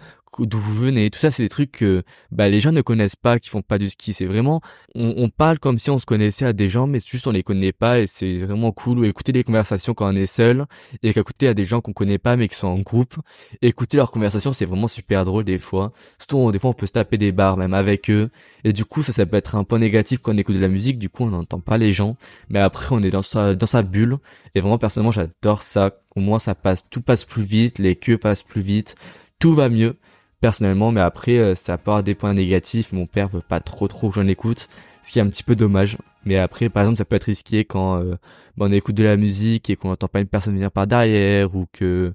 d'où 0.45 0.59
vous 0.59 0.73
venez. 0.73 1.09
Tout 1.09 1.19
ça, 1.19 1.31
c'est 1.31 1.43
des 1.43 1.49
trucs 1.49 1.71
que 1.71 2.03
bah, 2.31 2.49
les 2.49 2.59
gens 2.59 2.71
ne 2.71 2.81
connaissent 2.81 3.15
pas, 3.15 3.39
qui 3.39 3.49
font 3.49 3.61
pas 3.61 3.77
du 3.77 3.89
ski. 3.89 4.13
C'est 4.13 4.25
vraiment, 4.25 4.61
on, 4.95 5.13
on, 5.17 5.29
parle 5.29 5.59
comme 5.59 5.79
si 5.79 5.89
on 5.89 5.99
se 5.99 6.05
connaissait 6.05 6.45
à 6.45 6.53
des 6.53 6.69
gens, 6.69 6.87
mais 6.87 6.99
juste 6.99 7.27
on 7.27 7.31
les 7.31 7.43
connaît 7.43 7.71
pas 7.71 7.99
et 7.99 8.07
c'est 8.07 8.37
vraiment 8.37 8.71
cool. 8.71 8.99
Ou 8.99 9.05
écouter 9.05 9.31
des 9.31 9.43
conversations 9.43 9.93
quand 9.93 10.11
on 10.11 10.15
est 10.15 10.25
seul 10.25 10.65
et 11.03 11.13
qu'écouter 11.13 11.47
à 11.47 11.53
des 11.53 11.65
gens 11.65 11.81
qu'on 11.81 11.93
connaît 11.93 12.17
pas 12.17 12.35
mais 12.35 12.47
qui 12.47 12.55
sont 12.55 12.67
en 12.67 12.79
groupe. 12.79 13.15
Écouter 13.61 13.97
leurs 13.97 14.11
conversations, 14.11 14.53
c'est 14.53 14.65
vraiment 14.65 14.87
super 14.87 15.25
drôle 15.25 15.43
des 15.43 15.59
fois. 15.59 15.91
Surtout, 16.17 16.51
des 16.51 16.59
fois, 16.59 16.71
on 16.71 16.73
peut 16.73 16.85
se 16.85 16.93
taper 16.93 17.17
des 17.17 17.31
barres 17.31 17.57
même 17.57 17.73
avec 17.73 18.09
eux. 18.09 18.29
Et 18.63 18.73
du 18.73 18.85
coup, 18.85 19.03
ça, 19.03 19.13
ça 19.13 19.25
peut 19.25 19.37
être 19.37 19.55
un 19.55 19.63
point 19.63 19.79
négatif 19.79 20.19
quand 20.19 20.33
on 20.33 20.37
écoute 20.37 20.55
de 20.55 20.61
la 20.61 20.67
musique. 20.67 20.99
Du 20.99 21.09
coup, 21.09 21.23
on 21.23 21.29
n'entend 21.29 21.59
pas 21.59 21.77
les 21.77 21.91
gens. 21.91 22.17
Mais 22.49 22.59
après, 22.59 22.87
on 22.91 23.03
est 23.03 23.11
dans 23.11 23.21
sa, 23.21 23.55
dans 23.55 23.65
sa 23.65 23.83
bulle. 23.83 24.17
Et 24.55 24.59
vraiment, 24.59 24.77
personnellement, 24.77 25.11
j'adore 25.11 25.63
ça. 25.63 25.91
Au 26.15 26.21
moins, 26.21 26.39
ça 26.39 26.55
passe, 26.55 26.89
tout 26.89 27.01
passe 27.01 27.23
plus 27.25 27.43
vite, 27.43 27.79
les 27.79 27.95
queues 27.95 28.17
passent 28.17 28.43
plus 28.43 28.61
vite, 28.61 28.95
tout 29.39 29.53
va 29.53 29.69
mieux 29.69 29.95
personnellement, 30.39 30.91
mais 30.91 31.01
après, 31.01 31.37
euh, 31.37 31.55
ça 31.55 31.77
part 31.77 32.03
des 32.03 32.15
points 32.15 32.33
négatifs. 32.33 32.91
Mon 32.93 33.05
père 33.05 33.29
veut 33.29 33.41
pas 33.41 33.59
trop 33.59 33.87
trop 33.87 34.09
que 34.09 34.15
j'en 34.15 34.27
écoute, 34.27 34.67
ce 35.03 35.11
qui 35.11 35.19
est 35.19 35.21
un 35.21 35.29
petit 35.29 35.43
peu 35.43 35.55
dommage. 35.55 35.97
Mais 36.25 36.37
après, 36.37 36.69
par 36.69 36.83
exemple, 36.83 36.97
ça 36.97 37.05
peut 37.05 37.15
être 37.15 37.25
risqué 37.25 37.65
quand 37.65 38.01
euh, 38.01 38.15
bah, 38.57 38.65
on 38.67 38.71
écoute 38.71 38.95
de 38.95 39.03
la 39.03 39.17
musique 39.17 39.69
et 39.69 39.75
qu'on 39.75 39.89
n'entend 39.89 40.07
pas 40.07 40.19
une 40.19 40.27
personne 40.27 40.53
venir 40.53 40.71
par 40.71 40.87
derrière 40.87 41.55
ou 41.55 41.65
que 41.71 42.13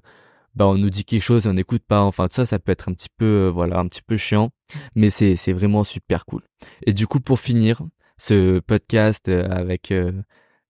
bah 0.55 0.67
on 0.67 0.75
nous 0.77 0.89
dit 0.89 1.03
quelque 1.03 1.21
chose 1.21 1.45
et 1.45 1.49
on 1.49 1.53
n'écoute 1.53 1.83
pas. 1.87 2.01
Enfin, 2.01 2.27
tout 2.27 2.35
ça, 2.35 2.45
ça 2.45 2.59
peut 2.59 2.71
être 2.71 2.89
un 2.89 2.93
petit 2.93 3.09
peu, 3.17 3.25
euh, 3.25 3.51
voilà, 3.51 3.79
un 3.79 3.87
petit 3.87 4.01
peu 4.01 4.17
chiant. 4.17 4.51
Mais 4.95 5.09
c'est 5.09 5.35
c'est 5.35 5.53
vraiment 5.53 5.83
super 5.83 6.25
cool. 6.25 6.41
Et 6.85 6.93
du 6.93 7.07
coup, 7.07 7.19
pour 7.19 7.39
finir 7.39 7.81
ce 8.17 8.59
podcast 8.59 9.27
avec 9.27 9.93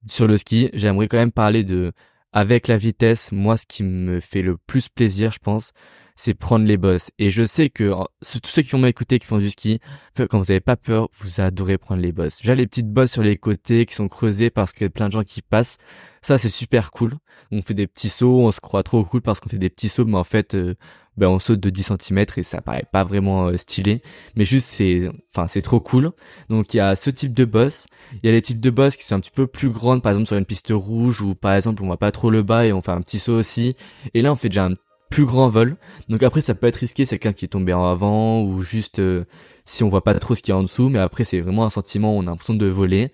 sur 0.08 0.28
le 0.28 0.38
ski, 0.38 0.70
j'aimerais 0.74 1.08
quand 1.08 1.18
même 1.18 1.32
parler 1.32 1.63
de 1.63 1.91
avec 2.34 2.68
la 2.68 2.78
vitesse. 2.78 3.32
Moi, 3.32 3.58
ce 3.58 3.65
qui 3.65 3.84
me 3.84 4.20
fait 4.20 4.41
le 4.41 4.58
plus 4.58 4.89
plaisir, 4.89 5.32
je 5.32 5.39
pense, 5.39 5.72
c'est 6.15 6.34
prendre 6.34 6.65
les 6.65 6.78
bosses. 6.78 7.12
Et 7.19 7.30
je 7.30 7.43
sais 7.43 7.69
que 7.69 7.93
tous 8.21 8.49
ceux 8.49 8.62
qui 8.62 8.73
ont 8.75 8.86
écouté, 8.86 9.19
qui 9.19 9.28
font 9.28 9.38
du 9.38 9.49
ski, 9.49 9.80
quand 10.17 10.39
vous 10.39 10.51
avez 10.51 10.62
pas 10.62 10.78
peur, 10.78 11.10
vous 11.19 11.41
adorez 11.41 11.78
prendre 11.78 12.01
les 12.01 12.13
bosses. 12.13 12.39
J'ai 12.41 12.56
les 12.56 12.67
petites 12.67 12.89
bosses 12.89 13.12
sur 13.12 13.23
les 13.23 13.38
côtés 13.38 13.86
qui 13.86 13.93
sont 13.95 14.08
creusées 14.08 14.49
parce 14.49 14.71
a 14.82 14.89
plein 14.89 15.08
de 15.08 15.12
gens 15.12 15.23
qui 15.23 15.41
passent. 15.41 15.78
Ça, 16.21 16.38
c'est 16.38 16.49
super 16.49 16.91
cool. 16.91 17.15
On 17.51 17.62
fait 17.62 17.73
des 17.73 17.86
petits 17.86 18.10
sauts, 18.10 18.39
on 18.39 18.51
se 18.51 18.62
croit 18.62 18.84
trop 18.84 19.04
cool 19.04 19.21
parce 19.21 19.39
qu'on 19.39 19.49
fait 19.49 19.58
des 19.58 19.69
petits 19.69 19.89
sauts, 19.89 20.06
mais 20.06 20.17
en 20.17 20.23
fait, 20.23 20.56
euh, 20.56 20.75
ben 21.17 21.28
on 21.28 21.38
saute 21.39 21.60
de 21.60 21.69
10 21.69 21.91
cm 21.99 22.25
et 22.38 22.43
ça 22.43 22.62
paraît 22.62 22.86
pas 22.91 23.04
vraiment 23.04 23.47
euh, 23.47 23.58
stylé. 23.58 24.01
Mais 24.36 24.45
juste, 24.45 24.69
c'est, 24.69 25.10
enfin, 25.34 25.47
c'est 25.47 25.62
trop 25.62 25.80
cool. 25.80 26.12
Donc, 26.49 26.73
il 26.73 26.78
y 26.78 26.80
a 26.80 26.95
ce 26.95 27.10
type 27.10 27.34
de 27.34 27.45
boss. 27.45 27.88
Il 28.23 28.25
y 28.25 28.30
a 28.30 28.32
les 28.32 28.41
types 28.41 28.60
de 28.60 28.69
boss 28.69 28.95
qui 28.95 29.06
sont 29.06 29.15
un 29.15 29.19
petit 29.19 29.32
peu 29.32 29.47
plus 29.47 29.69
grandes, 29.69 30.01
par 30.01 30.13
exemple 30.13 30.28
sur 30.28 30.38
une 30.38 30.45
piste 30.45 30.71
rouge 30.73 31.21
ou 31.21 31.36
par 31.36 31.54
exemple 31.54 31.84
on 31.84 31.88
voit 31.88 31.97
pas 31.97 32.12
trop 32.12 32.30
le 32.30 32.41
bas 32.41 32.65
et 32.65 32.73
on 32.73 32.82
fait 32.82 32.91
un 32.91 33.01
petit 33.01 33.19
saut 33.19 33.34
aussi. 33.34 33.75
Et 34.13 34.21
là, 34.21 34.32
on 34.32 34.36
fait 34.36 34.49
déjà 34.49 34.65
un 34.65 34.75
plus 35.10 35.26
grand 35.26 35.50
vol. 35.50 35.78
Donc 36.10 36.24
après 36.24 36.41
ça 36.41 36.56
peut 36.56 36.68
être 36.68 36.78
risqué, 36.78 37.06
c'est 37.06 37.20
quelqu'un 37.20 37.36
qui 37.36 37.46
est 37.46 37.50
tombé 37.50 37.74
en 37.74 37.86
avant 37.86 38.41
ou 38.41 38.62
juste 38.62 39.00
euh, 39.00 39.26
si 39.65 39.84
on 39.84 39.89
voit 39.89 40.04
pas 40.04 40.13
trop 40.15 40.36
ce 40.36 40.41
qu'il 40.41 40.52
y 40.52 40.56
a 40.56 40.58
en 40.58 40.63
dessous, 40.63 40.89
mais 40.89 41.00
après 41.00 41.24
c'est 41.24 41.39
vraiment 41.39 41.65
un 41.65 41.70
sentiment, 41.70 42.15
on 42.15 42.22
a 42.22 42.26
l'impression 42.26 42.54
de 42.54 42.65
voler. 42.65 43.12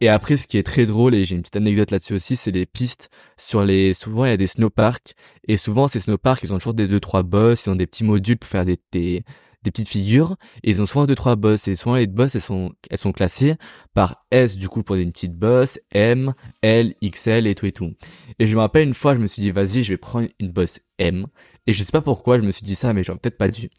Et 0.00 0.08
après 0.08 0.36
ce 0.36 0.46
qui 0.46 0.56
est 0.56 0.62
très 0.62 0.86
drôle 0.86 1.14
et 1.14 1.24
j'ai 1.24 1.36
une 1.36 1.42
petite 1.42 1.56
anecdote 1.56 1.90
là-dessus 1.90 2.14
aussi, 2.14 2.36
c'est 2.36 2.50
les 2.50 2.66
pistes 2.66 3.10
sur 3.36 3.64
les 3.64 3.92
souvent 3.94 4.24
il 4.24 4.30
y 4.30 4.32
a 4.32 4.36
des 4.36 4.46
snowparks 4.46 5.14
et 5.46 5.56
souvent 5.56 5.88
ces 5.88 6.00
snowparks 6.00 6.42
ils 6.42 6.52
ont 6.52 6.58
toujours 6.58 6.74
des 6.74 6.88
deux 6.88 7.00
trois 7.00 7.22
boss, 7.22 7.66
ils 7.66 7.70
ont 7.70 7.76
des 7.76 7.86
petits 7.86 8.04
modules 8.04 8.38
pour 8.38 8.48
faire 8.48 8.64
des, 8.64 8.78
des 8.92 9.24
des 9.62 9.70
petites 9.70 9.88
figures 9.88 10.36
et 10.62 10.70
ils 10.70 10.80
ont 10.80 10.86
souvent 10.86 11.06
deux 11.06 11.14
trois 11.14 11.36
boss 11.36 11.68
et 11.68 11.74
souvent 11.74 11.96
les 11.96 12.06
boss 12.06 12.34
elles 12.34 12.40
sont 12.40 12.72
elles 12.88 12.98
sont 12.98 13.12
classées 13.12 13.56
par 13.94 14.24
S 14.30 14.56
du 14.56 14.68
coup 14.68 14.82
pour 14.82 14.96
des 14.96 15.06
petites 15.06 15.36
boss, 15.36 15.78
M, 15.92 16.34
L, 16.62 16.94
XL 17.02 17.46
et 17.46 17.54
tout 17.54 17.66
et 17.66 17.72
tout. 17.72 17.92
Et 18.38 18.46
je 18.46 18.54
me 18.54 18.60
rappelle 18.60 18.86
une 18.86 18.94
fois 18.94 19.14
je 19.14 19.20
me 19.20 19.26
suis 19.26 19.42
dit 19.42 19.50
vas-y 19.50 19.82
je 19.82 19.92
vais 19.92 19.98
prendre 19.98 20.28
une 20.38 20.50
boss 20.50 20.80
M 20.98 21.26
et 21.66 21.72
je 21.72 21.82
sais 21.82 21.92
pas 21.92 22.00
pourquoi 22.00 22.38
je 22.38 22.42
me 22.42 22.50
suis 22.50 22.64
dit 22.64 22.74
ça 22.74 22.92
mais 22.92 23.04
j'aurais 23.04 23.18
peut-être 23.18 23.38
pas 23.38 23.48
dû. 23.48 23.70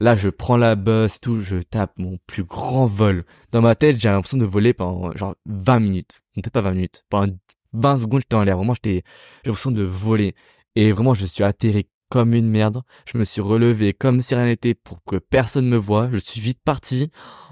Là 0.00 0.16
je 0.16 0.28
prends 0.28 0.56
la 0.56 0.74
boss 0.74 1.20
tout, 1.20 1.40
je 1.40 1.58
tape 1.58 1.92
mon 1.98 2.18
plus 2.26 2.44
grand 2.44 2.86
vol. 2.86 3.24
Dans 3.52 3.60
ma 3.60 3.74
tête 3.74 4.00
j'ai 4.00 4.08
l'impression 4.08 4.38
de 4.38 4.44
voler 4.44 4.72
pendant 4.72 5.14
genre 5.16 5.36
20 5.46 5.80
minutes, 5.80 6.20
peut-être 6.34 6.50
pas 6.50 6.62
20 6.62 6.72
minutes, 6.72 7.04
pendant 7.10 7.32
20 7.74 7.98
secondes 7.98 8.20
j'étais 8.22 8.34
en 8.34 8.42
l'air, 8.42 8.56
vraiment 8.56 8.74
j'étais 8.74 9.02
j'ai 9.44 9.50
l'impression 9.50 9.70
de 9.70 9.82
voler 9.82 10.34
et 10.74 10.92
vraiment 10.92 11.14
je 11.14 11.26
suis 11.26 11.44
atterri 11.44 11.86
comme 12.08 12.34
une 12.34 12.48
merde. 12.48 12.82
Je 13.06 13.18
me 13.18 13.24
suis 13.24 13.40
relevé 13.40 13.92
comme 13.92 14.20
si 14.20 14.34
rien 14.34 14.46
n'était 14.46 14.74
pour 14.74 15.02
que 15.04 15.16
personne 15.16 15.68
me 15.68 15.76
voit. 15.76 16.08
Je 16.12 16.18
suis 16.18 16.40
vite 16.40 16.60
parti. 16.64 17.10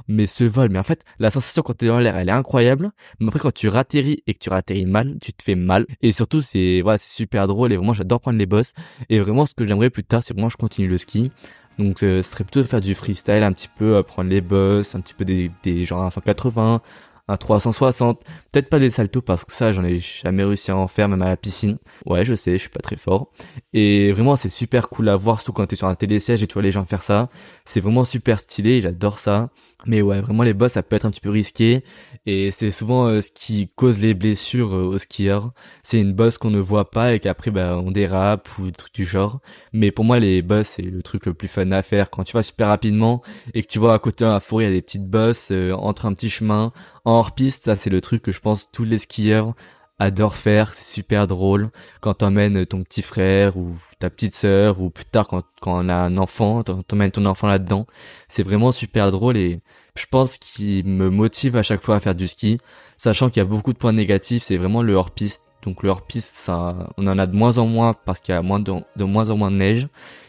Mais 0.09 0.27
ce 0.27 0.45
vol, 0.45 0.69
mais 0.71 0.79
en 0.79 0.85
fait, 0.85 1.03
la 1.19 1.31
sensation 1.31 1.63
quand 1.63 1.75
t'es 1.75 1.89
dans 1.89 1.99
l'air, 1.99 2.17
elle 2.17 2.29
est 2.29 2.33
incroyable. 2.33 2.93
Mais 3.19 3.27
après, 3.27 3.41
quand 3.41 3.53
tu 3.53 3.69
ratterris 3.69 4.23
et 4.27 4.35
que 4.35 4.39
tu 4.39 4.51
ratterris 4.51 4.87
mal, 4.87 5.17
tu 5.21 5.33
te 5.33 5.43
fais 5.43 5.57
mal. 5.57 5.87
Et 6.01 6.13
surtout, 6.13 6.43
c'est, 6.43 6.81
voilà, 6.83 6.99
c'est 6.99 7.13
super 7.13 7.49
drôle 7.49 7.73
et 7.73 7.77
vraiment, 7.77 7.93
j'adore 7.93 8.21
prendre 8.21 8.39
les 8.39 8.47
boss. 8.47 8.73
Et 9.09 9.19
vraiment, 9.19 9.47
ce 9.47 9.55
que 9.55 9.67
j'aimerais 9.67 9.91
plus 9.91 10.05
tard, 10.05 10.23
c'est 10.23 10.35
vraiment, 10.35 10.49
je 10.49 10.57
continue 10.57 10.87
le 10.87 10.99
ski. 10.99 11.33
Donc, 11.79 12.03
euh, 12.03 12.23
ce 12.23 12.31
serait 12.31 12.45
plutôt 12.45 12.63
faire 12.63 12.81
du 12.81 12.95
freestyle 12.95 13.43
un 13.43 13.53
petit 13.53 13.69
peu, 13.69 14.01
prendre 14.03 14.31
les 14.31 14.41
boss, 14.41 14.95
un 14.95 15.01
petit 15.01 15.15
peu 15.15 15.25
des, 15.25 15.51
des 15.63 15.85
genre 15.85 16.11
180, 16.11 16.81
un 17.29 17.37
360, 17.37 18.23
peut-être 18.53 18.69
pas 18.69 18.79
des 18.79 18.91
saltos 18.91 19.21
parce 19.21 19.45
que 19.45 19.53
ça 19.53 19.73
j'en 19.73 19.85
ai 19.85 19.99
jamais 19.99 20.45
réussi 20.45 20.71
à 20.71 20.77
en 20.77 20.87
faire 20.87 21.09
même 21.09 21.23
à 21.23 21.27
la 21.27 21.37
piscine. 21.37 21.79
Ouais, 22.05 22.25
je 22.25 22.35
sais, 22.35 22.53
je 22.53 22.59
suis 22.59 22.69
pas 22.69 22.81
très 22.81 22.97
fort. 22.97 23.33
Et 23.73 24.13
vraiment 24.13 24.37
c'est 24.37 24.49
super 24.49 24.89
cool 24.89 25.09
à 25.09 25.17
voir 25.17 25.41
surtout 25.41 25.53
quand 25.53 25.67
t'es 25.67 25.77
sur 25.77 25.89
un 25.89 25.95
télésiège 25.95 26.43
et 26.43 26.47
tu 26.47 26.55
vois 26.55 26.63
les 26.63 26.73
gens 26.73 26.85
faire 26.85 27.03
ça. 27.03 27.29
C'est 27.65 27.81
vraiment 27.81 28.05
super 28.05 28.39
stylé, 28.39 28.81
j'adore 28.81 29.19
ça. 29.19 29.51
Mais 29.87 30.03
ouais, 30.03 30.21
vraiment 30.21 30.43
les 30.43 30.55
boss 30.55 30.73
ça 30.73 30.83
peut 30.83 30.97
être 30.97 31.05
un 31.05 31.11
petit 31.11 31.21
peu 31.21 31.31
risqué 31.31 31.85
et 32.27 32.51
c'est 32.51 32.71
souvent 32.71 33.07
euh, 33.07 33.21
ce 33.21 33.31
qui 33.31 33.69
cause 33.77 34.01
les 34.01 34.15
blessures 34.15 34.75
euh, 34.75 34.85
aux 34.85 34.99
skieurs. 34.99 35.53
C'est 35.83 36.01
une 36.01 36.13
boss 36.13 36.39
qu'on 36.39 36.51
ne 36.51 36.59
voit 36.59 36.91
pas 36.91 37.15
et 37.15 37.21
qu'après 37.21 37.51
bah 37.51 37.77
on 37.85 37.91
dérape 37.91 38.49
ou 38.59 38.67
des 38.67 38.73
trucs 38.73 38.95
du 38.95 39.05
genre. 39.05 39.41
Mais 39.73 39.91
pour 39.91 40.05
moi 40.05 40.19
les 40.19 40.43
boss 40.43 40.67
c'est 40.67 40.83
le 40.83 41.03
truc 41.03 41.27
le 41.27 41.35
plus 41.35 41.49
fun 41.49 41.71
à 41.73 41.83
faire 41.83 42.11
quand 42.11 42.25
tu 42.25 42.33
vas 42.35 42.43
super 42.43 42.69
rapidement 42.69 43.23
et 43.55 43.63
que 43.63 43.69
tu 43.69 43.79
vois 43.79 43.95
à 43.95 43.99
côté 43.99 44.25
de 44.25 44.31
la 44.31 44.41
forêt 44.41 44.65
il 44.65 44.69
y 44.69 44.71
a 44.71 44.75
des 44.75 44.83
petites 44.83 45.09
bosses 45.09 45.49
euh, 45.51 45.73
entre 45.73 46.07
un 46.07 46.15
petit 46.15 46.31
chemin 46.31 46.73
hors 47.17 47.33
piste, 47.33 47.65
ça 47.65 47.75
c'est 47.75 47.91
le 47.91 48.01
truc 48.01 48.23
que 48.23 48.33
je 48.33 48.41
pense 48.41 48.71
tous 48.71 48.85
les 48.85 48.99
skieurs 48.99 49.55
adorent 49.99 50.37
faire, 50.37 50.75
c'est 50.75 50.85
super 50.85 51.27
drôle 51.27 51.71
quand 52.01 52.15
t'emmènes 52.15 52.67
ton 52.67 52.83
petit 52.83 53.01
frère 53.01 53.57
ou 53.57 53.75
ta 53.99 54.11
petite 54.11 54.35
sœur 54.35 54.81
ou 54.81 54.91
plus 54.91 55.07
tard 55.07 55.27
quand, 55.27 55.43
quand 55.63 55.85
on 55.85 55.89
a 55.89 55.95
un 55.95 56.19
enfant, 56.19 56.63
t'emmènes 56.63 57.11
ton 57.11 57.25
enfant 57.25 57.47
là-dedans, 57.47 57.87
c'est 58.29 58.43
vraiment 58.43 58.73
super 58.73 59.11
drôle 59.11 59.39
et 59.39 59.61
je 59.99 60.05
pense 60.07 60.37
qu'il 60.37 60.87
me 60.87 61.09
motive 61.09 61.57
à 61.57 61.63
chaque 61.63 61.83
fois 61.83 61.97
à 61.97 62.01
faire 62.01 62.15
du 62.15 62.29
ski, 62.29 62.59
sachant 62.99 63.31
qu'il 63.31 63.43
y 63.43 63.47
a 63.47 63.49
beaucoup 63.49 63.73
de 63.73 63.79
points 63.79 63.93
négatifs, 63.93 64.43
c'est 64.43 64.59
vraiment 64.59 64.83
le 64.83 64.95
hors-piste. 64.95 65.43
Donc 65.67 65.83
le 65.83 65.91
hors-piste, 65.91 66.37
ça, 66.37 66.89
on 66.97 67.07
en 67.09 67.19
a 67.19 67.27
de 67.27 67.37
moins 67.37 67.59
en 67.59 67.67
moins 67.67 67.93
parce 67.93 68.21
qu'il 68.21 68.33
y 68.33 68.39
a 68.39 68.43
moins 68.43 68.61
de, 68.61 69.05
moins 69.05 69.31
en 69.31 69.37
moins 69.37 69.51
de 69.51 69.57
neige 69.57 69.89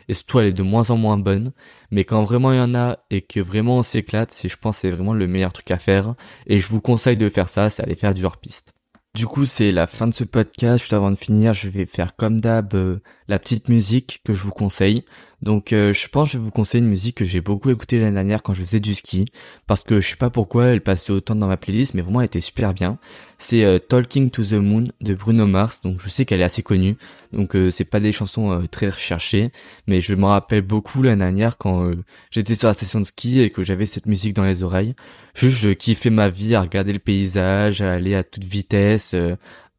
et 0.09 0.13
surtout 0.13 0.39
elle 0.39 0.47
est 0.47 0.53
de 0.53 0.63
moins 0.63 0.89
en 0.89 0.97
moins 0.97 1.17
bonne. 1.17 1.51
Mais 1.91 2.05
quand 2.05 2.23
vraiment 2.23 2.51
il 2.51 2.57
y 2.57 2.61
en 2.61 2.73
a 2.73 2.97
et 3.11 3.21
que 3.21 3.39
vraiment 3.39 3.77
on 3.77 3.83
s'éclate, 3.83 4.31
c'est 4.31 4.49
je 4.49 4.57
pense 4.57 4.77
c'est 4.77 4.89
vraiment 4.89 5.13
le 5.13 5.27
meilleur 5.27 5.53
truc 5.53 5.69
à 5.69 5.77
faire 5.77 6.15
et 6.47 6.59
je 6.59 6.67
vous 6.67 6.81
conseille 6.81 7.17
de 7.17 7.29
faire 7.29 7.49
ça, 7.49 7.69
c'est 7.69 7.83
aller 7.83 7.95
faire 7.95 8.15
du 8.15 8.25
hors-piste. 8.25 8.73
Du 9.13 9.25
coup, 9.25 9.45
c'est 9.45 9.71
la 9.71 9.87
fin 9.87 10.07
de 10.07 10.13
ce 10.13 10.23
podcast. 10.23 10.79
Juste 10.79 10.93
avant 10.93 11.11
de 11.11 11.15
finir, 11.15 11.53
je 11.53 11.69
vais 11.69 11.85
faire 11.85 12.15
comme 12.15 12.41
d'hab 12.41 12.73
euh, 12.75 12.99
la 13.27 13.39
petite 13.39 13.69
musique 13.69 14.21
que 14.23 14.33
je 14.33 14.43
vous 14.43 14.51
conseille. 14.51 15.03
Donc 15.43 15.71
euh, 15.71 15.93
je 15.93 16.07
pense 16.07 16.29
que 16.29 16.33
je 16.33 16.37
vais 16.39 16.43
vous 16.43 16.51
conseiller 16.51 16.83
une 16.83 16.89
musique 16.89 17.17
que 17.17 17.25
j'ai 17.25 17.41
beaucoup 17.41 17.69
écoutée 17.69 17.99
l'année 17.99 18.15
dernière 18.15 18.41
quand 18.41 18.55
je 18.55 18.63
faisais 18.63 18.79
du 18.79 18.95
ski 18.95 19.31
parce 19.67 19.83
que 19.83 20.01
je 20.01 20.09
sais 20.09 20.15
pas 20.15 20.31
pourquoi 20.31 20.65
elle 20.65 20.81
passait 20.81 21.11
autant 21.11 21.35
dans 21.35 21.45
ma 21.45 21.57
playlist 21.57 21.93
mais 21.93 22.01
vraiment 22.01 22.21
elle 22.21 22.25
était 22.25 22.39
super 22.39 22.73
bien. 22.73 22.97
C'est 23.37 23.63
euh, 23.63 23.77
Talking 23.77 24.31
to 24.31 24.43
the 24.43 24.53
Moon 24.53 24.85
de 24.99 25.13
Bruno 25.13 25.45
Mars 25.45 25.81
donc 25.81 26.01
je 26.01 26.09
sais 26.09 26.25
qu'elle 26.25 26.41
est 26.41 26.45
assez 26.45 26.63
connue 26.63 26.97
donc 27.33 27.55
euh, 27.55 27.69
c'est 27.69 27.85
pas 27.85 27.99
des 27.99 28.11
chansons 28.11 28.65
très 28.71 28.89
recherchées 28.89 29.51
mais 29.85 30.01
je 30.01 30.15
me 30.15 30.25
rappelle 30.25 30.63
beaucoup 30.63 31.03
l'année 31.03 31.17
dernière 31.17 31.59
quand 31.59 31.91
j'étais 32.31 32.55
sur 32.55 32.69
la 32.69 32.73
station 32.73 32.99
de 32.99 33.05
ski 33.05 33.39
et 33.39 33.51
que 33.51 33.61
j'avais 33.61 33.85
cette 33.85 34.07
musique 34.07 34.33
dans 34.33 34.45
les 34.45 34.63
oreilles. 34.63 34.95
Juste 35.35 35.57
je 35.57 35.69
kiffais 35.69 36.09
ma 36.09 36.29
vie 36.29 36.55
à 36.55 36.61
regarder 36.61 36.93
le 36.93 36.99
paysage, 36.99 37.83
à 37.83 37.93
aller 37.93 38.15
à 38.15 38.23
toute 38.23 38.43
vitesse 38.43 39.15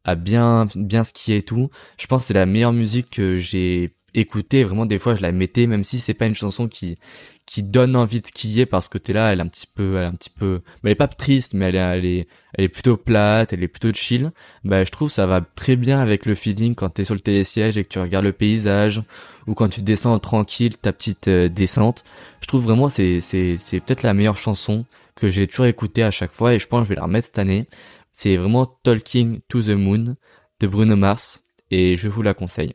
à 0.05 0.15
bien 0.15 0.67
bien 0.75 1.03
skier 1.03 1.37
et 1.37 1.41
tout. 1.41 1.69
Je 1.99 2.07
pense 2.07 2.23
que 2.23 2.27
c'est 2.27 2.33
la 2.33 2.45
meilleure 2.45 2.73
musique 2.73 3.09
que 3.09 3.37
j'ai 3.37 3.93
écouter 4.13 4.63
vraiment 4.63 4.85
des 4.85 4.99
fois 4.99 5.15
je 5.15 5.21
la 5.21 5.31
mettais 5.31 5.67
même 5.67 5.83
si 5.83 5.99
c'est 5.99 6.13
pas 6.13 6.25
une 6.25 6.35
chanson 6.35 6.67
qui 6.67 6.97
qui 7.45 7.63
donne 7.63 7.95
envie 7.95 8.21
de 8.21 8.27
skier 8.27 8.65
parce 8.67 8.87
que 8.89 8.99
t'es 8.99 9.13
là 9.13 9.31
elle 9.31 9.39
est 9.39 9.41
un 9.41 9.47
petit 9.47 9.67
peu 9.67 9.97
elle 9.97 10.03
est 10.03 10.07
un 10.07 10.13
petit 10.13 10.29
peu 10.29 10.61
elle 10.83 10.91
est 10.91 10.95
pas 10.95 11.07
triste 11.07 11.53
mais 11.53 11.65
elle 11.69 11.75
est 11.75 11.79
elle 11.79 12.05
est 12.05 12.27
elle 12.53 12.65
est 12.65 12.69
plutôt 12.69 12.97
plate 12.97 13.53
elle 13.53 13.63
est 13.63 13.67
plutôt 13.67 13.91
chill. 13.93 14.31
Bah 14.63 14.83
je 14.83 14.91
trouve 14.91 15.09
ça 15.09 15.25
va 15.25 15.41
très 15.41 15.75
bien 15.75 15.99
avec 15.99 16.25
le 16.25 16.35
feeling 16.35 16.75
quand 16.75 16.89
t'es 16.89 17.05
sur 17.05 17.15
le 17.15 17.19
télésiège 17.19 17.77
et 17.77 17.83
que 17.83 17.89
tu 17.89 17.99
regardes 17.99 18.25
le 18.25 18.33
paysage 18.33 19.01
ou 19.47 19.55
quand 19.55 19.69
tu 19.69 19.81
descends 19.81 20.19
tranquille 20.19 20.77
ta 20.77 20.93
petite 20.93 21.27
euh, 21.27 21.49
descente. 21.49 22.03
Je 22.41 22.47
trouve 22.47 22.63
vraiment 22.63 22.89
c'est 22.89 23.19
c'est 23.21 23.57
c'est 23.57 23.79
peut-être 23.79 24.03
la 24.03 24.13
meilleure 24.13 24.37
chanson 24.37 24.85
que 25.15 25.29
j'ai 25.29 25.47
toujours 25.47 25.65
écoutée 25.65 26.03
à 26.03 26.11
chaque 26.11 26.33
fois 26.33 26.53
et 26.53 26.59
je 26.59 26.67
pense 26.67 26.81
que 26.81 26.85
je 26.85 26.89
vais 26.89 26.95
la 26.95 27.03
remettre 27.03 27.25
cette 27.27 27.39
année 27.39 27.67
c'est 28.11 28.37
vraiment 28.37 28.65
Talking 28.65 29.41
to 29.47 29.61
the 29.61 29.69
Moon 29.69 30.15
de 30.59 30.67
Bruno 30.67 30.95
Mars 30.95 31.45
et 31.71 31.95
je 31.95 32.09
vous 32.09 32.21
la 32.21 32.33
conseille. 32.33 32.73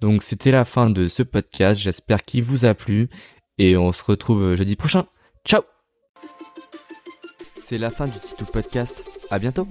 Donc 0.00 0.22
c'était 0.22 0.50
la 0.50 0.64
fin 0.64 0.90
de 0.90 1.08
ce 1.08 1.22
podcast, 1.22 1.80
j'espère 1.80 2.22
qu'il 2.22 2.42
vous 2.42 2.64
a 2.64 2.74
plu 2.74 3.08
et 3.58 3.76
on 3.76 3.92
se 3.92 4.04
retrouve 4.04 4.54
jeudi 4.54 4.76
prochain. 4.76 5.06
Ciao 5.44 5.62
C'est 7.60 7.78
la 7.78 7.90
fin 7.90 8.06
du 8.06 8.18
Titou 8.18 8.44
Podcast, 8.44 9.04
à 9.30 9.38
bientôt 9.38 9.66